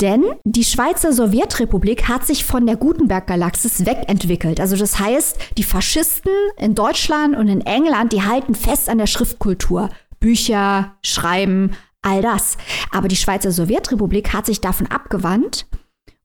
[0.00, 4.60] Denn die Schweizer Sowjetrepublik hat sich von der Gutenberg-Galaxis wegentwickelt.
[4.60, 9.06] Also das heißt, die Faschisten in Deutschland und in England, die halten fest an der
[9.06, 9.88] Schriftkultur.
[10.20, 12.58] Bücher, Schreiben, all das.
[12.90, 15.66] Aber die Schweizer Sowjetrepublik hat sich davon abgewandt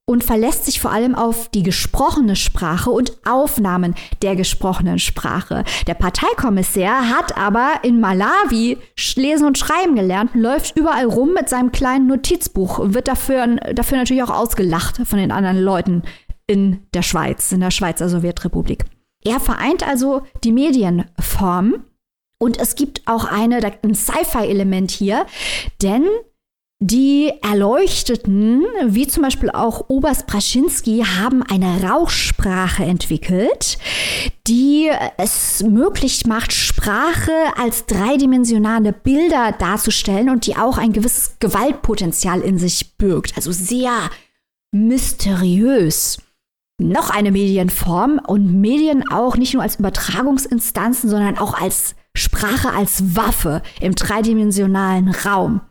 [0.10, 5.66] und verlässt sich vor allem auf die gesprochene Sprache und Aufnahmen der gesprochenen Sprache.
[5.86, 8.78] Der Parteikommissär hat aber in Malawi
[9.16, 13.98] lesen und schreiben gelernt, läuft überall rum mit seinem kleinen Notizbuch und wird dafür, dafür
[13.98, 16.04] natürlich auch ausgelacht von den anderen Leuten
[16.48, 18.86] in der Schweiz, in der Schweizer Sowjetrepublik.
[19.26, 21.84] Er vereint also die Medienform
[22.40, 25.26] und es gibt auch eine, ein Sci-Fi-Element hier,
[25.82, 26.06] denn
[26.80, 33.80] die Erleuchteten, wie zum Beispiel auch Oberst Praschinski, haben eine Rauchsprache entwickelt,
[34.48, 42.42] die es möglich macht, Sprache als dreidimensionale Bilder darzustellen und die auch ein gewisses Gewaltpotenzial
[42.42, 43.36] in sich birgt.
[43.38, 44.12] Also sehr
[44.72, 46.20] mysteriös.
[46.80, 53.16] Noch eine Medienform und Medien auch nicht nur als Übertragungsinstanzen, sondern auch als Sprache als
[53.16, 55.62] Waffe im dreidimensionalen Raum.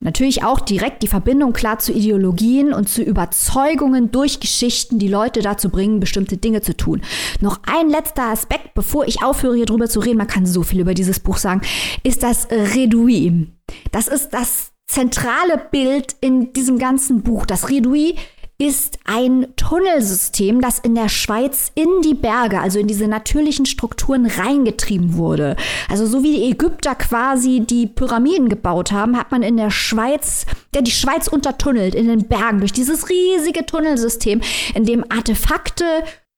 [0.00, 5.40] Natürlich auch direkt die Verbindung klar zu Ideologien und zu Überzeugungen durch Geschichten, die Leute
[5.40, 7.00] dazu bringen, bestimmte Dinge zu tun.
[7.40, 10.80] Noch ein letzter Aspekt, bevor ich aufhöre, hier drüber zu reden, man kann so viel
[10.80, 11.62] über dieses Buch sagen,
[12.02, 13.46] ist das Redouis.
[13.90, 17.46] Das ist das zentrale Bild in diesem ganzen Buch.
[17.46, 18.14] Das Redouis
[18.58, 24.24] ist ein Tunnelsystem, das in der Schweiz in die Berge, also in diese natürlichen Strukturen
[24.24, 25.56] reingetrieben wurde.
[25.90, 30.46] Also so wie die Ägypter quasi die Pyramiden gebaut haben, hat man in der Schweiz,
[30.74, 34.40] ja, die Schweiz untertunnelt in den Bergen durch dieses riesige Tunnelsystem,
[34.74, 35.84] in dem Artefakte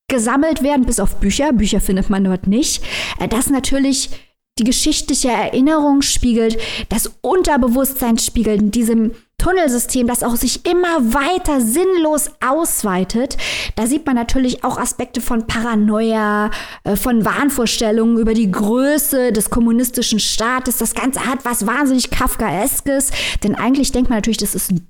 [0.08, 1.52] gesammelt werden, bis auf Bücher.
[1.52, 2.82] Bücher findet man dort nicht.
[3.20, 4.10] Äh, das natürlich
[4.58, 6.58] die geschichtliche Erinnerung spiegelt,
[6.88, 13.36] das Unterbewusstsein spiegelt in diesem Tunnelsystem, das auch sich immer weiter sinnlos ausweitet.
[13.76, 16.50] Da sieht man natürlich auch Aspekte von Paranoia,
[16.84, 20.78] äh, von Wahnvorstellungen über die Größe des kommunistischen Staates.
[20.78, 23.10] Das Ganze hat was wahnsinnig Kafkaeskes,
[23.42, 24.86] denn eigentlich denkt man natürlich, das ist ein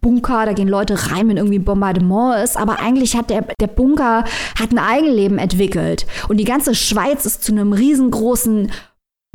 [0.00, 3.66] Bunker, da gehen Leute rein, wenn irgendwie ein Bombardement ist, aber eigentlich hat der, der
[3.66, 4.24] Bunker
[4.58, 8.70] hat ein Eigenleben entwickelt und die ganze Schweiz ist zu einem riesengroßen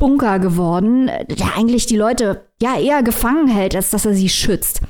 [0.04, 4.82] Bunker geworden, der eigentlich die Leute ja eher gefangen hält, als dass er sie schützt.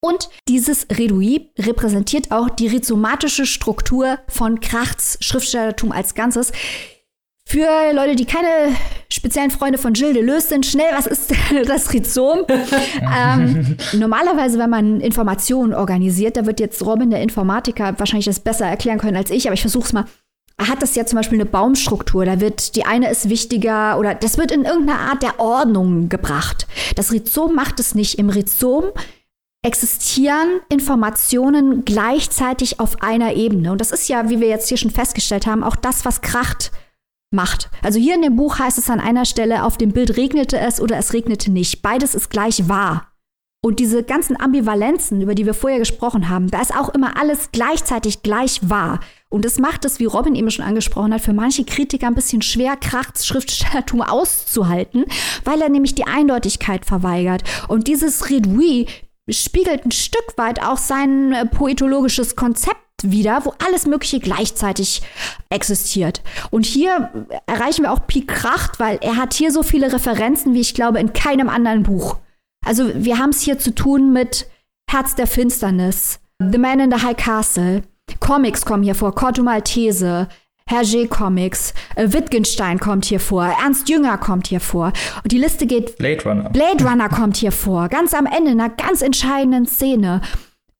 [0.00, 6.50] Und dieses Redouis repräsentiert auch die rhizomatische Struktur von Krachts Schriftstellertum als Ganzes.
[7.46, 8.74] Für Leute, die keine
[9.12, 11.32] speziellen Freunde von Gilles Deleuze sind, schnell, was ist
[11.66, 12.40] das Rhizom?
[13.16, 18.66] ähm, normalerweise, wenn man Informationen organisiert, da wird jetzt Robin, der Informatiker, wahrscheinlich das besser
[18.66, 20.06] erklären können als ich, aber ich versuche es mal.
[20.60, 24.38] Hat das ja zum Beispiel eine Baumstruktur, da wird die eine ist wichtiger oder das
[24.38, 26.66] wird in irgendeiner Art der Ordnung gebracht.
[26.96, 28.18] Das Rhizom macht es nicht.
[28.18, 28.86] Im Rhizom
[29.64, 33.72] existieren Informationen gleichzeitig auf einer Ebene.
[33.72, 36.72] Und das ist ja, wie wir jetzt hier schon festgestellt haben, auch das, was Kracht
[37.30, 37.70] macht.
[37.82, 40.80] Also hier in dem Buch heißt es an einer Stelle, auf dem Bild regnete es
[40.80, 41.82] oder es regnete nicht.
[41.82, 43.12] Beides ist gleich wahr.
[43.60, 47.50] Und diese ganzen Ambivalenzen, über die wir vorher gesprochen haben, da ist auch immer alles
[47.50, 49.00] gleichzeitig gleich wahr.
[49.30, 52.40] Und das macht es, wie Robin eben schon angesprochen hat, für manche Kritiker ein bisschen
[52.40, 55.06] schwer, Krachts Schriftstellertum auszuhalten,
[55.44, 57.42] weil er nämlich die Eindeutigkeit verweigert.
[57.66, 58.86] Und dieses Redouis
[59.28, 65.02] spiegelt ein Stück weit auch sein äh, poetologisches Konzept wieder, wo alles Mögliche gleichzeitig
[65.50, 66.22] existiert.
[66.50, 67.10] Und hier
[67.46, 71.00] erreichen wir auch Pik Kracht, weil er hat hier so viele Referenzen, wie ich glaube,
[71.00, 72.18] in keinem anderen Buch.
[72.64, 74.46] Also wir haben es hier zu tun mit
[74.90, 77.82] Herz der Finsternis, The Man in the High Castle,
[78.20, 80.28] Comics kommen hier vor, Corto Maltese,
[80.68, 84.92] Hergé Comics, äh, Wittgenstein kommt hier vor, Ernst Jünger kommt hier vor.
[85.22, 85.96] Und die Liste geht.
[85.96, 86.50] Blade Runner.
[86.50, 90.20] Blade Runner kommt hier vor, ganz am Ende, in einer ganz entscheidenden Szene.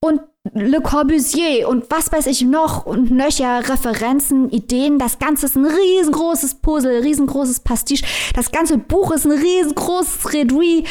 [0.00, 0.20] Und
[0.54, 4.98] Le Corbusier und was weiß ich noch und nöcher Referenzen, Ideen.
[4.98, 8.04] Das Ganze ist ein riesengroßes Puzzle, riesengroßes Pastiche.
[8.34, 10.84] Das ganze Buch ist ein riesengroßes Redouis.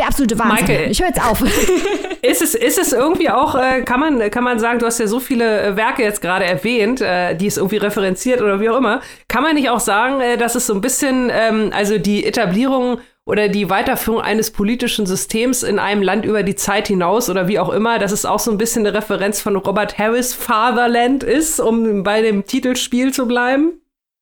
[0.00, 0.66] Der absolute Wahnsinn.
[0.66, 0.90] Michael.
[0.90, 1.42] Ich höre jetzt auf.
[2.22, 5.06] Ist es, ist es irgendwie auch, äh, kann, man, kann man sagen, du hast ja
[5.06, 8.76] so viele äh, Werke jetzt gerade erwähnt, äh, die es irgendwie referenziert oder wie auch
[8.76, 9.00] immer.
[9.26, 12.98] Kann man nicht auch sagen, äh, dass es so ein bisschen, ähm, also die Etablierung
[13.24, 17.58] oder die Weiterführung eines politischen Systems in einem Land über die Zeit hinaus oder wie
[17.58, 21.58] auch immer, dass es auch so ein bisschen eine Referenz von Robert Harris Fatherland ist,
[21.58, 23.80] um bei dem Titelspiel zu bleiben?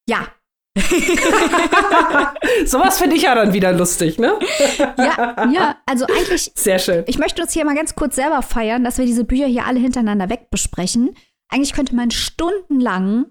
[0.09, 0.29] Ja,
[2.67, 4.39] Sowas finde ich ja dann wieder lustig, ne?
[4.79, 6.53] ja, ja, also eigentlich.
[6.57, 7.05] Sehr schön.
[7.07, 9.81] Ich möchte uns hier mal ganz kurz selber feiern, dass wir diese Bücher hier alle
[9.81, 11.17] hintereinander weg besprechen.
[11.49, 13.27] Eigentlich könnte man stundenlang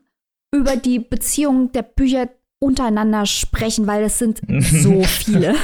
[0.54, 2.30] über die Beziehung der Bücher
[2.60, 5.56] untereinander sprechen, weil es sind so viele.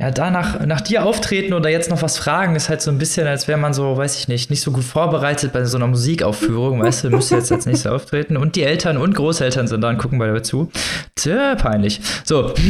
[0.00, 2.98] Ja, da nach, nach dir auftreten oder jetzt noch was fragen, ist halt so ein
[2.98, 5.88] bisschen, als wäre man so, weiß ich nicht, nicht so gut vorbereitet bei so einer
[5.88, 8.36] Musikaufführung, weißt du, müsste jetzt als nächstes auftreten.
[8.36, 10.70] Und die Eltern und Großeltern sind da und gucken bei dir zu.
[11.16, 12.00] Tja, peinlich.
[12.22, 12.54] So.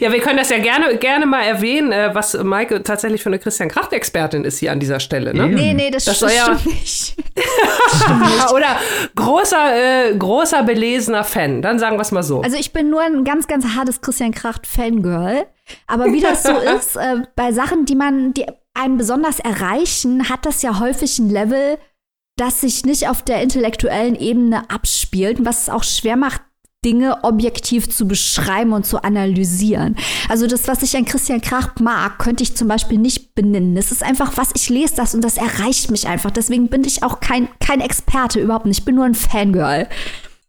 [0.00, 3.38] ja, wir können das ja gerne, gerne mal erwähnen, äh, was Maike tatsächlich für eine
[3.38, 5.32] Christian Kracht-Expertin ist hier an dieser Stelle.
[5.32, 5.48] Ne?
[5.48, 7.16] Nee, nee, das, das stimmt, ja nicht.
[8.54, 8.76] Oder
[9.14, 11.62] großer, äh, großer belesener Fan.
[11.62, 12.42] Dann sagen wir es mal so.
[12.42, 15.21] Also ich bin nur ein ganz, ganz hartes Christian Kracht-Fangirl.
[15.22, 15.46] Girl.
[15.86, 20.46] Aber wie das so ist, äh, bei Sachen, die man, die einen besonders erreichen, hat
[20.46, 21.78] das ja häufig ein Level,
[22.36, 26.42] das sich nicht auf der intellektuellen Ebene abspielt, was es auch schwer macht,
[26.84, 29.96] Dinge objektiv zu beschreiben und zu analysieren.
[30.28, 33.76] Also das, was ich an Christian Krach mag, könnte ich zum Beispiel nicht benennen.
[33.76, 36.32] Es ist einfach, was ich lese das und das erreicht mich einfach.
[36.32, 38.80] Deswegen bin ich auch kein, kein Experte überhaupt nicht.
[38.80, 39.86] Ich bin nur ein Fangirl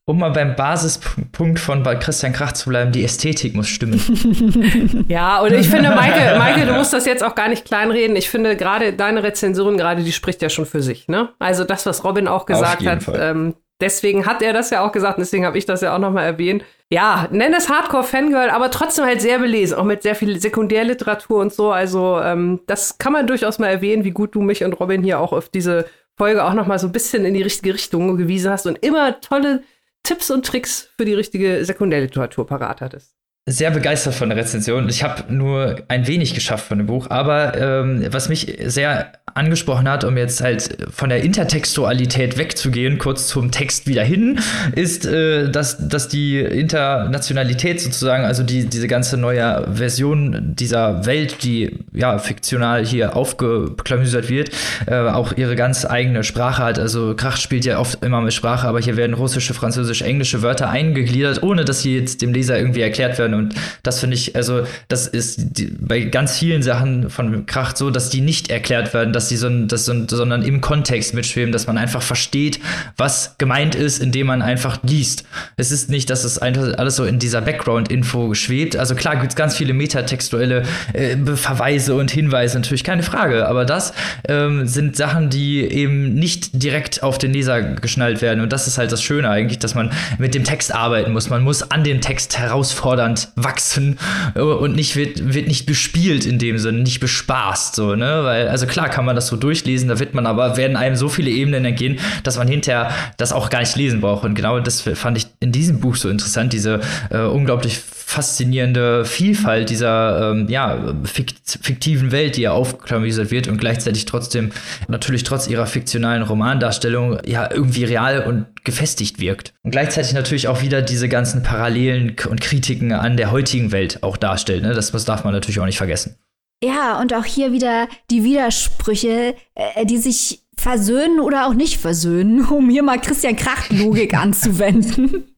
[0.06, 5.06] um mal beim Basispunkt von Christian Krach zu bleiben, die Ästhetik muss stimmen.
[5.08, 8.16] ja, und ich finde, Maike, Maike, du musst das jetzt auch gar nicht kleinreden.
[8.18, 11.08] Ich finde gerade deine Rezension gerade, die spricht ja schon für sich.
[11.08, 11.30] Ne?
[11.40, 15.20] Also das, was Robin auch gesagt hat, ähm, deswegen hat er das ja auch gesagt,
[15.20, 16.66] deswegen habe ich das ja auch nochmal erwähnt.
[16.92, 21.54] Ja, nenn es Hardcore-Fangirl, aber trotzdem halt sehr belesen, auch mit sehr viel Sekundärliteratur und
[21.54, 21.72] so.
[21.72, 25.20] Also ähm, das kann man durchaus mal erwähnen, wie gut du mich und Robin hier
[25.20, 25.86] auch auf diese
[26.18, 29.64] Folge auch nochmal so ein bisschen in die richtige Richtung gewiesen hast und immer tolle
[30.04, 34.88] Tipps und Tricks für die richtige Sekundärliteratur parat hattest sehr begeistert von der Rezension.
[34.88, 39.90] Ich habe nur ein wenig geschafft von dem Buch, aber ähm, was mich sehr angesprochen
[39.90, 44.40] hat, um jetzt halt von der Intertextualität wegzugehen, kurz zum Text wieder hin,
[44.76, 51.44] ist, äh, dass, dass die Internationalität sozusagen, also die, diese ganze neue Version dieser Welt,
[51.44, 54.52] die ja fiktional hier aufgeklamüsert wird,
[54.86, 56.80] äh, auch ihre ganz eigene Sprache hat.
[56.80, 60.70] Also Krach spielt ja oft immer mit Sprache, aber hier werden russische, französische, englische Wörter
[60.70, 63.34] eingegliedert, ohne dass sie jetzt dem Leser irgendwie erklärt werden.
[63.34, 67.90] Und das finde ich, also, das ist die, bei ganz vielen Sachen von Kracht so,
[67.90, 71.68] dass die nicht erklärt werden, dass die so, das so, sondern im Kontext mitschweben, dass
[71.68, 72.60] man einfach versteht,
[72.98, 75.26] was gemeint ist, indem man einfach liest.
[75.58, 78.76] Es ist nicht, dass es einfach alles so in dieser Background-Info schwebt.
[78.76, 80.64] Also klar gibt es ganz viele metatextuelle
[80.94, 83.94] äh, Verweise und Hinweise, natürlich keine Frage, aber das
[84.28, 88.42] ähm, sind Sachen, die eben nicht direkt auf den Leser geschnallt werden.
[88.42, 91.30] Und das ist halt das Schöne eigentlich, dass man mit dem Text arbeiten muss.
[91.30, 93.98] Man muss an dem Text herausfordernd wachsen
[94.36, 98.24] und nicht wird, wird nicht bespielt in dem Sinne, nicht bespaßt, so, ne?
[98.24, 101.10] Weil, also klar kann man das so durchlesen, da wird man aber, werden einem so
[101.10, 104.24] viele Ebenen entgehen, dass man hinterher das auch gar nicht lesen braucht.
[104.24, 107.80] Und genau das fand ich in diesem Buch so interessant, diese äh, unglaublich
[108.14, 114.52] faszinierende Vielfalt dieser ähm, ja, fiktiven Welt, die ja aufklamüsert wird und gleichzeitig trotzdem
[114.88, 119.54] natürlich trotz ihrer fiktionalen Romandarstellung ja irgendwie real und gefestigt wirkt.
[119.64, 124.18] Und gleichzeitig natürlich auch wieder diese ganzen Parallelen und Kritiken an der heutigen Welt auch
[124.18, 124.62] darstellt.
[124.62, 124.74] Ne?
[124.74, 126.16] Das, das darf man natürlich auch nicht vergessen.
[126.64, 132.46] Ja, und auch hier wieder die Widersprüche, äh, die sich versöhnen oder auch nicht versöhnen,
[132.50, 135.36] um hier mal Christian Kracht-Logik anzuwenden.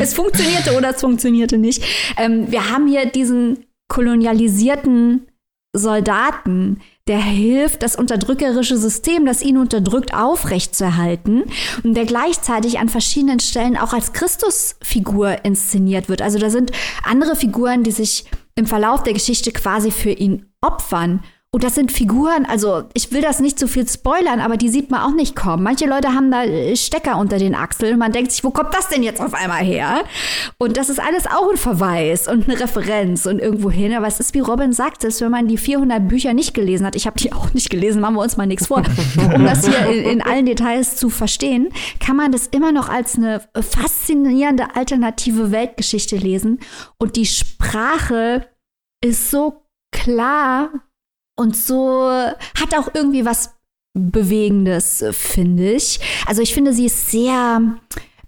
[0.00, 1.82] es funktionierte oder es funktionierte nicht.
[2.16, 5.26] Ähm, wir haben hier diesen kolonialisierten
[5.72, 11.44] Soldaten, der hilft, das unterdrückerische System, das ihn unterdrückt, aufrechtzuerhalten
[11.82, 16.22] und der gleichzeitig an verschiedenen Stellen auch als Christusfigur inszeniert wird.
[16.22, 16.70] Also da sind
[17.04, 18.26] andere Figuren, die sich
[18.56, 21.22] im Verlauf der Geschichte quasi für ihn opfern.
[21.52, 24.90] Und das sind Figuren, also ich will das nicht zu viel spoilern, aber die sieht
[24.90, 25.62] man auch nicht kommen.
[25.62, 28.88] Manche Leute haben da äh, Stecker unter den Achseln man denkt sich, wo kommt das
[28.88, 30.04] denn jetzt auf einmal her?
[30.58, 33.94] Und das ist alles auch ein Verweis und eine Referenz und irgendwo hin.
[33.94, 36.96] Aber es ist, wie Robin sagt, es, wenn man die 400 Bücher nicht gelesen hat,
[36.96, 38.82] ich habe die auch nicht gelesen, machen wir uns mal nichts vor,
[39.34, 41.68] um das hier in, in allen Details zu verstehen,
[42.00, 46.60] kann man das immer noch als eine faszinierende alternative Weltgeschichte lesen.
[46.98, 48.46] Und die Sprache
[49.02, 50.70] ist so klar
[51.36, 53.50] und so hat auch irgendwie was
[53.96, 56.00] Bewegendes, finde ich.
[56.26, 57.60] Also ich finde, sie ist sehr,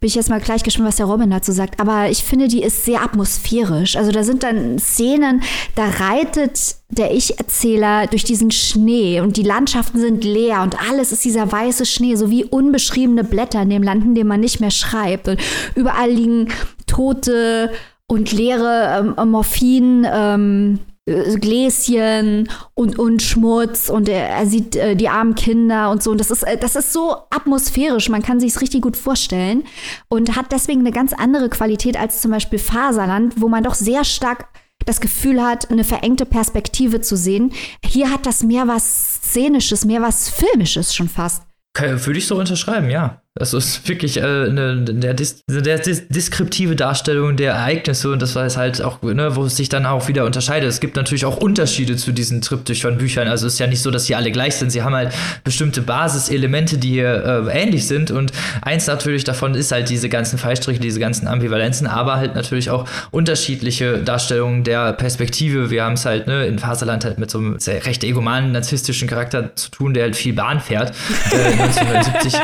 [0.00, 2.62] bin ich jetzt mal gleich gespannt, was der Robin dazu sagt, aber ich finde, die
[2.62, 3.96] ist sehr atmosphärisch.
[3.96, 5.42] Also da sind dann Szenen,
[5.74, 11.24] da reitet der Ich-Erzähler durch diesen Schnee und die Landschaften sind leer und alles ist
[11.24, 14.70] dieser weiße Schnee, so wie unbeschriebene Blätter in dem Land, in dem man nicht mehr
[14.70, 15.28] schreibt.
[15.28, 15.38] Und
[15.74, 16.48] überall liegen
[16.86, 17.72] tote
[18.06, 20.06] und leere ähm, Morphin.
[20.11, 20.97] Ähm, äh,
[21.40, 26.11] Gläschen und, und Schmutz und er, er sieht äh, die armen Kinder und so.
[26.11, 29.64] Und das ist, äh, das ist so atmosphärisch, man kann sich es richtig gut vorstellen
[30.09, 34.04] und hat deswegen eine ganz andere Qualität als zum Beispiel Faserland, wo man doch sehr
[34.04, 34.48] stark
[34.84, 37.52] das Gefühl hat, eine verengte Perspektive zu sehen.
[37.84, 41.42] Hier hat das mehr was Szenisches, mehr was Filmisches schon fast.
[41.78, 43.22] Würde ich so unterschreiben, ja.
[43.39, 48.45] Das ist wirklich äh, eine, eine, dis, eine deskriptive Darstellung der Ereignisse und das war
[48.45, 50.68] es halt auch, ne, wo es sich dann auch wieder unterscheidet.
[50.68, 53.28] Es gibt natürlich auch Unterschiede zu diesen Triptychon-Büchern.
[53.28, 54.70] Also es ist ja nicht so, dass sie alle gleich sind.
[54.70, 55.12] Sie haben halt
[55.45, 58.32] bestimmte Basiselemente, die hier äh, ähnlich sind und
[58.62, 62.86] eins natürlich davon ist halt diese ganzen Fallstriche, diese ganzen Ambivalenzen, aber halt natürlich auch
[63.11, 65.70] unterschiedliche Darstellungen der Perspektive.
[65.70, 69.09] Wir haben es halt ne, in Faserland halt mit so einem sehr recht egomanen, narzisstischen
[69.09, 70.93] Charakter zu tun, der halt viel Bahn fährt.
[71.30, 72.34] Äh, 1970.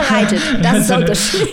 [0.00, 0.40] reitet.
[0.62, 1.48] Das ist der Unterschied.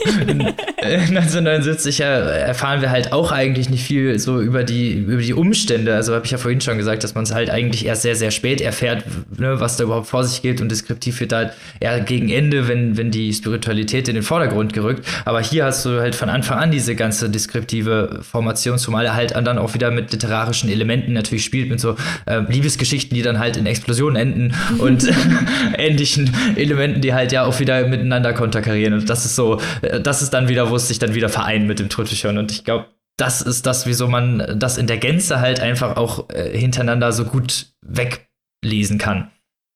[0.82, 5.96] 1979 erfahren wir halt auch eigentlich nicht viel so über die, über die Umstände.
[5.96, 8.32] Also habe ich ja vorhin schon gesagt, dass man es halt eigentlich erst sehr, sehr
[8.32, 9.04] spät erfährt,
[9.38, 10.62] ne, was da überhaupt vor sich geht.
[10.62, 15.06] Und deskriptiv wird halt eher gegen Ende, wenn, wenn die Spiritualität in den Vordergrund gerückt.
[15.26, 19.36] Aber hier hast du halt von Anfang an diese ganze deskriptive Formation, zumal er halt
[19.36, 21.96] dann auch wieder mit literarischen Elementen natürlich spielt, mit so
[22.26, 25.08] äh, Liebesgeschichten, die dann halt in Explosionen enden und
[25.78, 28.94] ähnlichen Elementen, die halt ja auch wieder miteinander konterkarieren.
[28.94, 31.68] Und das ist so, äh, das ist dann wieder, wo es sich dann wieder vereint
[31.68, 32.38] mit dem Triptychon.
[32.38, 32.86] Und ich glaube,
[33.18, 37.26] das ist das, wieso man das in der Gänze halt einfach auch äh, hintereinander so
[37.26, 39.32] gut weglesen kann.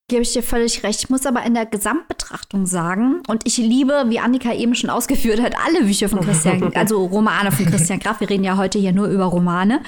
[0.08, 1.04] Gebe ich dir völlig recht.
[1.04, 5.42] Ich muss aber in der Gesamtbetrachtung sagen, und ich liebe, wie Annika eben schon ausgeführt
[5.42, 8.20] hat, alle Bücher von Christian, also Romane von Christian Graf.
[8.20, 9.82] Wir reden ja heute hier nur über Romane.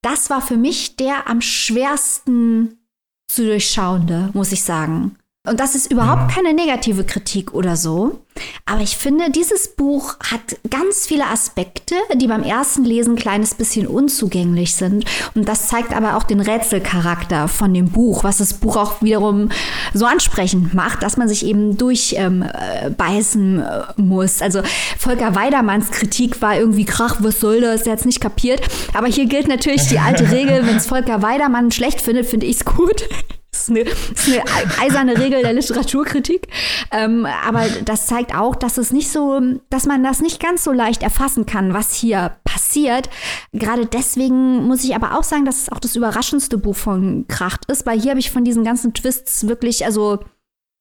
[0.00, 2.78] Das war für mich der am schwersten
[3.26, 5.16] zu durchschauende, muss ich sagen.
[5.46, 8.20] Und das ist überhaupt keine negative Kritik oder so.
[8.64, 13.52] Aber ich finde, dieses Buch hat ganz viele Aspekte, die beim ersten Lesen ein kleines
[13.54, 15.04] bisschen unzugänglich sind.
[15.34, 19.50] Und das zeigt aber auch den Rätselcharakter von dem Buch, was das Buch auch wiederum
[19.92, 24.40] so ansprechend macht, dass man sich eben durchbeißen ähm, äh, muss.
[24.40, 24.62] Also
[24.98, 27.82] Volker Weidermanns Kritik war irgendwie krach, was soll das?
[27.82, 28.62] Der hat es nicht kapiert.
[28.94, 32.56] Aber hier gilt natürlich die alte Regel, wenn es Volker Weidermann schlecht findet, finde ich
[32.56, 33.06] es gut.
[33.54, 36.48] Das ist, eine, das ist eine eiserne Regel der Literaturkritik.
[36.90, 39.40] Ähm, aber das zeigt auch, dass es nicht so,
[39.70, 43.08] dass man das nicht ganz so leicht erfassen kann, was hier passiert.
[43.52, 47.70] Gerade deswegen muss ich aber auch sagen, dass es auch das überraschendste Buch von Kracht
[47.70, 50.18] ist, weil hier habe ich von diesen ganzen Twists wirklich, also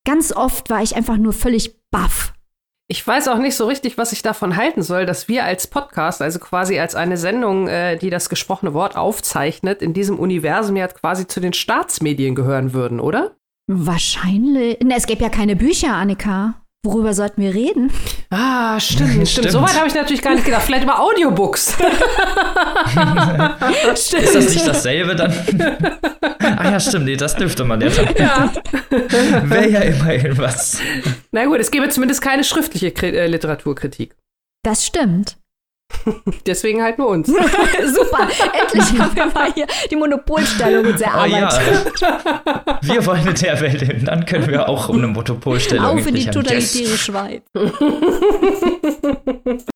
[0.03, 2.33] ganz oft war ich einfach nur völlig baff.
[2.89, 6.21] Ich weiß auch nicht so richtig, was ich davon halten soll, dass wir als Podcast,
[6.21, 10.87] also quasi als eine Sendung, äh, die das gesprochene Wort aufzeichnet, in diesem Universum ja
[10.87, 13.35] quasi zu den Staatsmedien gehören würden, oder?
[13.67, 14.79] Wahrscheinlich.
[14.81, 16.55] Ne, es gäbe ja keine Bücher, Annika.
[16.85, 17.93] Worüber sollten wir reden?
[18.29, 19.51] Ah, stimmt, stimmt.
[19.51, 20.63] So weit habe ich natürlich gar nicht gedacht.
[20.63, 21.77] Vielleicht über Audiobooks.
[23.95, 24.23] stimmt.
[24.23, 25.31] Ist das nicht dasselbe dann?
[26.39, 28.13] ah ja, stimmt, nee, das dürfte man ja dann.
[28.17, 28.51] Ja.
[29.49, 30.81] Wäre ja immerhin was.
[31.31, 34.17] Na gut, es gäbe zumindest keine schriftliche Kri äh, Literaturkritik.
[34.63, 35.37] Das stimmt.
[36.45, 37.27] Deswegen halt nur uns.
[37.27, 38.27] Super,
[38.61, 41.85] endlich haben wir mal hier die Monopolstellung uns erarbeitet.
[41.85, 42.79] Oh ja.
[42.81, 46.15] Wir wollen mit der Welt hin, dann können wir auch um eine Monopolstellung Auf in
[46.15, 46.99] die totalitäre yes.
[46.99, 47.43] Schweiz.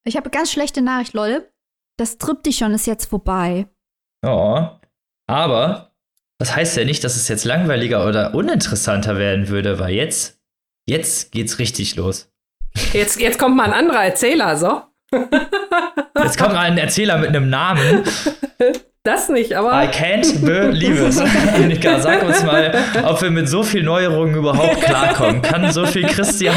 [0.03, 1.51] ich habe ganz schlechte Nachricht, Leute.
[1.97, 3.67] Das Triptychon ist jetzt vorbei.
[4.25, 4.67] Oh,
[5.27, 5.91] aber
[6.39, 10.39] das heißt ja nicht, dass es jetzt langweiliger oder uninteressanter werden würde, weil jetzt,
[10.87, 12.31] jetzt geht's richtig los.
[12.93, 14.83] Jetzt, jetzt kommt mal ein anderer Erzähler, so.
[15.11, 18.03] Jetzt kommt ein Erzähler mit einem Namen.
[19.07, 19.71] Das nicht, aber.
[19.71, 21.17] I can't believe it.
[21.55, 22.73] Annika, sag uns mal,
[23.05, 25.41] ob wir mit so viel Neuerungen überhaupt klarkommen.
[25.41, 26.53] Kann so viel Christian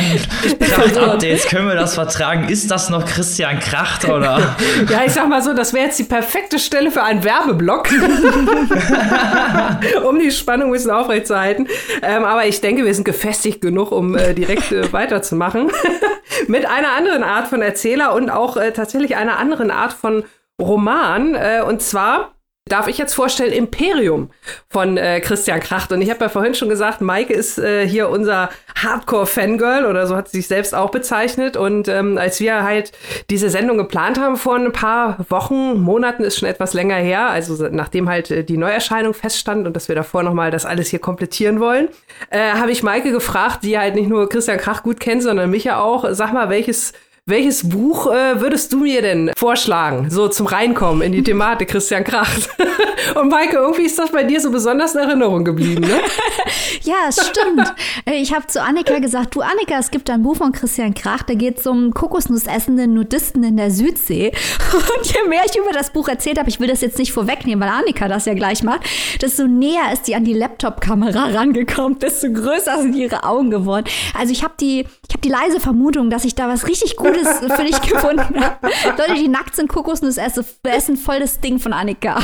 [0.58, 2.48] Kracht-Updates, können wir das vertragen?
[2.48, 4.56] Ist das noch Christian Kracht oder?
[4.90, 7.88] Ja, ich sag mal so, das wäre jetzt die perfekte Stelle für einen Werbeblock,
[10.08, 11.68] um die Spannung ein bisschen aufrechtzuerhalten.
[12.02, 15.70] Ähm, aber ich denke, wir sind gefestigt genug, um äh, direkt äh, weiterzumachen.
[16.48, 20.24] mit einer anderen Art von Erzähler und auch äh, tatsächlich einer anderen Art von
[20.60, 21.36] Roman.
[21.36, 22.32] Äh, und zwar
[22.70, 24.30] darf ich jetzt vorstellen Imperium
[24.68, 25.92] von äh, Christian Kracht.
[25.92, 30.16] Und ich habe ja vorhin schon gesagt, Maike ist äh, hier unser Hardcore-Fangirl oder so
[30.16, 31.56] hat sie sich selbst auch bezeichnet.
[31.56, 32.92] Und ähm, als wir halt
[33.28, 37.68] diese Sendung geplant haben vor ein paar Wochen, Monaten ist schon etwas länger her, also
[37.70, 41.60] nachdem halt äh, die Neuerscheinung feststand und dass wir davor nochmal das alles hier komplettieren
[41.60, 41.88] wollen,
[42.30, 45.64] äh, habe ich Maike gefragt, die halt nicht nur Christian Kracht gut kennt, sondern mich
[45.64, 46.92] ja auch, sag mal, welches
[47.30, 52.04] welches Buch äh, würdest du mir denn vorschlagen, so zum Reinkommen in die Thematik Christian
[52.04, 52.50] Kracht?
[53.14, 56.00] Und Maike, irgendwie ist das bei dir so besonders in Erinnerung geblieben, ne?
[56.82, 57.72] ja, es stimmt.
[58.04, 61.30] Äh, ich habe zu Annika gesagt, du Annika, es gibt ein Buch von Christian Kracht,
[61.30, 64.32] da geht es um kokosnussessende Nudisten in der Südsee.
[64.72, 67.66] Und je mehr ich über das Buch erzählt habe, ich will das jetzt nicht vorwegnehmen,
[67.66, 68.82] weil Annika das ja gleich macht,
[69.22, 73.86] desto näher ist die an die Laptop-Kamera rangekommen, desto größer sind ihre Augen geworden.
[74.18, 77.19] Also ich habe die, ich habe die leise Vermutung, dass ich da was richtig Gutes
[77.20, 78.68] Gutes für dich gefunden habe.
[78.98, 82.20] Leute, die nackt sind, Kokosnuss essen, essen voll das Ding von Annika.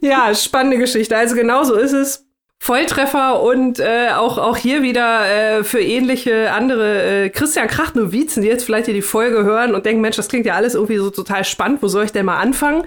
[0.00, 1.16] ja, spannende Geschichte.
[1.16, 2.26] Also genau so ist es.
[2.62, 8.48] Volltreffer und äh, auch, auch hier wieder äh, für ähnliche andere äh, Christian Kracht-Novizen, die
[8.48, 11.08] jetzt vielleicht hier die Folge hören und denken, Mensch, das klingt ja alles irgendwie so
[11.08, 12.84] total spannend, wo soll ich denn mal anfangen?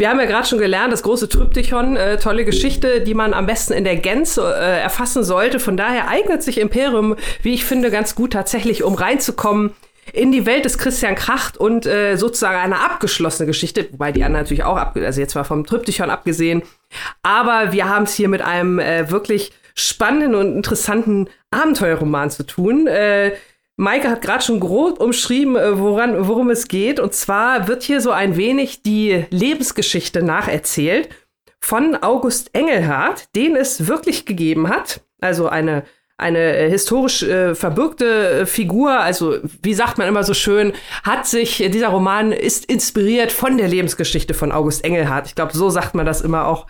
[0.00, 3.44] Wir haben ja gerade schon gelernt, das große Tryptychon, äh, tolle Geschichte, die man am
[3.44, 5.60] besten in der Gänze äh, erfassen sollte.
[5.60, 9.74] Von daher eignet sich Imperium, wie ich finde, ganz gut tatsächlich, um reinzukommen
[10.14, 14.44] in die Welt des Christian Kracht und äh, sozusagen eine abgeschlossene Geschichte, wobei die anderen
[14.44, 16.62] natürlich auch, ab, also jetzt mal vom Tryptychon abgesehen.
[17.22, 22.86] Aber wir haben es hier mit einem äh, wirklich spannenden und interessanten Abenteuerroman zu tun.
[22.86, 23.32] Äh,
[23.80, 27.00] Maike hat gerade schon grob umschrieben, äh, woran, worum es geht.
[27.00, 31.08] Und zwar wird hier so ein wenig die Lebensgeschichte nacherzählt
[31.60, 35.00] von August Engelhardt, den es wirklich gegeben hat.
[35.22, 35.84] Also eine
[36.20, 41.26] eine äh, historisch äh, verbürgte äh, Figur, also wie sagt man immer so schön, hat
[41.26, 45.26] sich, äh, dieser Roman ist inspiriert von der Lebensgeschichte von August Engelhardt.
[45.26, 46.66] Ich glaube, so sagt man das immer auch,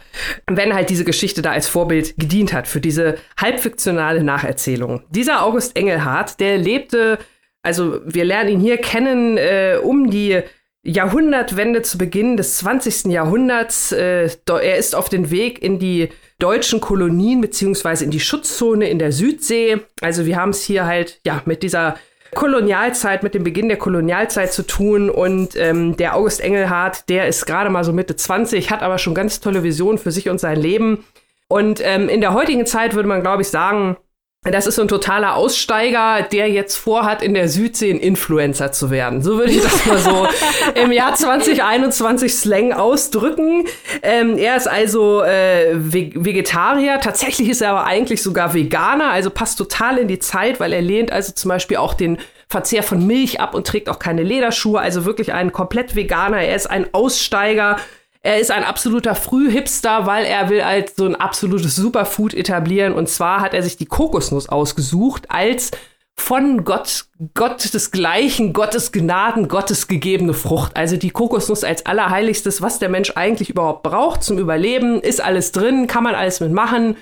[0.47, 5.03] wenn halt diese Geschichte da als Vorbild gedient hat für diese halbfiktionale Nacherzählung.
[5.11, 7.19] Dieser August Engelhardt, der lebte,
[7.63, 10.41] also wir lernen ihn hier kennen, äh, um die
[10.83, 13.13] Jahrhundertwende zu Beginn des 20.
[13.13, 13.93] Jahrhunderts.
[13.93, 16.09] Äh, er ist auf den Weg in die
[16.41, 19.81] deutschen Kolonien beziehungsweise in die Schutzzone in der Südsee.
[20.01, 21.97] Also wir haben es hier halt ja mit dieser
[22.35, 25.11] Kolonialzeit, mit dem Beginn der Kolonialzeit zu tun.
[25.11, 29.15] Und ähm, der August Engelhardt, der ist gerade mal so Mitte 20, hat aber schon
[29.15, 31.05] ganz tolle Visionen für sich und sein Leben.
[31.49, 33.97] Und ähm, in der heutigen Zeit würde man, glaube ich, sagen,
[34.43, 38.91] das ist so ein totaler Aussteiger, der jetzt vorhat, in der Südsee ein Influencer zu
[38.91, 39.21] werden.
[39.21, 40.27] So würde ich das mal so
[40.83, 43.67] im Jahr 2021 Slang ausdrücken.
[44.01, 47.01] Ähm, er ist also äh, Vegetarier.
[47.01, 50.81] Tatsächlich ist er aber eigentlich sogar Veganer, also passt total in die Zeit, weil er
[50.81, 52.17] lehnt also zum Beispiel auch den
[52.49, 54.81] Verzehr von Milch ab und trägt auch keine Lederschuhe.
[54.81, 56.39] Also wirklich ein komplett Veganer.
[56.39, 57.77] Er ist ein Aussteiger
[58.23, 62.93] er ist ein absoluter Frühhipster, weil er will als so ein absolutes Superfood etablieren.
[62.93, 65.71] Und zwar hat er sich die Kokosnuss ausgesucht als
[66.19, 70.77] von Gott, Gott desgleichen, Gottes Gnaden, Gottes gegebene Frucht.
[70.77, 75.53] Also die Kokosnuss als allerheiligstes, was der Mensch eigentlich überhaupt braucht zum Überleben, ist alles
[75.53, 76.99] drin, kann man alles mitmachen.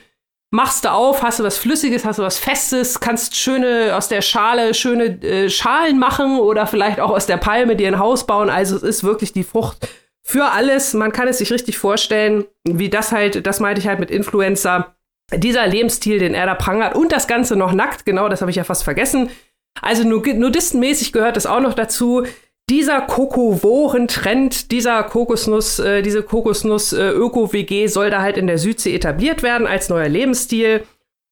[0.50, 4.22] Machst du auf, hast du was Flüssiges, hast du was Festes, kannst schöne aus der
[4.22, 8.48] Schale schöne äh, Schalen machen oder vielleicht auch aus der Palme dir ein Haus bauen.
[8.48, 9.88] Also es ist wirklich die Frucht
[10.28, 10.92] für alles.
[10.92, 14.94] Man kann es sich richtig vorstellen, wie das halt, das meinte ich halt mit Influencer.
[15.34, 18.56] dieser Lebensstil, den er da prangert und das Ganze noch nackt, genau, das habe ich
[18.58, 19.30] ja fast vergessen.
[19.80, 22.24] Also nudistenmäßig gehört es auch noch dazu.
[22.68, 29.42] Dieser Kokovoren-Trend, dieser Kokosnuss, äh, diese Kokosnuss-Öko-WG äh, soll da halt in der Südsee etabliert
[29.42, 30.82] werden als neuer Lebensstil.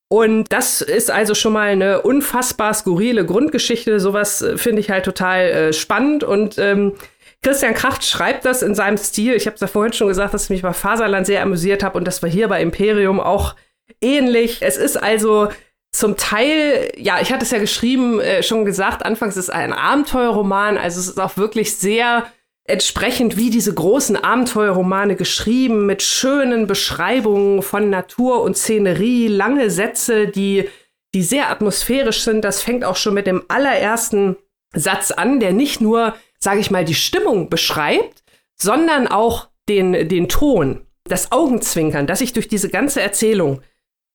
[0.09, 4.01] Und das ist also schon mal eine unfassbar skurrile Grundgeschichte.
[4.01, 6.24] Sowas äh, finde ich halt total äh, spannend.
[6.24, 6.94] Und ähm,
[7.43, 9.34] Christian Kracht schreibt das in seinem Stil.
[9.34, 11.99] Ich habe es ja vorhin schon gesagt, dass ich mich bei Faserland sehr amüsiert habe
[11.99, 13.55] und das war hier bei Imperium auch
[14.01, 14.62] ähnlich.
[14.62, 15.49] Es ist also
[15.93, 19.72] zum Teil, ja, ich hatte es ja geschrieben, äh, schon gesagt, anfangs ist es ein
[19.72, 22.26] Abenteuerroman, also es ist auch wirklich sehr
[22.64, 30.26] entsprechend wie diese großen Abenteuerromane geschrieben, mit schönen Beschreibungen von Natur und Szenerie, lange Sätze,
[30.26, 30.68] die,
[31.14, 32.45] die sehr atmosphärisch sind.
[32.45, 34.37] Das fängt auch schon mit dem allerersten
[34.74, 36.14] Satz an, der nicht nur,
[36.47, 38.22] sage ich mal, die Stimmung beschreibt,
[38.55, 43.62] sondern auch den, den Ton, das Augenzwinkern, das sich durch diese ganze Erzählung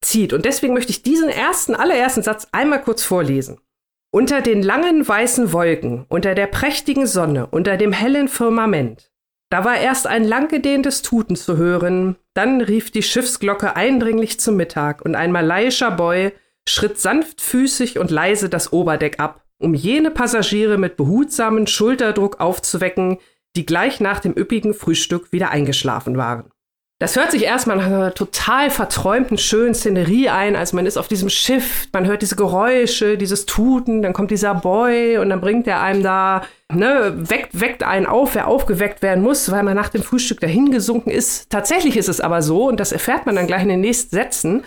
[0.02, 0.32] zieht.
[0.32, 3.60] Und deswegen möchte ich diesen ersten, allerersten Satz einmal kurz vorlesen.
[4.14, 9.12] Unter den langen weißen Wolken, unter der prächtigen Sonne, unter dem hellen Firmament.
[9.50, 15.02] Da war erst ein langgedehntes Tuten zu hören, dann rief die Schiffsglocke eindringlich zum Mittag
[15.02, 16.32] und ein malaiischer Boy
[16.66, 23.18] schritt sanftfüßig und leise das Oberdeck ab, um jene Passagiere mit behutsamen Schulterdruck aufzuwecken,
[23.56, 26.46] die gleich nach dem üppigen Frühstück wieder eingeschlafen waren.
[27.02, 30.56] Das hört sich erstmal nach einer total verträumten, schönen Szenerie ein.
[30.56, 34.54] Also man ist auf diesem Schiff, man hört diese Geräusche, dieses Tuten, dann kommt dieser
[34.54, 39.24] Boy und dann bringt er einem da, ne, weckt, weckt einen auf, wer aufgeweckt werden
[39.24, 41.50] muss, weil man nach dem Frühstück dahin gesunken ist.
[41.50, 44.64] Tatsächlich ist es aber so, und das erfährt man dann gleich in den nächsten Sätzen,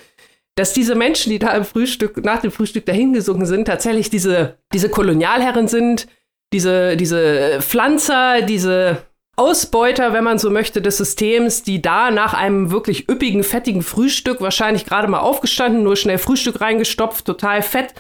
[0.57, 4.59] dass diese Menschen, die da im Frühstück, nach dem Frühstück dahin gesunken sind, tatsächlich diese,
[4.73, 6.07] diese Kolonialherren sind,
[6.53, 9.03] diese, diese Pflanzer, diese
[9.37, 14.41] Ausbeuter, wenn man so möchte, des Systems, die da nach einem wirklich üppigen, fettigen Frühstück,
[14.41, 17.95] wahrscheinlich gerade mal aufgestanden, nur schnell Frühstück reingestopft, total fett,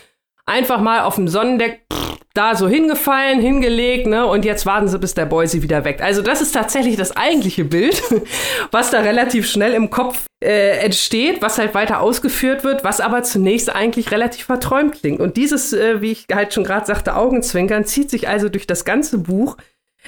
[0.47, 4.27] einfach mal auf dem Sonnendeck pff, da so hingefallen, hingelegt, ne?
[4.27, 6.03] Und jetzt warten sie, bis der Boy sie wieder weckt.
[6.03, 8.03] Also das ist tatsächlich das eigentliche Bild,
[8.73, 13.23] was da relativ schnell im Kopf äh, entsteht, was halt weiter ausgeführt wird, was aber
[13.23, 15.21] zunächst eigentlich relativ verträumt klingt.
[15.21, 18.85] Und dieses, äh, wie ich halt schon gerade sagte, Augenzwinkern zieht sich also durch das
[18.85, 19.57] ganze Buch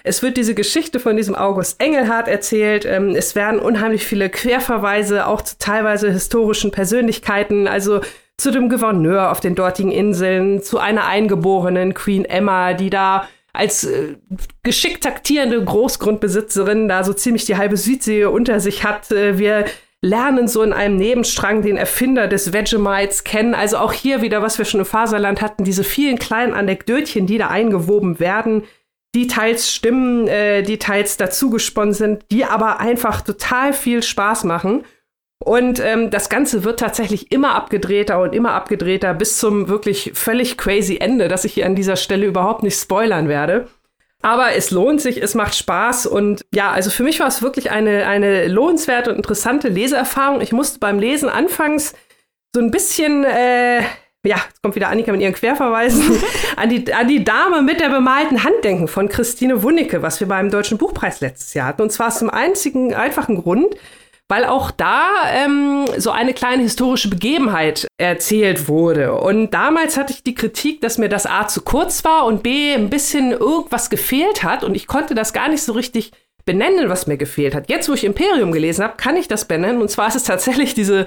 [0.04, 2.84] es wird diese Geschichte von diesem August Engelhardt erzählt.
[2.84, 8.00] Ähm, es werden unheimlich viele Querverweise auch zu teilweise historischen Persönlichkeiten, also
[8.38, 13.84] zu dem Gouverneur auf den dortigen Inseln, zu einer eingeborenen Queen Emma, die da als
[13.84, 14.16] äh,
[14.62, 19.10] geschickt taktierende Großgrundbesitzerin da so ziemlich die halbe Südsee unter sich hat.
[19.10, 19.64] Äh, wir
[20.02, 23.54] lernen so in einem Nebenstrang den Erfinder des Vegemites kennen.
[23.54, 27.38] Also auch hier wieder, was wir schon im Faserland hatten, diese vielen kleinen Anekdötchen, die
[27.38, 28.64] da eingewoben werden,
[29.14, 34.84] die teils stimmen, äh, die teils dazugesponnen sind, die aber einfach total viel Spaß machen.
[35.38, 40.56] Und ähm, das Ganze wird tatsächlich immer abgedrehter und immer abgedrehter bis zum wirklich völlig
[40.56, 43.68] crazy Ende, das ich hier an dieser Stelle überhaupt nicht spoilern werde.
[44.22, 47.70] Aber es lohnt sich, es macht Spaß und ja, also für mich war es wirklich
[47.70, 50.40] eine, eine lohnenswerte und interessante Leseerfahrung.
[50.40, 51.94] Ich musste beim Lesen anfangs
[52.54, 53.82] so ein bisschen äh,
[54.26, 56.20] ja, jetzt kommt wieder Annika mit ihren Querverweisen,
[56.56, 60.28] an die, an die Dame mit der bemalten Hand denken von Christine Wunicke, was wir
[60.28, 61.82] beim Deutschen Buchpreis letztes Jahr hatten.
[61.82, 63.76] Und zwar aus dem einzigen, einfachen Grund,
[64.28, 69.14] weil auch da ähm, so eine kleine historische Begebenheit erzählt wurde.
[69.14, 72.74] Und damals hatte ich die Kritik, dass mir das A zu kurz war und B
[72.74, 76.12] ein bisschen irgendwas gefehlt hat und ich konnte das gar nicht so richtig
[76.44, 77.68] benennen, was mir gefehlt hat.
[77.68, 79.80] Jetzt, wo ich Imperium gelesen habe, kann ich das benennen.
[79.80, 81.06] Und zwar ist es tatsächlich diese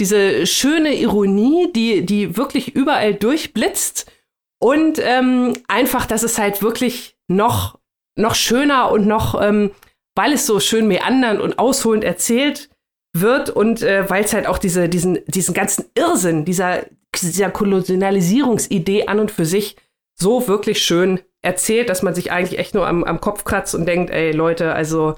[0.00, 4.10] diese schöne Ironie, die, die wirklich überall durchblitzt.
[4.58, 7.78] Und ähm, einfach, dass es halt wirklich noch,
[8.16, 9.70] noch schöner und noch, ähm,
[10.14, 12.70] weil es so schön meandernd und ausholend erzählt
[13.12, 16.86] wird und äh, weil es halt auch diese, diesen, diesen ganzen Irrsinn dieser,
[17.20, 19.76] dieser Kolonialisierungsidee an und für sich
[20.18, 23.86] so wirklich schön erzählt, dass man sich eigentlich echt nur am, am Kopf kratzt und
[23.86, 25.14] denkt, ey Leute, also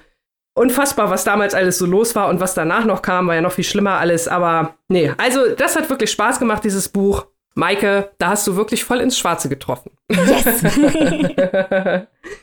[0.55, 3.53] unfassbar, was damals alles so los war und was danach noch kam, war ja noch
[3.53, 4.29] viel schlimmer alles.
[4.29, 7.27] Aber nee, also das hat wirklich Spaß gemacht, dieses Buch.
[7.55, 9.91] Maike, da hast du wirklich voll ins Schwarze getroffen.
[10.09, 10.63] Yes!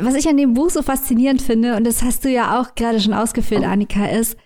[0.00, 3.00] was ich an dem Buch so faszinierend finde, und das hast du ja auch gerade
[3.00, 4.36] schon ausgeführt, Annika, ist,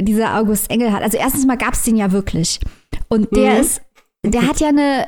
[0.00, 1.02] dieser August Engelhardt.
[1.02, 2.60] Also erstens mal gab es den ja wirklich.
[3.08, 3.60] Und der mhm.
[3.60, 3.82] ist,
[4.24, 5.06] der hat ja eine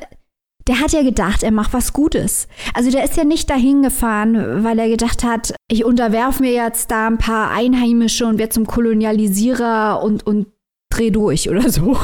[0.69, 2.47] der hat ja gedacht, er macht was Gutes.
[2.75, 6.91] Also der ist ja nicht dahin gefahren, weil er gedacht hat, ich unterwerfe mir jetzt
[6.91, 10.49] da ein paar Einheimische und werde zum Kolonialisierer und, und
[10.91, 11.97] dreh durch oder so.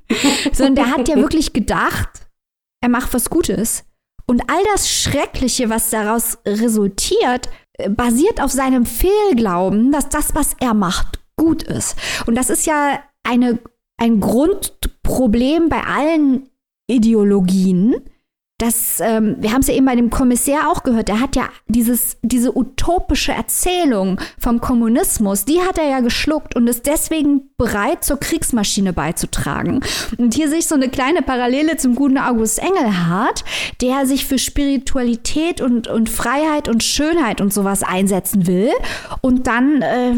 [0.52, 2.10] Sondern der hat ja wirklich gedacht,
[2.80, 3.84] er macht was Gutes.
[4.32, 7.50] Und all das Schreckliche, was daraus resultiert,
[7.90, 11.96] basiert auf seinem Fehlglauben, dass das, was er macht, gut ist.
[12.24, 13.58] Und das ist ja eine
[13.98, 16.48] ein Grundproblem bei allen
[16.88, 17.96] Ideologien,
[18.62, 21.48] das, ähm, wir haben es ja eben bei dem Kommissär auch gehört, er hat ja
[21.66, 28.04] dieses, diese utopische Erzählung vom Kommunismus, die hat er ja geschluckt und ist deswegen bereit,
[28.04, 29.80] zur Kriegsmaschine beizutragen.
[30.16, 33.44] Und hier sehe ich so eine kleine Parallele zum guten August Engelhardt,
[33.80, 38.70] der sich für Spiritualität und, und Freiheit und Schönheit und sowas einsetzen will
[39.22, 40.14] und dann äh,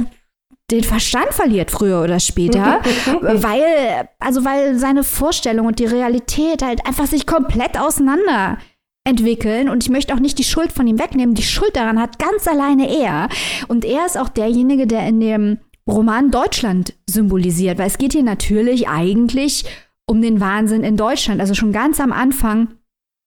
[0.70, 2.80] den Verstand verliert früher oder später,
[3.20, 8.58] weil also weil seine Vorstellung und die Realität halt einfach sich komplett auseinander
[9.06, 11.34] entwickeln und ich möchte auch nicht die Schuld von ihm wegnehmen.
[11.34, 13.28] Die Schuld daran hat ganz alleine er
[13.68, 18.22] und er ist auch derjenige, der in dem Roman Deutschland symbolisiert, weil es geht hier
[18.22, 19.66] natürlich eigentlich
[20.06, 21.40] um den Wahnsinn in Deutschland.
[21.40, 22.68] Also schon ganz am Anfang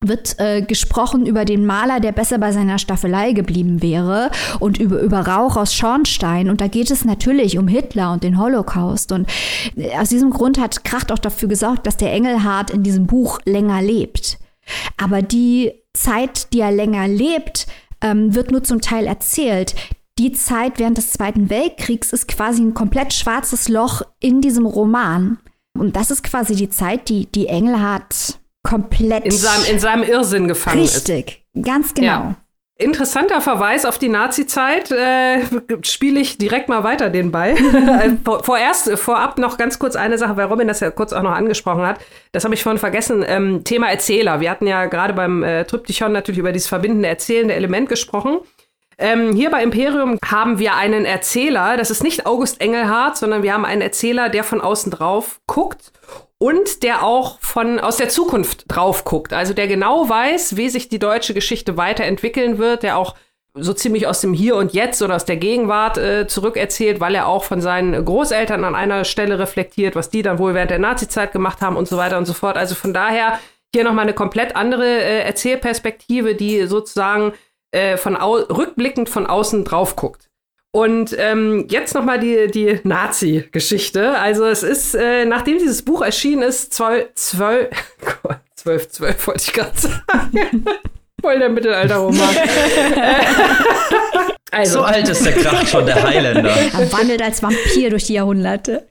[0.05, 4.29] wird äh, gesprochen über den Maler, der besser bei seiner Staffelei geblieben wäre
[4.59, 6.49] und über, über Rauch aus Schornstein.
[6.49, 9.11] Und da geht es natürlich um Hitler und den Holocaust.
[9.11, 9.27] Und
[9.75, 13.39] äh, aus diesem Grund hat Kracht auch dafür gesorgt, dass der Engelhardt in diesem Buch
[13.45, 14.37] länger lebt.
[14.97, 17.65] Aber die Zeit, die er länger lebt,
[18.01, 19.73] ähm, wird nur zum Teil erzählt.
[20.19, 25.39] Die Zeit während des Zweiten Weltkriegs ist quasi ein komplett schwarzes Loch in diesem Roman.
[25.75, 30.47] Und das ist quasi die Zeit, die, die Engelhardt komplett in seinem, in seinem Irrsinn
[30.47, 31.09] gefangen richtig, ist.
[31.09, 32.07] Richtig, ganz genau.
[32.07, 32.35] Ja.
[32.79, 34.91] Interessanter Verweis auf die Nazi-Zeit.
[34.91, 35.39] Äh,
[35.81, 37.55] Spiele ich direkt mal weiter den Ball.
[38.43, 41.87] Vorerst, vorab noch ganz kurz eine Sache, weil Robin das ja kurz auch noch angesprochen
[41.87, 41.99] hat.
[42.33, 43.25] Das habe ich vorhin vergessen.
[43.27, 44.41] Ähm, Thema Erzähler.
[44.41, 48.41] Wir hatten ja gerade beim äh, Tryptychon natürlich über dieses verbindende, erzählende Element gesprochen.
[48.99, 51.77] Ähm, hier bei Imperium haben wir einen Erzähler.
[51.77, 55.93] Das ist nicht August Engelhardt, sondern wir haben einen Erzähler, der von außen drauf guckt
[56.39, 59.33] und der auch von aus der Zukunft drauf guckt.
[59.33, 63.15] Also der genau weiß, wie sich die deutsche Geschichte weiterentwickeln wird, der auch
[63.59, 67.27] so ziemlich aus dem Hier und Jetzt oder aus der Gegenwart äh, zurückerzählt, weil er
[67.27, 71.31] auch von seinen Großeltern an einer Stelle reflektiert, was die dann wohl während der Nazizeit
[71.31, 72.55] gemacht haben und so weiter und so fort.
[72.55, 73.39] Also von daher
[73.73, 77.33] hier nochmal eine komplett andere äh, Erzählperspektive, die sozusagen
[77.71, 80.26] äh, von rückblickend von außen drauf guckt.
[80.77, 84.15] Und ähm, jetzt noch mal die, die Nazi-Geschichte.
[84.19, 87.69] Also es ist, äh, nachdem dieses Buch erschienen ist, zwölf, zwölf,
[88.55, 90.65] zwölf, zwölf wollte ich gerade sagen.
[91.19, 92.29] Voll der Mittelalterroman.
[94.51, 94.73] also.
[94.73, 96.51] So alt ist der Krach schon, der Highlander.
[96.51, 98.87] Er wandelt als Vampir durch die Jahrhunderte.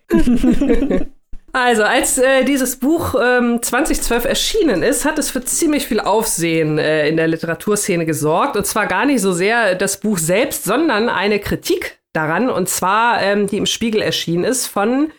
[1.57, 6.77] Also, als äh, dieses Buch ähm, 2012 erschienen ist, hat es für ziemlich viel Aufsehen
[6.77, 8.59] äh, in der Literaturszene gesorgt.
[8.59, 13.23] Und zwar gar nicht so sehr das Buch selbst, sondern eine Kritik daran, und zwar
[13.23, 15.11] ähm, die im Spiegel erschienen ist von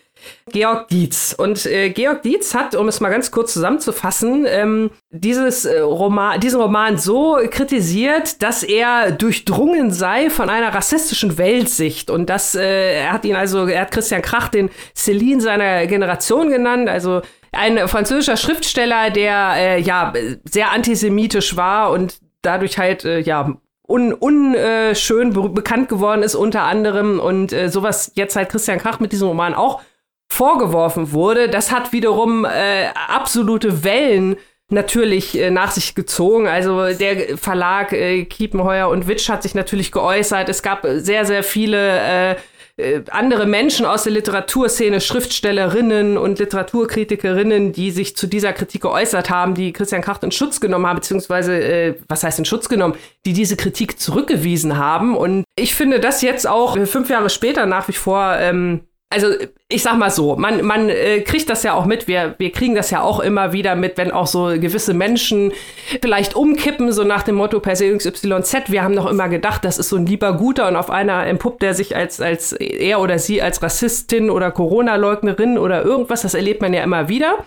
[0.51, 1.35] Georg Dietz.
[1.37, 6.39] Und äh, Georg Dietz hat, um es mal ganz kurz zusammenzufassen, ähm, dieses, äh, Roman,
[6.39, 12.09] diesen Roman so kritisiert, dass er durchdrungen sei von einer rassistischen Weltsicht.
[12.09, 16.49] Und das, äh, er hat ihn also, er hat Christian Krach den Celine seiner Generation
[16.49, 20.13] genannt, also ein französischer Schriftsteller, der äh, ja
[20.43, 23.57] sehr antisemitisch war und dadurch halt äh, ja
[23.87, 24.93] unschön un, äh,
[25.33, 29.29] be bekannt geworden ist unter anderem und äh, sowas jetzt halt Christian Krach mit diesem
[29.29, 29.81] Roman auch
[30.29, 34.35] vorgeworfen wurde, das hat wiederum äh, absolute Wellen
[34.69, 36.47] natürlich äh, nach sich gezogen.
[36.47, 40.49] Also der Verlag äh, Kiepenheuer und Witsch hat sich natürlich geäußert.
[40.49, 42.35] Es gab sehr, sehr viele äh,
[42.79, 49.31] äh, andere Menschen aus der Literaturszene, Schriftstellerinnen und Literaturkritikerinnen, die sich zu dieser Kritik geäußert
[49.31, 52.93] haben, die Christian Kracht in Schutz genommen haben, beziehungsweise, äh, was heißt in Schutz genommen,
[53.25, 55.17] die diese Kritik zurückgewiesen haben.
[55.17, 59.27] Und ich finde das jetzt auch äh, fünf Jahre später nach wie vor ähm, also
[59.69, 62.75] ich sag mal so, man, man äh, kriegt das ja auch mit, wir, wir kriegen
[62.75, 65.53] das ja auch immer wieder mit, wenn auch so gewisse Menschen
[66.01, 68.69] vielleicht umkippen, so nach dem Motto Persönlich YZ.
[68.69, 71.63] Wir haben noch immer gedacht, das ist so ein lieber Guter und auf einer entpuppt
[71.63, 76.61] er sich als, als er oder sie als Rassistin oder Corona-Leugnerin oder irgendwas, das erlebt
[76.61, 77.45] man ja immer wieder.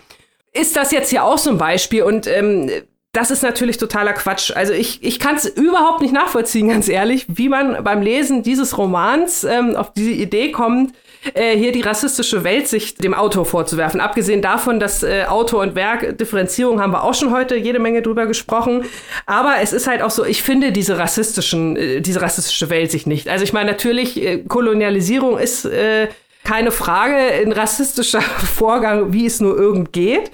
[0.53, 2.71] Ist das jetzt hier auch so ein Beispiel und ähm,
[3.13, 4.51] das ist natürlich totaler Quatsch.
[4.55, 8.77] Also ich, ich kann es überhaupt nicht nachvollziehen, ganz ehrlich, wie man beim Lesen dieses
[8.77, 10.93] Romans ähm, auf diese Idee kommt,
[11.33, 13.99] äh, hier die rassistische Weltsicht dem Autor vorzuwerfen.
[13.99, 18.01] Abgesehen davon, dass äh, Autor und Werk Differenzierung haben wir auch schon heute jede Menge
[18.01, 18.85] drüber gesprochen.
[19.25, 23.29] Aber es ist halt auch so, ich finde diese rassistischen, äh, diese rassistische Weltsicht nicht.
[23.29, 26.07] Also ich meine, natürlich, äh, Kolonialisierung ist äh,
[26.43, 28.21] keine Frage, ein rassistischer
[28.55, 30.31] Vorgang, wie es nur irgend geht.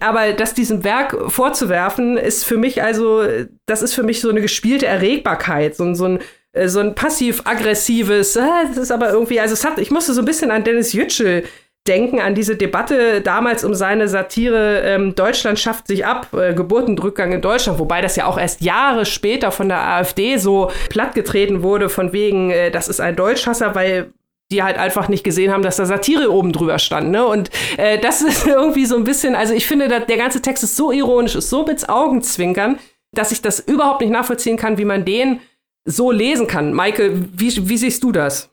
[0.00, 3.24] Aber das diesem Werk vorzuwerfen, ist für mich also,
[3.66, 6.20] das ist für mich so eine gespielte Erregbarkeit, so, so ein
[6.66, 10.50] so ein passiv-aggressives, äh, das ist aber irgendwie, also hat, ich musste so ein bisschen
[10.50, 11.44] an Dennis Yücel
[11.86, 17.32] denken, an diese Debatte damals um seine Satire ähm, Deutschland schafft sich ab, äh, Geburtendrückgang
[17.32, 21.88] in Deutschland, wobei das ja auch erst Jahre später von der AfD so plattgetreten wurde,
[21.88, 24.12] von wegen, äh, das ist ein Deutschhasser, weil
[24.50, 27.10] die halt einfach nicht gesehen haben, dass da Satire oben drüber stand.
[27.10, 27.26] Ne?
[27.26, 30.76] Und äh, das ist irgendwie so ein bisschen, also ich finde, der ganze Text ist
[30.76, 32.78] so ironisch, ist so mit Augenzwinkern,
[33.12, 35.40] dass ich das überhaupt nicht nachvollziehen kann, wie man den
[35.88, 36.74] so lesen kann.
[36.74, 38.50] Michael, wie, wie siehst du das?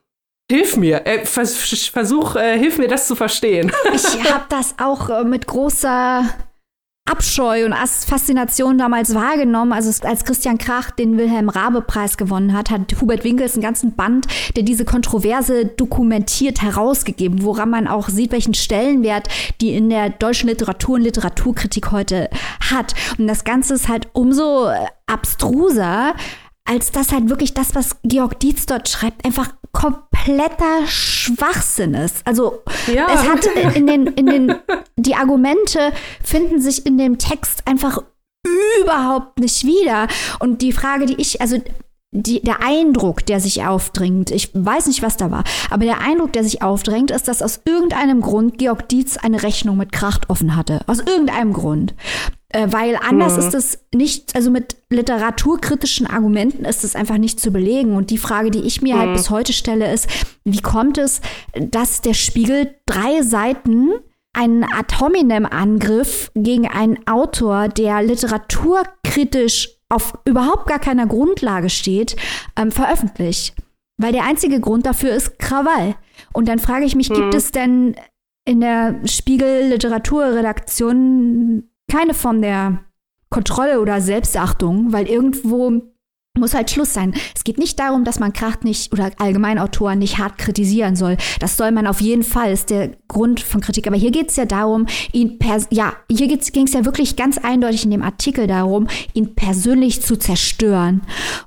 [0.50, 3.72] Hilf mir, äh, vers versuch, äh, hilf mir das zu verstehen.
[3.94, 6.24] ich habe das auch äh, mit großer
[7.08, 9.74] Abscheu und Faszination damals wahrgenommen.
[9.74, 14.26] Also als Christian Krach den Wilhelm Rabe-Preis gewonnen hat, hat Hubert Winkels einen ganzen Band,
[14.56, 19.28] der diese Kontroverse dokumentiert, herausgegeben, woran man auch sieht, welchen Stellenwert
[19.62, 22.28] die in der deutschen Literatur und Literaturkritik heute
[22.72, 22.96] hat.
[23.20, 24.72] Und das Ganze ist halt umso
[25.06, 26.16] abstruser,
[26.66, 32.26] als das halt wirklich das, was Georg Dietz dort schreibt, einfach kompletter Schwachsinn ist.
[32.26, 32.64] Also
[32.94, 33.08] ja.
[33.14, 33.46] es hat
[33.76, 34.56] in den, in den,
[34.96, 35.92] die Argumente
[36.24, 38.00] finden sich in dem Text einfach
[38.82, 40.08] überhaupt nicht wieder.
[40.40, 41.62] Und die Frage, die ich, also
[42.12, 46.32] die, der Eindruck, der sich aufdringt, ich weiß nicht, was da war, aber der Eindruck,
[46.34, 50.56] der sich aufdrängt, ist, dass aus irgendeinem Grund Georg Dietz eine Rechnung mit Kracht offen
[50.56, 50.80] hatte.
[50.88, 51.94] Aus irgendeinem Grund.
[52.56, 53.40] Äh, weil anders mhm.
[53.40, 57.98] ist es nicht, also mit literaturkritischen Argumenten ist es einfach nicht zu belegen.
[57.98, 59.10] Und die Frage, die ich mir halt mhm.
[59.10, 60.08] halt bis heute stelle, ist,
[60.46, 61.20] wie kommt es,
[61.54, 63.92] dass der Spiegel drei Seiten
[64.32, 72.16] einen Ad hominem-Angriff gegen einen Autor, der literaturkritisch auf überhaupt gar keiner Grundlage steht,
[72.56, 73.54] ähm, veröffentlicht.
[73.98, 75.96] Weil der einzige Grund dafür ist Krawall.
[76.32, 77.16] Und dann frage ich mich, mhm.
[77.16, 77.98] gibt es denn
[78.46, 82.80] in der Spiegel Literaturredaktion keine Form der
[83.30, 85.82] Kontrolle oder Selbstachtung, weil irgendwo
[86.38, 87.14] muss halt Schluss sein.
[87.34, 91.18] Es geht nicht darum, dass man Kracht nicht oder allgemein Autoren nicht hart kritisieren soll.
[91.40, 93.88] Das soll man auf jeden Fall, ist der Grund von Kritik.
[93.88, 97.38] Aber hier geht es ja darum, ihn per ja, hier ging es ja wirklich ganz
[97.38, 101.02] eindeutig in dem Artikel darum, ihn persönlich zu zerstören.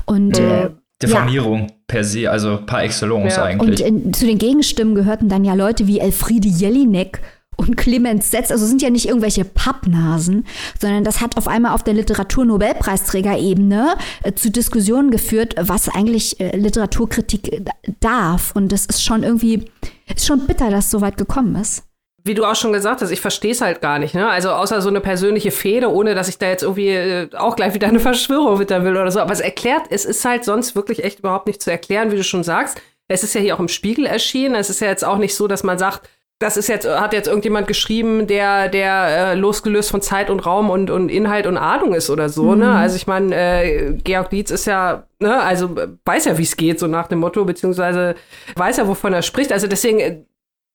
[0.07, 0.65] Und ja.
[0.65, 0.71] äh,
[1.03, 1.75] Diffamierung ja.
[1.87, 3.45] per se, also par excellence ja.
[3.45, 3.85] eigentlich.
[3.85, 7.21] Und in, zu den Gegenstimmen gehörten dann ja Leute wie Elfriede Jelinek
[7.69, 10.47] und Clemens Setz, also sind ja nicht irgendwelche Pappnasen,
[10.81, 16.57] sondern das hat auf einmal auf der Literaturnobelpreisträgerebene äh, zu Diskussionen geführt, was eigentlich äh,
[16.57, 17.65] Literaturkritik äh,
[18.01, 18.53] darf.
[18.55, 19.67] Und das ist schon irgendwie,
[20.15, 21.85] ist schon bitter, dass es so weit gekommen ist
[22.25, 24.15] wie du auch schon gesagt hast, ich verstehe es halt gar nicht.
[24.15, 24.29] Ne?
[24.29, 27.75] Also außer so eine persönliche Fehde, ohne dass ich da jetzt irgendwie äh, auch gleich
[27.75, 29.21] wieder eine Verschwörung wittern will oder so.
[29.21, 32.23] Aber es erklärt, es ist halt sonst wirklich echt überhaupt nicht zu erklären, wie du
[32.23, 32.81] schon sagst.
[33.09, 34.55] Es ist ja hier auch im Spiegel erschienen.
[34.55, 36.09] Es ist ja jetzt auch nicht so, dass man sagt,
[36.41, 40.71] das ist jetzt, hat jetzt irgendjemand geschrieben, der, der äh, losgelöst von Zeit und Raum
[40.71, 42.55] und, und Inhalt und Ahnung ist oder so, ne?
[42.55, 42.61] mhm.
[42.61, 42.73] ne?
[42.73, 45.75] Also ich meine, äh, Georg Dietz ist ja, ne, also
[46.05, 48.15] weiß ja, wie es geht, so nach dem Motto, beziehungsweise
[48.55, 49.53] weiß ja, wovon er spricht.
[49.53, 50.27] Also deswegen,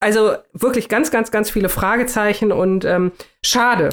[0.02, 3.90] also wirklich ganz, ganz, ganz viele Fragezeichen und ähm, schade.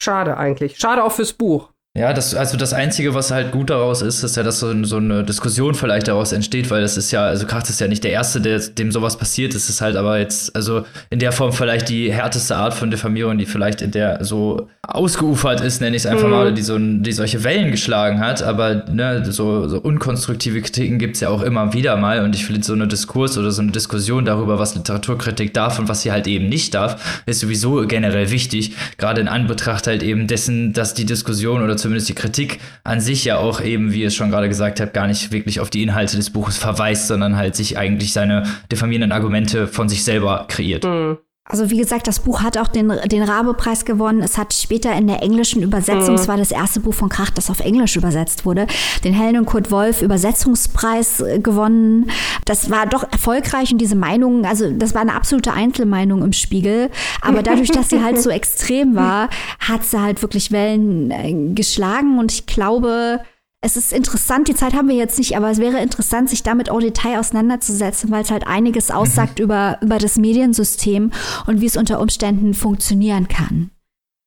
[0.00, 0.78] Schade eigentlich.
[0.78, 1.70] Schade auch fürs Buch.
[1.98, 4.98] Ja, das, also das Einzige, was halt gut daraus ist, ist ja, dass so, so
[4.98, 8.12] eine Diskussion vielleicht daraus entsteht, weil das ist ja, also Kracht ist ja nicht der
[8.12, 9.56] Erste, der, dem sowas passiert.
[9.56, 13.38] Es ist halt aber jetzt, also in der Form vielleicht die härteste Art von Diffamierung,
[13.38, 16.30] die vielleicht in der so ausgeufert ist, nenne ich es einfach mhm.
[16.30, 18.40] mal, die, so, die solche Wellen geschlagen hat.
[18.40, 22.22] Aber ne, so, so unkonstruktive Kritiken gibt es ja auch immer wieder mal.
[22.22, 25.88] Und ich finde, so eine Diskurs oder so eine Diskussion darüber, was Literaturkritik darf und
[25.88, 28.76] was sie halt eben nicht darf, ist sowieso generell wichtig.
[28.96, 33.24] Gerade in Anbetracht halt eben dessen, dass die Diskussion oder zumindest die Kritik an sich
[33.24, 35.82] ja auch eben, wie ihr es schon gerade gesagt habt, gar nicht wirklich auf die
[35.82, 40.84] Inhalte des Buches verweist, sondern halt sich eigentlich seine diffamierenden Argumente von sich selber kreiert.
[40.84, 41.18] Mhm.
[41.50, 44.22] Also wie gesagt, das Buch hat auch den, den Rabe-Preis gewonnen.
[44.22, 46.20] Es hat später in der englischen Übersetzung, mhm.
[46.20, 48.66] es war das erste Buch von Kracht, das auf Englisch übersetzt wurde,
[49.02, 52.10] den Helen und Kurt Wolf Übersetzungspreis äh, gewonnen.
[52.44, 56.90] Das war doch erfolgreich und diese Meinung, also das war eine absolute Einzelmeinung im Spiegel.
[57.20, 59.28] Aber dadurch, dass sie halt so extrem war,
[59.58, 63.20] hat sie halt wirklich Wellen äh, geschlagen und ich glaube,
[63.62, 66.70] es ist interessant, die Zeit haben wir jetzt nicht, aber es wäre interessant, sich damit
[66.70, 68.94] au Detail auseinanderzusetzen, weil es halt einiges mhm.
[68.94, 69.44] aussagt mhm.
[69.44, 71.12] über, über das Mediensystem
[71.46, 73.70] und wie es unter Umständen funktionieren kann.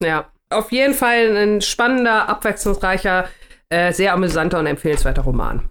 [0.03, 3.27] Ja, auf jeden Fall ein spannender, abwechslungsreicher,
[3.69, 5.63] äh, sehr amüsanter und empfehlenswerter Roman.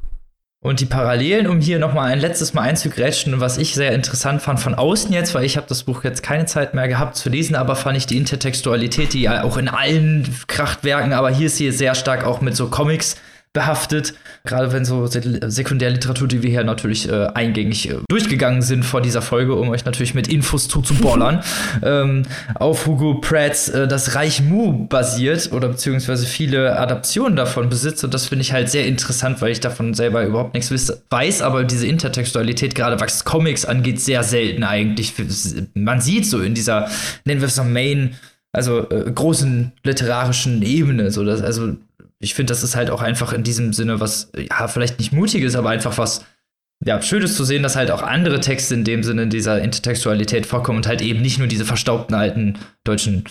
[0.64, 4.42] Und die Parallelen, um hier noch mal ein letztes Mal einzugrätschen, was ich sehr interessant
[4.42, 7.30] fand von außen jetzt, weil ich habe das Buch jetzt keine Zeit mehr gehabt zu
[7.30, 11.56] lesen, aber fand ich die Intertextualität, die ja auch in allen Krachtwerken, aber hier ist
[11.56, 13.16] sie sehr stark auch mit so Comics
[13.52, 14.14] behaftet.
[14.44, 19.22] Gerade wenn so Sekundärliteratur, die wir hier natürlich äh, eingängig äh, durchgegangen sind vor dieser
[19.22, 21.42] Folge, um euch natürlich mit Infos zuzubollern,
[21.82, 22.22] ähm,
[22.54, 28.02] auf Hugo Pratts äh, Das Reich Mu basiert oder beziehungsweise viele Adaptionen davon besitzt.
[28.04, 30.72] Und das finde ich halt sehr interessant, weil ich davon selber überhaupt nichts
[31.10, 35.12] weiß, aber diese Intertextualität, gerade was Comics angeht, sehr selten eigentlich.
[35.74, 36.88] Man sieht so in dieser,
[37.24, 38.14] nennen wir es mal Main,
[38.52, 41.76] also äh, großen literarischen Ebene, so dass, also
[42.22, 45.56] ich finde, das ist halt auch einfach in diesem Sinne was, ja, vielleicht nicht mutiges,
[45.56, 46.24] aber einfach was
[46.84, 50.46] ja, schön ist zu sehen, dass halt auch andere Texte in dem Sinne dieser Intertextualität
[50.46, 53.24] vorkommen und halt eben nicht nur diese verstaubten alten deutschen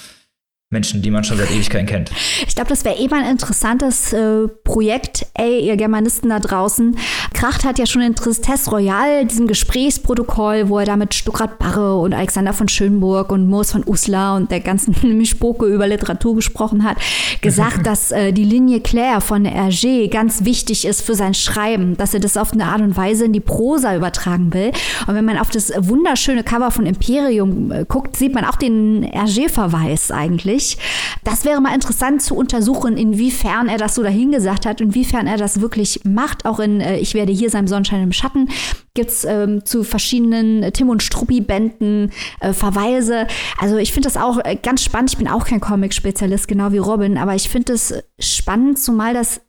[0.72, 2.12] Menschen, die man schon seit Ewigkeiten kennt.
[2.48, 5.26] Ich glaube, das wäre eh mal ein interessantes äh, Projekt.
[5.34, 6.96] Ey, ihr Germanisten da draußen.
[7.34, 11.98] Kracht hat ja schon in Tristesse Royal, diesem Gesprächsprotokoll, wo er da mit Stuckrad Barre
[11.98, 16.86] und Alexander von Schönburg und Moos von Uslar und der ganzen Mischpoke über Literatur gesprochen
[16.86, 16.96] hat,
[17.42, 22.14] gesagt, dass äh, die Linie Claire von Hergé ganz wichtig ist für sein Schreiben, dass
[22.14, 24.72] er das auf eine Art und Weise in die Prosa übertragen will.
[25.06, 29.04] Und wenn man auf das wunderschöne Cover von Imperium äh, guckt, sieht man auch den
[29.04, 30.80] Hergé-Verweis eigentlich nicht.
[31.24, 35.62] Das wäre mal interessant zu untersuchen, inwiefern er das so dahingesagt hat, inwiefern er das
[35.62, 36.46] wirklich macht.
[36.46, 38.50] Auch in äh, Ich werde hier sein Sonnenschein im Schatten
[38.94, 42.12] gibt es ähm, zu verschiedenen Tim und Struppi-Bänden
[42.42, 43.26] äh, Verweise.
[43.58, 45.12] Also ich finde das auch äh, ganz spannend.
[45.12, 49.42] Ich bin auch kein Comic-Spezialist, genau wie Robin, aber ich finde es spannend, zumal das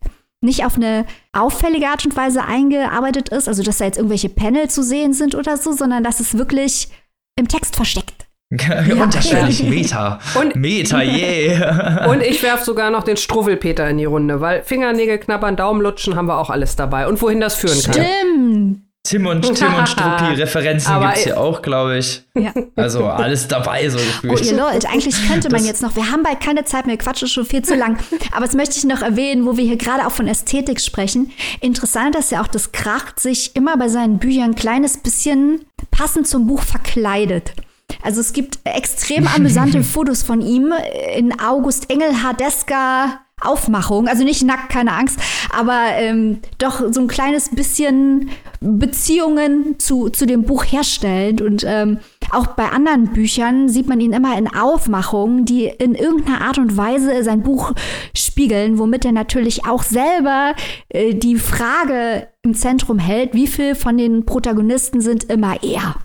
[0.43, 4.68] nicht auf eine auffällige Art und Weise eingearbeitet ist, also dass da jetzt irgendwelche Panel
[4.68, 6.89] zu sehen sind oder so, sondern dass es wirklich
[7.36, 8.26] im Text versteckt.
[8.53, 10.19] Ja, Unterschwellig Meta.
[10.39, 12.11] Und, Meta, yeah.
[12.11, 16.16] und ich werfe sogar noch den Struffelpeter in die Runde, weil Fingernägel knabbern, Daumen lutschen
[16.16, 17.07] haben wir auch alles dabei.
[17.07, 17.95] Und wohin das führen kann.
[17.95, 18.83] Stimmt.
[19.05, 22.23] Tim und Tim und Struppi-Referenzen gibt es hier auch, glaube ich.
[22.37, 22.53] Ja.
[22.77, 24.41] Also alles dabei, so gefühlt.
[24.41, 26.97] Oh, ihr Leute, eigentlich könnte man das jetzt noch, wir haben bald keine Zeit mehr,
[26.97, 27.99] Quatsch ist schon viel zu lang.
[28.31, 31.33] Aber das möchte ich noch erwähnen, wo wir hier gerade auch von Ästhetik sprechen.
[31.61, 36.29] Interessant ist ja auch, dass Kracht sich immer bei seinen Büchern ein kleines bisschen passend
[36.29, 37.55] zum Buch verkleidet.
[38.03, 40.73] Also es gibt extrem amüsante Fotos von ihm
[41.16, 44.09] in August Engel Hardeska Aufmachung.
[44.09, 45.19] Also nicht nackt, keine Angst,
[45.57, 48.31] aber ähm, doch so ein kleines bisschen
[48.61, 51.41] Beziehungen zu, zu dem Buch herstellend.
[51.41, 51.99] Und ähm,
[52.31, 56.77] auch bei anderen Büchern sieht man ihn immer in Aufmachungen, die in irgendeiner Art und
[56.77, 57.73] Weise sein Buch
[58.16, 60.55] spiegeln, womit er natürlich auch selber
[60.89, 65.97] äh, die Frage im Zentrum hält, wie viel von den Protagonisten sind immer er.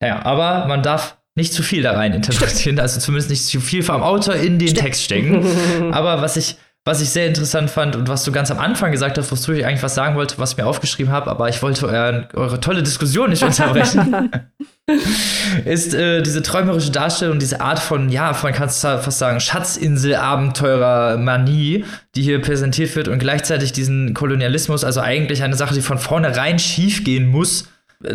[0.00, 3.84] Ja, aber man darf nicht zu viel da rein interpretieren, also zumindest nicht zu viel
[3.84, 4.82] vom Autor in den Stimmt.
[4.82, 5.46] Text stecken.
[5.92, 9.18] Aber was ich, was ich sehr interessant fand und was du ganz am Anfang gesagt
[9.18, 11.88] hast, wozu ich eigentlich was sagen wollte, was ich mir aufgeschrieben habe, aber ich wollte
[11.88, 14.30] euer, eure tolle Diskussion nicht unterbrechen,
[15.64, 21.84] ist äh, diese träumerische Darstellung, diese Art von, ja, man kann es fast sagen, Schatzinsel-Abenteurer-Manie,
[22.14, 26.60] die hier präsentiert wird und gleichzeitig diesen Kolonialismus, also eigentlich eine Sache, die von vornherein
[26.60, 27.66] schief gehen muss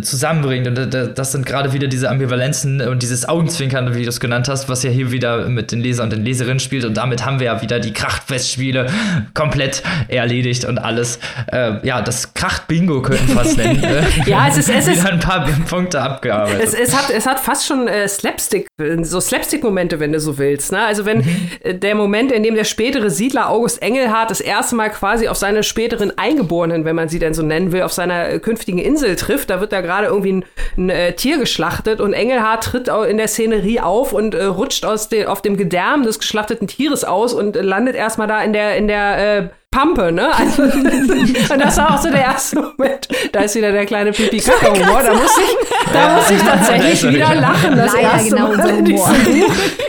[0.01, 0.67] zusammenbringt.
[0.67, 4.69] Und das sind gerade wieder diese Ambivalenzen und dieses Augenzwinkern, wie du es genannt hast,
[4.69, 6.85] was ja hier wieder mit den Leser und den Leserinnen spielt.
[6.85, 8.87] Und damit haben wir ja wieder die Krachtfestspiele
[9.33, 11.19] komplett erledigt und alles.
[11.51, 13.81] Äh, ja, das Kracht-Bingo könnten wir fast nennen.
[14.27, 16.61] ja, es ist, es ist ein paar Punkte abgearbeitet.
[16.63, 18.67] Es, es, hat, es hat fast schon äh, Slapstick,
[19.01, 20.71] so Slapstick-Momente, wenn du so willst.
[20.71, 20.83] Ne?
[20.83, 21.51] Also wenn mhm.
[21.61, 25.37] Äh, der Moment, in dem der spätere Siedler August Engelhardt das erste Mal quasi auf
[25.37, 29.15] seine späteren Eingeborenen, wenn man sie denn so nennen will, auf seiner äh, künftigen Insel
[29.15, 30.45] trifft, da wird da gerade irgendwie ein,
[30.77, 35.09] ein äh, Tier geschlachtet und Engelhard tritt in der Szenerie auf und äh, rutscht aus
[35.09, 38.75] de, auf dem Gedärm des geschlachteten Tieres aus und äh, landet erstmal da in der,
[38.75, 40.29] in der äh, Pampe, ne?
[40.37, 43.07] Also, und das war auch so der erste Moment.
[43.31, 47.13] Da ist wieder der kleine pipi kaka humor Da muss ich, da muss ich tatsächlich
[47.13, 47.77] wieder lachen.
[47.77, 49.45] Das Leider erste genau Mal in diesem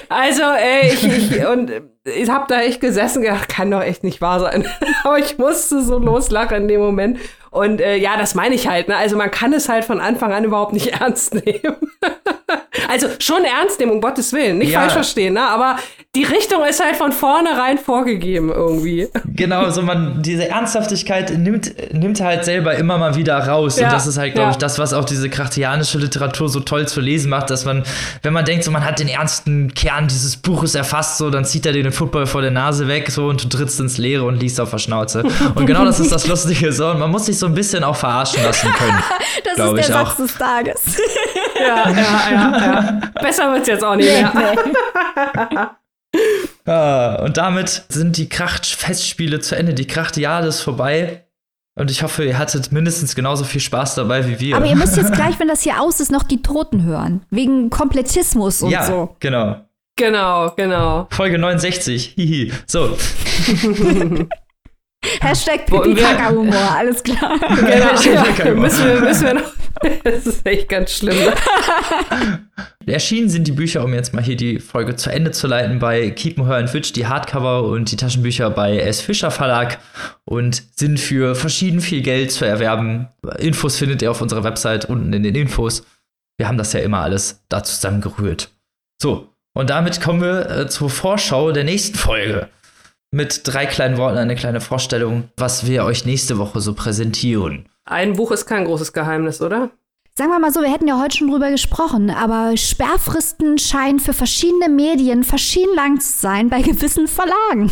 [0.08, 1.72] Also, ey, ich, ich, und
[2.04, 4.66] ich habe da echt gesessen gedacht, kann doch echt nicht wahr sein.
[5.04, 7.18] Aber ich musste so loslachen in dem Moment.
[7.52, 8.88] Und äh, ja, das meine ich halt.
[8.88, 8.96] Ne?
[8.96, 11.76] Also man kann es halt von Anfang an überhaupt nicht ernst nehmen.
[12.88, 14.58] also schon ernst nehmen, um Gottes Willen.
[14.58, 14.80] Nicht ja.
[14.80, 15.42] falsch verstehen, ne?
[15.42, 15.76] aber
[16.14, 19.08] die Richtung ist halt von vornherein vorgegeben irgendwie.
[19.24, 23.78] Genau, so man, diese Ernsthaftigkeit nimmt, nimmt halt selber immer mal wieder raus.
[23.78, 23.86] Ja.
[23.86, 24.50] Und das ist halt, glaube ja.
[24.50, 27.84] ich, das, was auch diese krachtianische Literatur so toll zu lesen macht, dass man,
[28.22, 31.64] wenn man denkt, so man hat den ernsten Kern dieses Buches erfasst, so, dann zieht
[31.64, 34.38] er dir den Football vor der Nase weg, so, und du trittst ins Leere und
[34.38, 35.22] liest auf der Schnauze.
[35.54, 37.96] Und genau das ist das Lustige, so, und man muss sich so ein bisschen auch
[37.96, 39.02] verarschen lassen können.
[39.44, 40.16] das ist der Satz auch.
[40.16, 40.80] des Tages.
[41.58, 43.00] ja, ja, ja, ja.
[43.20, 45.76] Besser wird's jetzt auch nicht mehr.
[46.66, 49.74] Ah, und damit sind die Kracht-Festspiele zu Ende.
[49.74, 51.24] Die Kracht-Jahre ist vorbei.
[51.74, 54.56] Und ich hoffe, ihr hattet mindestens genauso viel Spaß dabei wie wir.
[54.56, 57.24] Aber ihr müsst jetzt gleich, wenn das hier aus ist, noch die Toten hören.
[57.30, 59.16] Wegen Komplettismus und ja, so.
[59.20, 59.56] Genau.
[59.96, 61.08] Genau, genau.
[61.10, 62.14] Folge 69.
[62.16, 62.52] Hihi.
[62.66, 62.96] So.
[65.20, 67.38] Hashtag Pipi-Kaka-Humor, alles klar.
[67.48, 68.60] Genau.
[68.60, 69.52] müssen, wir, müssen wir noch.
[70.04, 71.16] Das ist echt ganz schlimm.
[72.86, 76.10] Erschienen sind die Bücher, um jetzt mal hier die Folge zu Ende zu leiten, bei
[76.10, 79.00] Kiepenheuer und Witch, die Hardcover und die Taschenbücher bei S.
[79.00, 79.78] Fischer Verlag
[80.24, 83.08] und sind für verschieden viel Geld zu erwerben.
[83.38, 85.84] Infos findet ihr auf unserer Website unten in den Infos.
[86.36, 88.50] Wir haben das ja immer alles da zusammengerührt.
[89.00, 92.48] So, und damit kommen wir äh, zur Vorschau der nächsten Folge
[93.12, 97.66] mit drei kleinen Worten eine kleine Vorstellung, was wir euch nächste Woche so präsentieren.
[97.84, 99.70] Ein Buch ist kein großes Geheimnis, oder?
[100.14, 104.12] Sagen wir mal so, wir hätten ja heute schon drüber gesprochen, aber Sperrfristen scheinen für
[104.12, 107.70] verschiedene Medien verschieden lang zu sein bei gewissen Verlagen.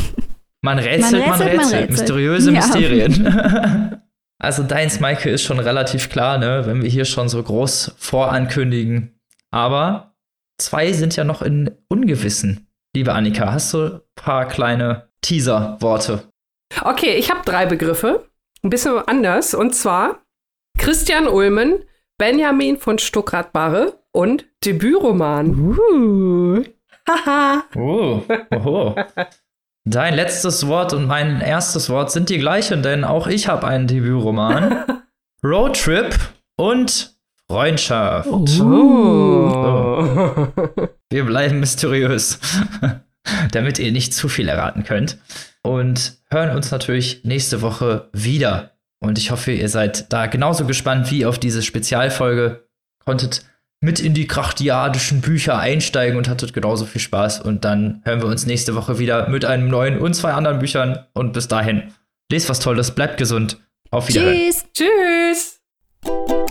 [0.62, 1.56] Man rätselt, man rätselt, man rätselt.
[1.56, 1.90] Man rätselt.
[1.90, 2.60] mysteriöse ja.
[2.60, 4.00] Mysterien.
[4.38, 9.20] also deins, Maike, ist schon relativ klar, ne, wenn wir hier schon so groß vorankündigen.
[9.50, 10.14] Aber
[10.58, 12.69] zwei sind ja noch in Ungewissen.
[12.96, 16.24] Liebe Annika, hast du ein paar kleine Teaser-Worte?
[16.82, 18.28] Okay, ich habe drei Begriffe.
[18.64, 19.54] Ein bisschen anders.
[19.54, 20.22] Und zwar
[20.76, 21.84] Christian Ulmen,
[22.18, 25.56] Benjamin von Stuckrad-Barre und Debütroman.
[25.56, 26.64] Uh.
[27.08, 27.62] Haha.
[27.76, 28.22] oh,
[28.52, 28.96] oho.
[29.84, 33.86] Dein letztes Wort und mein erstes Wort sind die gleichen, denn auch ich habe einen
[33.86, 35.02] Debütroman.
[35.44, 36.18] Roadtrip
[36.56, 37.09] und
[37.50, 38.28] Freundschaft.
[38.30, 38.46] Oh.
[38.46, 38.62] So.
[41.10, 42.38] Wir bleiben mysteriös,
[43.50, 45.18] damit ihr nicht zu viel erraten könnt.
[45.64, 48.76] Und hören uns natürlich nächste Woche wieder.
[49.00, 52.68] Und ich hoffe, ihr seid da genauso gespannt wie auf diese Spezialfolge.
[53.04, 53.44] Konntet
[53.80, 57.40] mit in die krachtiadischen Bücher einsteigen und hattet genauso viel Spaß.
[57.40, 61.04] Und dann hören wir uns nächste Woche wieder mit einem neuen und zwei anderen Büchern.
[61.14, 61.92] Und bis dahin,
[62.30, 63.58] lest was Tolles, bleibt gesund.
[63.90, 64.54] Auf Wiedersehen.
[64.72, 65.60] Tschüss.
[66.04, 66.46] Tschüss.